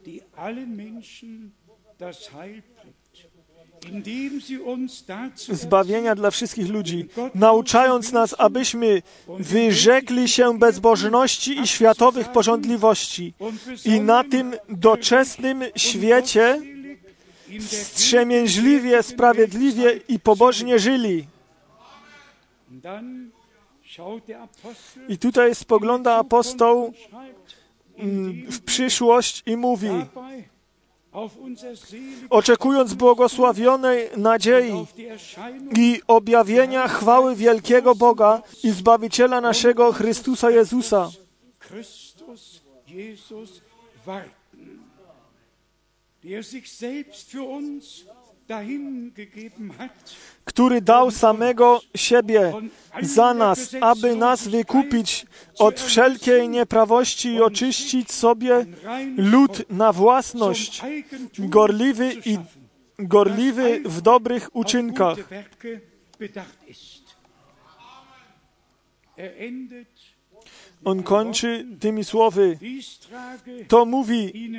zbawienia 5.51 6.15
dla 6.15 6.31
wszystkich 6.31 6.69
ludzi, 6.69 7.05
nauczając 7.35 8.11
nas, 8.11 8.35
abyśmy 8.37 9.01
wyrzekli 9.39 10.27
się 10.27 10.59
bezbożności 10.59 11.59
i 11.59 11.67
światowych 11.67 12.31
porządliwości. 12.31 13.33
I 13.85 13.99
na 14.01 14.23
tym 14.23 14.55
doczesnym 14.69 15.63
świecie 15.75 16.61
wstrzemięźliwie, 17.59 19.03
sprawiedliwie 19.03 19.99
i 20.07 20.19
pobożnie 20.19 20.79
żyli. 20.79 21.25
I 25.09 25.17
tutaj 25.17 25.55
spogląda 25.55 26.15
apostoł 26.15 26.93
mm, 27.97 28.51
w 28.51 28.61
przyszłość 28.61 29.43
i 29.45 29.57
mówi, 29.57 29.89
oczekując 32.29 32.93
błogosławionej 32.93 34.09
nadziei 34.17 34.85
i 35.75 36.01
objawienia 36.07 36.87
chwały 36.87 37.35
wielkiego 37.35 37.95
Boga 37.95 38.41
i 38.63 38.71
Zbawiciela 38.71 39.41
naszego 39.41 39.93
Chrystusa 39.93 40.51
Jezusa. 40.51 41.09
der 46.23 46.43
sich 46.43 46.69
selbst 46.69 47.29
für 47.31 47.43
uns 47.43 48.05
który 50.45 50.81
dał 50.81 51.11
samego 51.11 51.81
siebie 51.95 52.53
za 53.01 53.33
nas, 53.33 53.75
aby 53.81 54.15
nas 54.15 54.47
wykupić 54.47 55.25
od 55.59 55.81
wszelkiej 55.81 56.49
nieprawości 56.49 57.29
i 57.29 57.41
oczyścić 57.41 58.11
sobie 58.11 58.65
lud 59.17 59.69
na 59.69 59.93
własność, 59.93 60.81
gorliwy 61.39 62.13
i 62.25 62.37
gorliwy 62.99 63.81
w 63.85 64.01
dobrych 64.01 64.55
uczynkach. 64.55 65.17
On 70.85 71.03
kończy 71.03 71.65
tymi 71.79 72.03
słowy. 72.03 72.59
To 73.67 73.85
mówi 73.85 74.49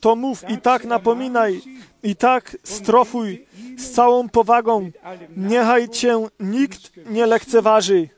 to 0.00 0.16
mów 0.16 0.50
i 0.50 0.58
tak 0.58 0.84
napominaj, 0.84 1.60
i 2.02 2.16
tak 2.16 2.56
strofuj 2.64 3.46
z 3.78 3.90
całą 3.90 4.28
powagą. 4.28 4.90
Niechaj 5.36 5.88
cię 5.88 6.28
nikt 6.40 6.92
nie 7.06 7.26
lekceważy. 7.26 8.08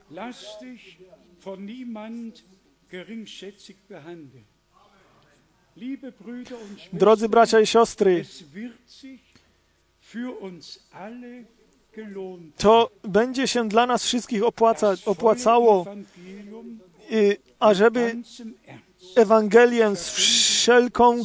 Drodzy 6.93 7.29
bracia 7.29 7.61
i 7.61 7.67
siostry, 7.67 8.25
to 12.57 12.91
będzie 13.03 13.49
się 13.49 13.69
dla 13.69 13.87
nas 13.87 14.05
wszystkich 14.05 14.45
opłaca, 14.45 14.95
opłacało, 15.07 15.87
ażeby 17.59 18.17
Ewangelię 19.17 19.97
z 19.97 20.11
wszelką 20.11 21.23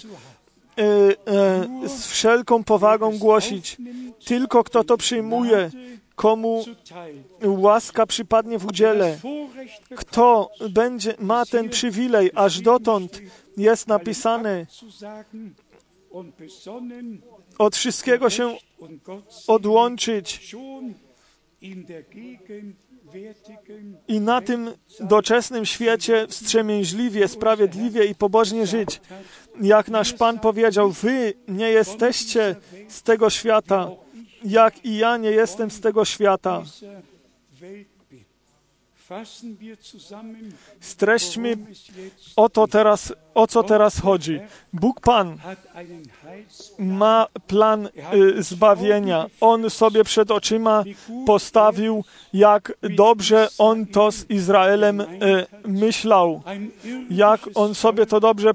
z 1.87 2.07
wszelką 2.07 2.63
powagą 2.63 3.17
głosić. 3.17 3.77
Tylko 4.25 4.63
kto 4.63 4.83
to 4.83 4.97
przyjmuje, 4.97 5.71
komu 6.15 6.65
łaska 7.43 8.05
przypadnie 8.05 8.59
w 8.59 8.65
udziale, 8.65 9.17
kto 9.95 10.49
będzie, 10.69 11.15
ma 11.19 11.45
ten 11.45 11.69
przywilej, 11.69 12.31
aż 12.35 12.61
dotąd 12.61 13.21
jest 13.57 13.87
napisane, 13.87 14.65
od 17.57 17.75
wszystkiego 17.75 18.29
się 18.29 18.57
odłączyć 19.47 20.55
i 24.07 24.19
na 24.19 24.41
tym 24.41 24.71
doczesnym 24.99 25.65
świecie 25.65 26.27
wstrzemięźliwie, 26.27 27.27
sprawiedliwie 27.27 28.05
i 28.05 28.15
pobożnie 28.15 28.67
żyć. 28.67 29.01
Jak 29.61 29.89
nasz 29.89 30.13
Pan 30.13 30.39
powiedział, 30.39 30.91
wy 30.91 31.34
nie 31.47 31.69
jesteście 31.69 32.55
z 32.88 33.03
tego 33.03 33.29
świata, 33.29 33.89
jak 34.43 34.85
i 34.85 34.97
ja 34.97 35.17
nie 35.17 35.31
jestem 35.31 35.71
z 35.71 35.81
tego 35.81 36.05
świata. 36.05 36.63
Streśćmy 40.79 41.57
o, 42.35 42.49
to 42.49 42.67
teraz, 42.67 43.13
o 43.34 43.47
co 43.47 43.63
teraz 43.63 43.99
chodzi. 43.99 44.39
Bóg 44.73 45.01
Pan 45.01 45.38
ma 46.79 47.27
plan 47.47 47.89
y, 48.13 48.43
zbawienia. 48.43 49.25
On 49.41 49.69
sobie 49.69 50.03
przed 50.03 50.31
oczyma 50.31 50.84
postawił, 51.25 52.03
jak 52.34 52.73
dobrze 52.81 53.47
On 53.57 53.85
to 53.85 54.11
z 54.11 54.29
Izraelem 54.29 55.01
y, 55.01 55.05
myślał, 55.65 56.41
jak 57.09 57.49
On 57.55 57.75
sobie 57.75 58.05
to 58.05 58.19
dobrze 58.19 58.53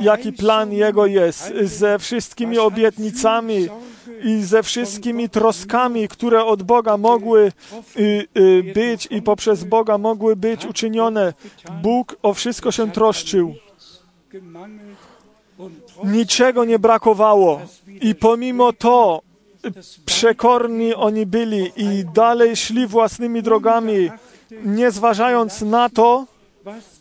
jaki 0.00 0.32
plan 0.32 0.72
Jego 0.72 1.06
jest, 1.06 1.52
ze 1.62 1.98
wszystkimi 1.98 2.58
obietnicami 2.58 3.68
i 4.22 4.42
ze 4.42 4.62
wszystkimi 4.62 5.28
troskami, 5.28 6.08
które 6.08 6.44
od 6.44 6.62
Boga 6.62 6.96
mogły 6.96 7.52
y, 7.96 8.26
y, 8.36 8.72
być 8.74 9.08
i 9.10 9.22
poprzez 9.22 9.64
Boga 9.64 9.98
mogły 9.98 10.36
być 10.36 10.66
uczynione. 10.66 11.32
Bóg 11.82 12.16
o 12.22 12.34
wszystko 12.34 12.72
się 12.72 12.90
troszczył. 12.90 13.54
Niczego 16.04 16.64
nie 16.64 16.78
brakowało. 16.78 17.60
I 18.00 18.14
pomimo 18.14 18.72
to 18.72 19.22
przekorni 20.04 20.94
oni 20.94 21.26
byli 21.26 21.72
i 21.76 22.04
dalej 22.14 22.56
szli 22.56 22.86
własnymi 22.86 23.42
drogami, 23.42 24.10
nie 24.64 24.90
zważając 24.90 25.60
na 25.60 25.88
to, 25.88 26.26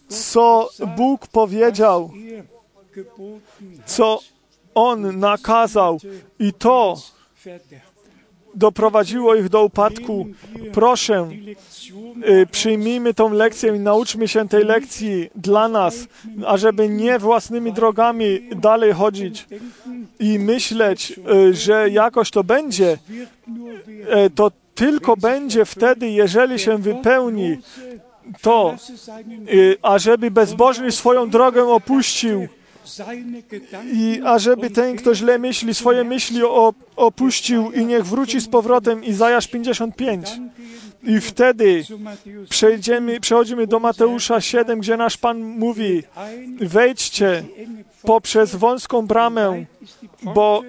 co 0.07 0.69
Bóg 0.97 1.27
powiedział, 1.27 2.11
co 3.85 4.19
On 4.75 5.19
nakazał 5.19 5.99
i 6.39 6.53
to 6.53 6.97
doprowadziło 8.55 9.35
ich 9.35 9.49
do 9.49 9.63
upadku. 9.63 10.27
Proszę, 10.73 11.29
y, 12.29 12.47
przyjmijmy 12.51 13.13
tą 13.13 13.33
lekcję 13.33 13.75
i 13.75 13.79
nauczmy 13.79 14.27
się 14.27 14.47
tej 14.47 14.65
lekcji 14.65 15.29
dla 15.35 15.67
nas, 15.67 16.07
ażeby 16.45 16.89
nie 16.89 17.19
własnymi 17.19 17.73
drogami 17.73 18.49
dalej 18.55 18.93
chodzić 18.93 19.47
i 20.19 20.39
myśleć, 20.39 21.19
y, 21.49 21.53
że 21.53 21.89
jakoś 21.89 22.31
to 22.31 22.43
będzie. 22.43 22.97
Y, 24.25 24.29
to 24.29 24.51
tylko 24.75 25.17
będzie 25.17 25.65
wtedy, 25.65 26.09
jeżeli 26.09 26.59
się 26.59 26.77
wypełni 26.77 27.57
to, 28.41 28.75
ażeby 29.81 30.31
bezbożny 30.31 30.91
swoją 30.91 31.29
drogę 31.29 31.67
opuścił 31.67 32.47
i 33.93 34.21
ażeby 34.25 34.69
ten, 34.69 34.95
kto 34.95 35.15
źle 35.15 35.39
myśli, 35.39 35.73
swoje 35.73 36.03
myśli 36.03 36.41
opuścił 36.95 37.71
i 37.71 37.85
niech 37.85 38.05
wróci 38.05 38.39
z 38.39 38.47
powrotem 38.47 39.03
Izajasz 39.03 39.47
55. 39.47 40.27
I 41.03 41.19
wtedy 41.19 41.83
przejdziemy, 42.49 43.19
przechodzimy 43.19 43.67
do 43.67 43.79
Mateusza 43.79 44.41
7, 44.41 44.79
gdzie 44.79 44.97
nasz 44.97 45.17
Pan 45.17 45.41
mówi, 45.41 46.03
wejdźcie 46.61 47.43
poprzez 48.01 48.55
wąską 48.55 49.07
bramę, 49.07 49.65
bo 50.23 50.63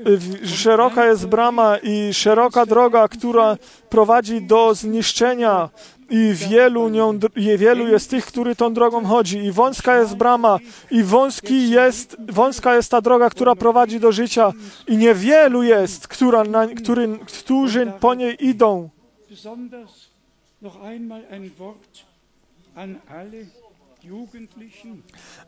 szeroka 0.44 1.06
jest 1.06 1.26
brama 1.26 1.78
i 1.82 2.14
szeroka 2.14 2.66
droga, 2.66 3.08
która 3.08 3.56
prowadzi 3.88 4.42
do 4.42 4.74
zniszczenia 4.74 5.68
i 6.12 6.34
wielu, 6.34 6.88
nią, 6.88 7.18
wielu 7.58 7.88
jest 7.88 8.10
tych, 8.10 8.26
który 8.26 8.56
tą 8.56 8.74
drogą 8.74 9.04
chodzi. 9.04 9.38
I 9.38 9.52
wąska 9.52 9.98
jest 9.98 10.14
brama, 10.16 10.58
i 10.90 11.02
wąski 11.02 11.70
jest, 11.70 12.16
wąska 12.32 12.76
jest 12.76 12.90
ta 12.90 13.00
droga, 13.00 13.30
która 13.30 13.54
prowadzi 13.56 14.00
do 14.00 14.12
życia. 14.12 14.52
I 14.88 14.96
niewielu 14.96 15.62
jest, 15.62 16.08
która, 16.08 16.44
na, 16.44 16.66
który, 16.66 17.18
którzy 17.18 17.92
po 18.00 18.14
niej 18.14 18.46
idą. 18.46 18.88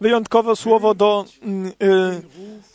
Wyjątkowe 0.00 0.56
słowo 0.56 0.94
do 0.94 1.24
y, 1.82 2.73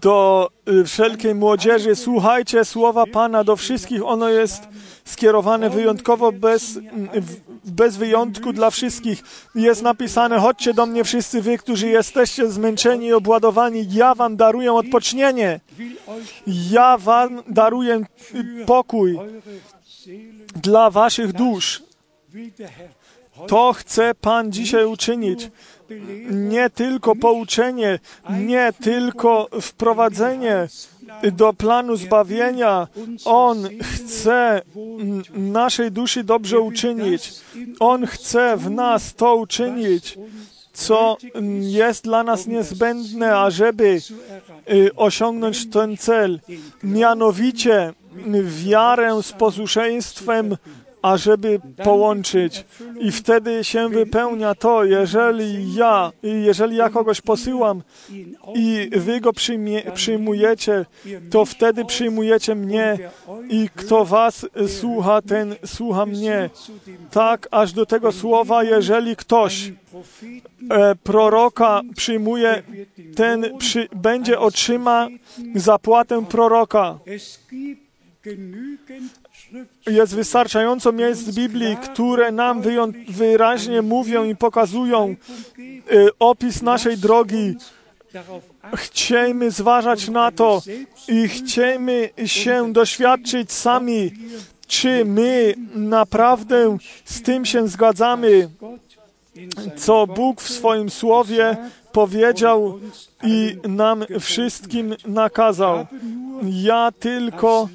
do 0.00 0.48
wszelkiej 0.86 1.34
młodzieży. 1.34 1.96
Słuchajcie 1.96 2.64
słowa 2.64 3.04
Pana 3.06 3.44
do 3.44 3.56
wszystkich. 3.56 4.04
Ono 4.04 4.28
jest 4.28 4.62
skierowane 5.04 5.70
wyjątkowo 5.70 6.32
bez, 6.32 6.78
bez 7.64 7.96
wyjątku 7.96 8.52
dla 8.52 8.70
wszystkich. 8.70 9.22
Jest 9.54 9.82
napisane, 9.82 10.38
chodźcie 10.38 10.74
do 10.74 10.86
mnie 10.86 11.04
wszyscy 11.04 11.42
wy, 11.42 11.58
którzy 11.58 11.88
jesteście 11.88 12.48
zmęczeni 12.48 13.06
i 13.06 13.12
obładowani. 13.12 13.86
Ja 13.92 14.14
wam 14.14 14.36
daruję 14.36 14.72
odpocznienie. 14.72 15.60
Ja 16.70 16.98
wam 16.98 17.42
daruję 17.48 18.04
pokój 18.66 19.18
dla 20.62 20.90
waszych 20.90 21.32
dusz. 21.32 21.82
To 23.48 23.72
chce 23.72 24.14
Pan 24.14 24.52
dzisiaj 24.52 24.84
uczynić. 24.84 25.50
Nie 26.30 26.70
tylko 26.70 27.16
pouczenie, 27.16 27.98
nie 28.30 28.72
tylko 28.80 29.48
wprowadzenie 29.60 30.68
do 31.32 31.52
planu 31.52 31.96
zbawienia. 31.96 32.88
On 33.24 33.68
chce 33.82 34.62
naszej 35.34 35.92
duszy 35.92 36.24
dobrze 36.24 36.60
uczynić. 36.60 37.32
On 37.80 38.06
chce 38.06 38.56
w 38.56 38.70
nas 38.70 39.14
to 39.14 39.36
uczynić, 39.36 40.18
co 40.72 41.16
jest 41.60 42.04
dla 42.04 42.22
nas 42.22 42.46
niezbędne, 42.46 43.38
ażeby 43.38 44.00
y, 44.70 44.90
osiągnąć 44.96 45.70
ten 45.70 45.96
cel. 45.96 46.40
Mianowicie 46.82 47.92
wiarę 48.64 49.22
z 49.22 49.32
posłuszeństwem 49.32 50.56
ażeby 51.06 51.60
połączyć. 51.84 52.64
I 53.00 53.12
wtedy 53.12 53.64
się 53.64 53.88
wypełnia 53.88 54.54
to, 54.54 54.84
jeżeli 54.84 55.74
ja, 55.74 56.12
jeżeli 56.22 56.76
ja 56.76 56.90
kogoś 56.90 57.20
posyłam 57.20 57.82
i 58.54 58.90
wy 58.96 59.20
go 59.20 59.32
przyjmie, 59.32 59.82
przyjmujecie, 59.94 60.86
to 61.30 61.44
wtedy 61.44 61.84
przyjmujecie 61.84 62.54
mnie 62.54 62.98
i 63.48 63.68
kto 63.74 64.04
was 64.04 64.46
słucha, 64.80 65.22
ten 65.22 65.54
słucha 65.66 66.06
mnie. 66.06 66.50
Tak, 67.10 67.48
aż 67.50 67.72
do 67.72 67.86
tego 67.86 68.12
słowa, 68.12 68.64
jeżeli 68.64 69.16
ktoś 69.16 69.72
e, 70.70 70.94
proroka 70.94 71.80
przyjmuje, 71.96 72.62
ten 73.16 73.58
przy, 73.58 73.88
będzie 73.96 74.38
otrzyma 74.38 75.08
zapłatę 75.54 76.24
proroka 76.26 76.98
jest 79.86 80.14
wystarczająco 80.14 80.92
miejsc 80.92 81.22
w 81.22 81.34
Biblii, 81.34 81.76
które 81.76 82.32
nam 82.32 82.62
wyraźnie 83.08 83.82
mówią 83.82 84.24
i 84.24 84.36
pokazują 84.36 85.16
y, 85.92 86.08
opis 86.18 86.62
naszej 86.62 86.98
drogi. 86.98 87.56
Chciejmy 88.74 89.50
zważać 89.50 90.08
na 90.08 90.32
to 90.32 90.62
i 91.08 91.28
chciejmy 91.28 92.10
się 92.26 92.72
doświadczyć 92.72 93.52
sami, 93.52 94.12
czy 94.66 95.04
my 95.04 95.54
naprawdę 95.74 96.76
z 97.04 97.22
tym 97.22 97.44
się 97.44 97.68
zgadzamy, 97.68 98.48
co 99.76 100.06
Bóg 100.06 100.40
w 100.40 100.48
swoim 100.48 100.90
słowie 100.90 101.56
powiedział 101.92 102.80
i 103.22 103.56
nam 103.68 104.04
wszystkim 104.20 104.96
nakazał. 105.06 105.86
Ja 106.42 106.92
tylko 107.00 107.68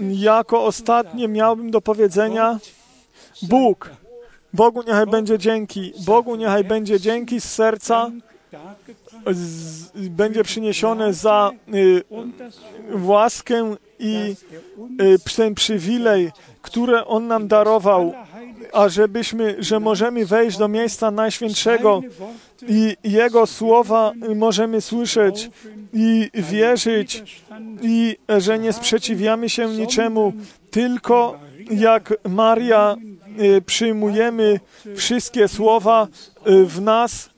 jako 0.00 0.64
ostatnie 0.64 1.28
miałbym 1.28 1.70
do 1.70 1.80
powiedzenia 1.80 2.58
Bóg. 3.42 3.90
Bogu 4.52 4.82
niechaj 4.82 5.06
będzie 5.06 5.38
dzięki. 5.38 5.92
Bogu 6.06 6.36
niechaj 6.36 6.64
będzie 6.64 7.00
dzięki 7.00 7.40
z 7.40 7.44
serca. 7.44 8.10
Z, 9.30 9.90
będzie 10.08 10.44
przyniesione 10.44 11.12
za 11.12 11.50
y, 11.74 12.02
łaskę 13.02 13.74
i 13.98 14.36
y, 15.00 15.34
ten 15.36 15.54
przywilej, 15.54 16.30
które 16.62 17.06
On 17.06 17.26
nam 17.26 17.48
darował, 17.48 18.14
a 18.72 18.88
żebyśmy, 18.88 19.56
że 19.58 19.80
możemy 19.80 20.26
wejść 20.26 20.58
do 20.58 20.68
miejsca 20.68 21.10
Najświętszego 21.10 22.00
i 22.68 22.96
Jego 23.04 23.46
słowa 23.46 24.12
możemy 24.34 24.80
słyszeć 24.80 25.50
i 25.92 26.30
wierzyć 26.34 27.22
i 27.82 28.16
że 28.38 28.58
nie 28.58 28.72
sprzeciwiamy 28.72 29.48
się 29.48 29.68
niczemu, 29.68 30.32
tylko 30.70 31.38
jak 31.70 32.14
Maria 32.28 32.96
y, 33.40 33.62
przyjmujemy 33.62 34.60
wszystkie 34.96 35.48
słowa 35.48 36.08
y, 36.46 36.64
w 36.66 36.80
nas 36.80 37.30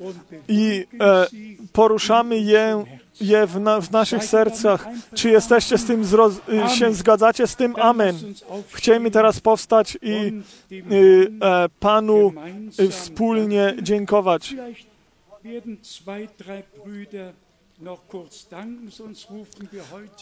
i 0.49 0.86
e, 1.01 1.27
poruszamy 1.73 2.39
je, 2.39 2.85
je 3.20 3.47
w, 3.47 3.60
na, 3.60 3.80
w 3.80 3.90
naszych 3.90 4.24
sercach. 4.24 4.86
Czy 5.14 5.30
jesteście 5.30 5.78
z 5.78 5.84
tym, 5.84 6.05
zroz, 6.05 6.34
y, 6.66 6.76
się 6.76 6.94
zgadzacie 6.94 7.47
z 7.47 7.56
tym? 7.56 7.76
Amen. 7.76 8.16
Chcielibyśmy 8.72 9.10
teraz 9.10 9.40
powstać 9.40 9.98
i 10.02 10.43
y, 10.72 11.30
e, 11.43 11.68
Panu 11.80 12.32
y, 12.80 12.89
wspólnie 12.89 13.74
dziękować. 13.82 14.55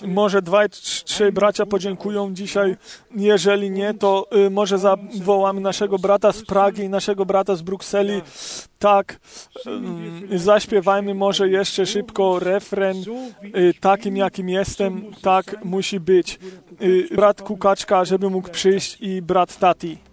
Może 0.07 0.43
dwaj, 0.43 0.69
trz- 0.69 1.05
trzej 1.05 1.33
bracia 1.33 1.67
podziękują 1.67 2.35
dzisiaj. 2.35 2.77
Jeżeli 3.17 3.71
nie, 3.71 3.95
to 3.95 4.27
y, 4.47 4.51
może 4.51 4.79
zawołamy 4.79 5.61
naszego 5.61 5.99
brata 5.99 6.33
z 6.33 6.43
Pragi, 6.43 6.89
naszego 6.89 7.27
brata 7.27 7.57
z 7.57 7.63
Brukseli. 7.63 8.23
Tak, 8.79 9.21
y, 10.33 10.39
zaśpiewajmy 10.39 11.15
może 11.15 11.49
jeszcze 11.49 11.87
szybko 11.87 12.39
refren 12.39 12.97
y, 13.57 13.75
takim, 13.81 14.17
jakim 14.17 14.49
jestem, 14.49 15.05
tak 15.23 15.65
musi 15.65 16.01
być. 16.01 16.39
Y, 16.83 17.09
Brat 17.15 17.43
Kukaczka, 17.43 18.05
żeby 18.05 18.31
mógł 18.31 18.49
przyjść 18.51 18.97
i 19.01 19.23
brat 19.23 19.59
Tati. 19.59 20.10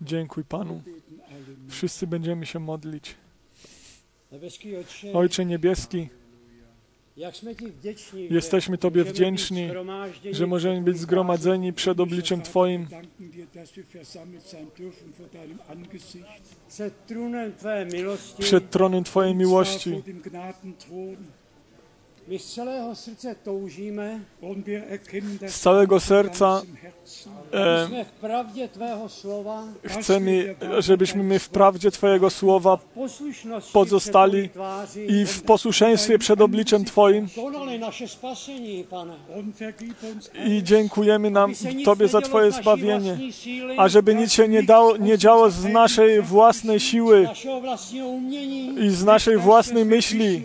Dziękuj 0.00 0.44
Panu. 0.44 0.82
Wszyscy 1.68 2.06
będziemy 2.06 2.46
się 2.46 2.58
modlić. 2.58 3.14
Ojcze 5.14 5.44
Niebieski, 5.44 6.08
jesteśmy 8.30 8.78
Tobie 8.78 9.04
wdzięczni, 9.04 9.68
że 10.30 10.46
możemy 10.46 10.82
być 10.82 10.98
zgromadzeni 10.98 11.72
przed 11.72 12.00
obliczem 12.00 12.42
Twoim, 12.42 12.86
przed 18.38 18.70
tronem 18.70 19.04
Twojej 19.04 19.34
miłości. 19.34 20.02
Z 25.48 25.60
całego 25.60 26.00
serca. 26.00 26.62
E, 27.54 27.88
chcemy, 29.84 30.54
żebyśmy 30.78 31.22
my 31.22 31.38
w 31.38 31.48
prawdzie 31.48 31.90
Twojego 31.90 32.30
słowa 32.30 32.78
Pozostali 33.72 34.48
i 35.08 35.26
w 35.26 35.42
posłuszeństwie 35.42 36.18
przed 36.18 36.40
obliczem 36.40 36.84
Twoim 36.84 37.26
i 40.46 40.62
dziękujemy 40.62 41.30
nam 41.30 41.50
Aby 41.50 41.54
se 41.54 41.74
nic 41.74 41.84
Tobie 41.84 42.08
za 42.08 42.18
nedělo 42.18 42.28
Twoje 42.30 42.50
z 42.50 42.54
naší 42.54 42.62
zbawienie, 42.62 43.18
a 43.76 43.88
żeby 43.88 44.14
nic 44.14 44.32
się 44.32 44.48
nie, 44.48 44.62
dało, 44.62 44.96
nie 44.96 45.18
działo 45.18 45.50
z 45.50 45.64
naszej 45.64 46.22
własnej 46.22 46.80
siły 46.80 47.28
i 48.80 48.90
z 48.90 49.04
naszej 49.04 49.38
własnej 49.38 49.84
myśli, 49.84 50.42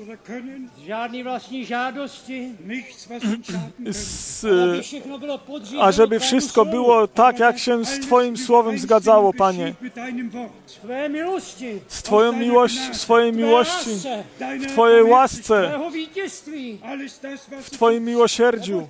z 1.74 1.76
žádný 1.76 1.98
vlastní 1.98 2.14
žádosti, 2.14 2.56
nichts, 2.66 3.08
was 3.08 3.24
uns 3.24 3.46
schaden 3.48 3.74
könnte. 3.78 3.94
z, 3.94 4.46
aby 4.46 4.82
všechno 4.82 5.18
bylo 5.18 5.38
podřízeno 5.38 5.84
a 5.84 5.92
żeby 5.92 6.20
Tvému 6.20 6.26
wszystko 6.28 6.66
było 6.66 7.08
tak, 7.08 7.40
jak 7.40 7.60
się 7.60 7.86
z 7.86 8.00
Twoim 8.00 8.38
słowem 8.38 8.78
zgadzało, 8.80 9.34
Panie. 9.34 9.76
Z 11.88 12.04
Twoją 12.04 12.34
miłość, 12.34 12.96
swojej 12.96 13.34
miłości, 13.34 13.90
w 14.60 14.66
Twojej 14.68 15.04
łasce, 15.04 15.80
w 17.62 17.70
Twoim 17.70 18.04
miłosierdziu. 18.04 18.88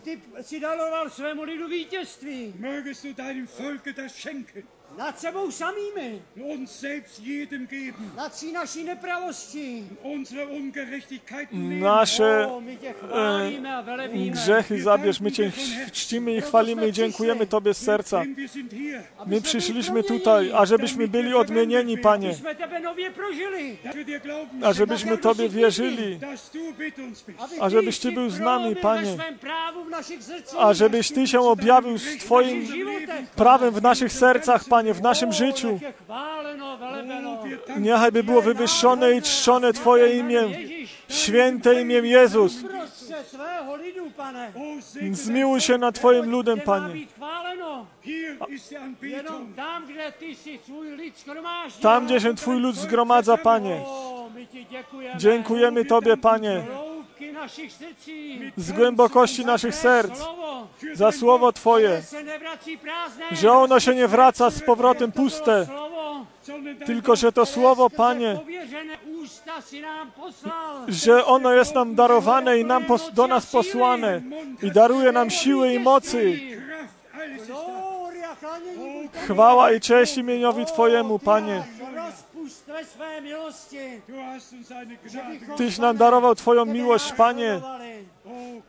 Nad 4.98 5.20
sebou 5.20 5.52
samými, 5.52 6.22
Uns 6.38 6.72
selbst 6.72 7.20
jedem 7.20 7.68
geben. 7.68 8.12
nad 8.16 8.34
tří 8.34 8.52
naší 8.52 8.84
nepravostí. 8.84 9.84
Unsere 10.04 10.46
Ungerechtigkeiten. 10.48 11.80
Nasze 11.80 12.50
grzechy 14.32 14.82
zabierz, 14.82 15.20
my 15.20 15.32
Cię 15.32 15.52
czcimy 15.92 16.36
i 16.36 16.42
chwalimy 16.42 16.88
i 16.88 16.92
dziękujemy 16.92 17.48
Tobie 17.48 17.74
z 17.74 17.78
serca. 17.78 18.24
My 19.26 19.42
przyszliśmy 19.42 20.04
tutaj, 20.04 20.52
ażebyśmy 20.56 21.08
byli 21.08 21.34
odmienieni, 21.34 21.98
Panie, 21.98 22.36
ażebyśmy 24.64 25.18
Tobie 25.18 25.50
wierzyli, 25.50 26.20
ażebyś 27.60 28.00
Ty 28.00 28.12
był 28.12 28.30
z 28.30 28.40
nami, 28.40 28.76
Panie, 28.76 29.18
ażebyś 30.58 31.12
Ty 31.12 31.28
się 31.28 31.40
objawił 31.40 31.98
z 31.98 32.18
Twoim 32.18 32.68
prawem 33.36 33.74
w 33.74 33.82
naszych 33.82 34.14
sercach, 34.14 34.66
Panie, 34.70 34.83
w 34.92 35.02
naszym 35.02 35.34
życiu. 35.34 35.80
Niechaj 37.80 38.12
by 38.12 38.24
było 38.24 38.42
wywyższone 38.42 39.12
i 39.12 39.22
czczone 39.22 39.74
Twoje 39.74 40.20
imię, 40.20 40.42
święte 41.10 41.82
imię 41.82 41.96
Jezus. 41.96 42.56
Zmiłuj 45.12 45.62
się 45.62 45.78
nad 45.78 45.96
Twoim 45.96 46.30
ludem, 46.30 46.62
Panie. 46.62 47.06
Jenom 49.02 49.54
tam, 51.82 52.06
gdzie 52.06 52.20
się 52.20 52.36
Twój 52.36 52.60
lud 52.60 52.76
zgromadza, 52.76 53.38
Panie. 53.38 53.82
Dziękujemy 55.18 55.86
Tobie, 55.86 56.18
Panie. 56.18 56.64
Z 58.58 58.72
głębokości 58.72 59.46
naszych 59.46 59.76
serc, 59.76 60.20
za 60.94 61.12
Słowo 61.12 61.52
Twoje, 61.54 62.02
że 63.32 63.52
ono 63.52 63.80
się 63.80 63.96
nie 63.96 64.08
wraca 64.08 64.50
z 64.50 64.62
powrotem 64.62 65.12
puste, 65.12 65.68
tylko 66.86 67.16
że 67.16 67.32
to 67.32 67.46
Słowo, 67.46 67.90
Panie, 67.90 68.40
że 70.88 71.26
ono 71.26 71.54
jest 71.54 71.76
nam 71.76 71.96
darowane 71.96 72.60
i 72.60 72.66
nam 72.66 72.86
pos, 72.86 73.12
do 73.14 73.28
nas 73.28 73.46
posłane 73.46 74.22
i 74.64 74.72
daruje 74.72 75.12
nam 75.12 75.30
siły 75.30 75.74
i 75.74 75.80
mocy. 75.80 76.40
Chwała 79.26 79.72
i 79.72 79.80
cześć 79.80 80.18
imieniowi 80.18 80.66
Twojemu, 80.66 81.20
Panie. 81.20 81.64
Tyś 85.58 85.78
nam 85.78 85.98
darował 85.98 86.36
Twoją 86.36 86.66
miłość, 86.66 87.12
Panie. 87.14 87.62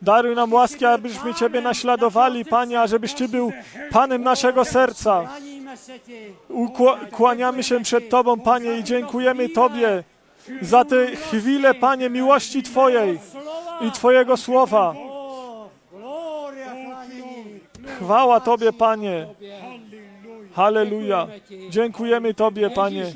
Daruj 0.01 0.35
nam 0.35 0.53
łaski, 0.53 0.85
abyśmy 0.85 1.33
Ciebie 1.33 1.61
naśladowali, 1.61 2.45
Panie, 2.45 2.81
a 2.81 2.87
żebyś 2.87 3.13
Ty 3.13 3.27
był 3.27 3.51
Panem 3.91 4.23
naszego 4.23 4.65
serca. 4.65 5.23
Klaníme 5.27 5.77
se 5.77 5.99
ti. 5.99 6.13
Ukła- 6.49 6.97
kłaniamy 7.11 7.63
się 7.63 7.83
przed 7.83 8.09
Tobą, 8.09 8.39
Panie, 8.39 8.77
i 8.77 8.83
dziękujemy 8.83 9.49
Tobie 9.49 10.03
za 10.61 10.85
te 10.85 11.15
chwile, 11.15 11.73
Panie, 11.73 12.09
miłości 12.09 12.63
Twojej 12.63 13.19
i 13.81 13.91
Twojego 13.91 14.37
słowa. 14.37 14.95
Chwała 17.99 18.39
Tobie, 18.39 18.73
Panie. 18.73 19.27
Halleluja. 20.55 21.27
Dziękujemy 21.69 22.33
Tobie, 22.33 22.69
Panie. 22.69 23.13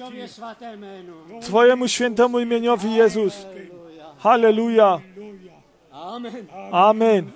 Twojemu 1.41 1.87
świętemu 1.87 2.39
imieniowi 2.39 2.93
Jezus. 2.93 3.45
Halleluja. 4.17 5.01
Amen. 5.91 6.47
Amen. 6.71 7.31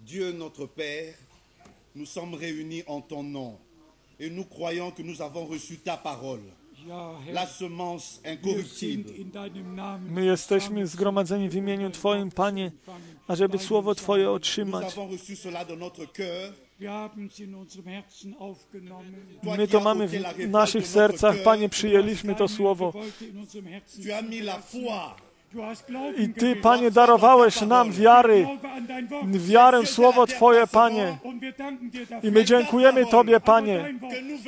Dieu 0.00 0.32
notre 0.32 0.66
Père, 0.66 1.14
nous 1.94 2.06
sommes 2.06 2.34
réunis 2.34 2.84
en 2.86 3.00
ton 3.02 3.22
nom 3.22 3.58
et 4.20 4.30
nous 4.30 4.44
croyons 4.44 4.90
que 4.90 5.02
nous 5.02 5.20
avons 5.20 5.46
reçu 5.46 5.78
ta 5.78 5.96
parole, 5.96 6.42
la 7.32 7.46
semence 7.46 8.20
incorruptible. 8.32 9.12
My 10.08 10.24
jesteśmy 10.24 10.86
zgromadzeni 10.86 11.48
w 11.48 11.54
imieniu 11.54 11.90
Twoim, 11.90 12.30
Panie, 12.30 12.72
ażeby 13.28 13.58
słowo 13.58 13.94
Twoje 13.94 14.30
otrzymać. 14.30 14.96
My 19.42 19.68
to 19.68 19.80
mamy 19.80 20.08
w 20.08 20.50
naszych 20.50 20.86
sercach, 20.86 21.42
Panie, 21.42 21.68
przyjęliśmy 21.68 22.34
to 22.34 22.48
słowo. 22.48 22.92
I 26.18 26.28
Ty. 26.28 26.56
Panie, 26.56 26.90
darowałeś 26.90 27.60
nam 27.60 27.92
wiary, 27.92 28.46
wiarę 29.24 29.82
w 29.82 29.90
Słowo 29.90 30.26
Twoje, 30.26 30.66
Panie. 30.66 31.18
I 32.22 32.30
my 32.30 32.44
dziękujemy 32.44 33.06
Tobie, 33.06 33.40
Panie. 33.40 33.94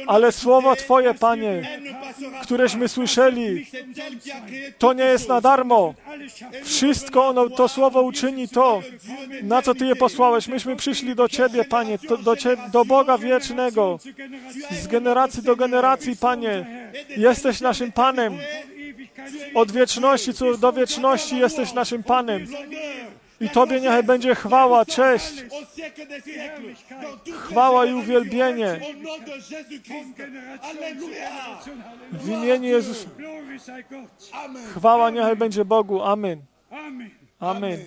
Ale 0.06 0.32
Słowo 0.32 0.76
Twoje, 0.76 1.14
Panie, 1.14 1.80
któreśmy 2.42 2.88
słyszeli, 2.88 3.66
to 4.78 4.92
nie 4.92 5.04
jest 5.04 5.28
na 5.28 5.40
darmo. 5.40 5.94
Wszystko 6.64 7.26
ono, 7.28 7.48
to 7.50 7.68
Słowo 7.68 8.02
uczyni 8.02 8.48
to, 8.48 8.82
na 9.42 9.62
co 9.62 9.74
Ty 9.74 9.86
je 9.86 9.96
posłałeś. 9.96 10.48
Myśmy 10.48 10.76
przyszli 10.76 11.14
do 11.14 11.28
Ciebie, 11.28 11.64
Panie, 11.64 11.98
do, 12.22 12.36
Ciebie, 12.36 12.62
do 12.72 12.84
Boga 12.84 13.18
wiecznego, 13.18 13.98
z 14.70 14.86
generacji 14.86 15.42
do 15.42 15.56
generacji, 15.56 16.16
Panie. 16.16 16.66
Jesteś 17.16 17.60
naszym 17.60 17.92
Panem. 17.92 18.38
Od 19.54 19.72
wieczności 19.72 20.30
do 20.58 20.72
wieczności 20.72 21.38
jesteś 21.38 21.72
naszym 21.72 22.02
Panem. 22.02 22.46
I 23.40 23.48
Tobie 23.48 23.80
niechaj 23.80 24.02
będzie 24.02 24.34
chwała, 24.34 24.84
cześć, 24.84 25.44
chwała 27.40 27.86
i 27.86 27.94
uwielbienie 27.94 28.80
w 32.12 32.28
imieniu 32.28 32.68
Jezusa. 32.68 33.08
Chwała 34.76 35.10
niechaj 35.10 35.36
będzie 35.36 35.64
Bogu. 35.64 36.02
Amen. 36.02 36.42
Amen. 37.40 37.78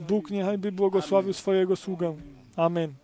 Bóg 0.00 0.30
niechaj 0.30 0.58
by 0.58 0.72
błogosławił 0.72 1.32
swojego 1.32 1.76
sługę. 1.76 2.16
Amen. 2.56 2.94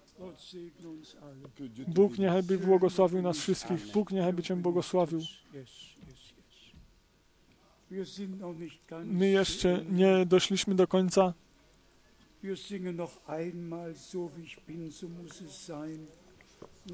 Bóg 1.89 2.19
niechaj 2.19 2.43
by 2.43 2.59
błogosławił 2.59 3.23
nas 3.23 3.39
wszystkich. 3.39 3.93
Bóg 3.93 4.11
niechaj 4.11 4.32
by 4.32 4.43
Cię 4.43 4.57
błogosławił. 4.57 5.20
My 9.05 9.28
jeszcze 9.28 9.85
nie 9.90 10.27
doszliśmy 10.27 10.74
do 10.74 10.86
końca. 10.86 11.35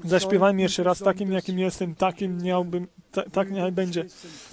Zaśpiewajmy 0.03 0.61
jeszcze 0.61 0.83
raz 0.83 0.99
takim, 0.99 1.31
jakim 1.31 1.59
jestem, 1.59 1.95
takim 1.95 2.41
miałbym, 2.41 2.87
ta, 3.11 3.29
tak 3.29 3.51
niechaj 3.51 3.71
będzie. 3.71 4.05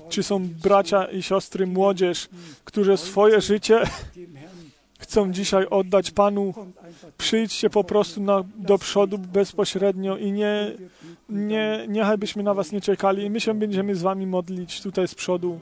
Czy 0.09 0.23
są 0.23 0.49
bracia 0.49 1.05
i 1.05 1.23
siostry, 1.23 1.66
młodzież, 1.66 2.28
którzy 2.65 2.97
swoje 2.97 3.40
życie 3.40 3.82
chcą 5.02 5.32
dzisiaj 5.32 5.66
oddać 5.66 6.10
Panu? 6.10 6.54
Przyjdźcie 7.18 7.70
po 7.70 7.84
prostu 7.84 8.22
na, 8.22 8.44
do 8.56 8.78
przodu 8.78 9.18
bezpośrednio 9.18 10.16
i 10.16 10.32
nie, 10.32 10.72
nie, 11.28 11.84
niechaj 11.88 12.18
byśmy 12.18 12.42
na 12.42 12.54
Was 12.54 12.72
nie 12.72 12.80
czekali. 12.80 13.24
I 13.24 13.30
my 13.30 13.40
się 13.40 13.54
będziemy 13.54 13.94
z 13.94 14.02
Wami 14.02 14.26
modlić 14.26 14.82
tutaj 14.82 15.08
z 15.08 15.14
przodu. 15.14 15.58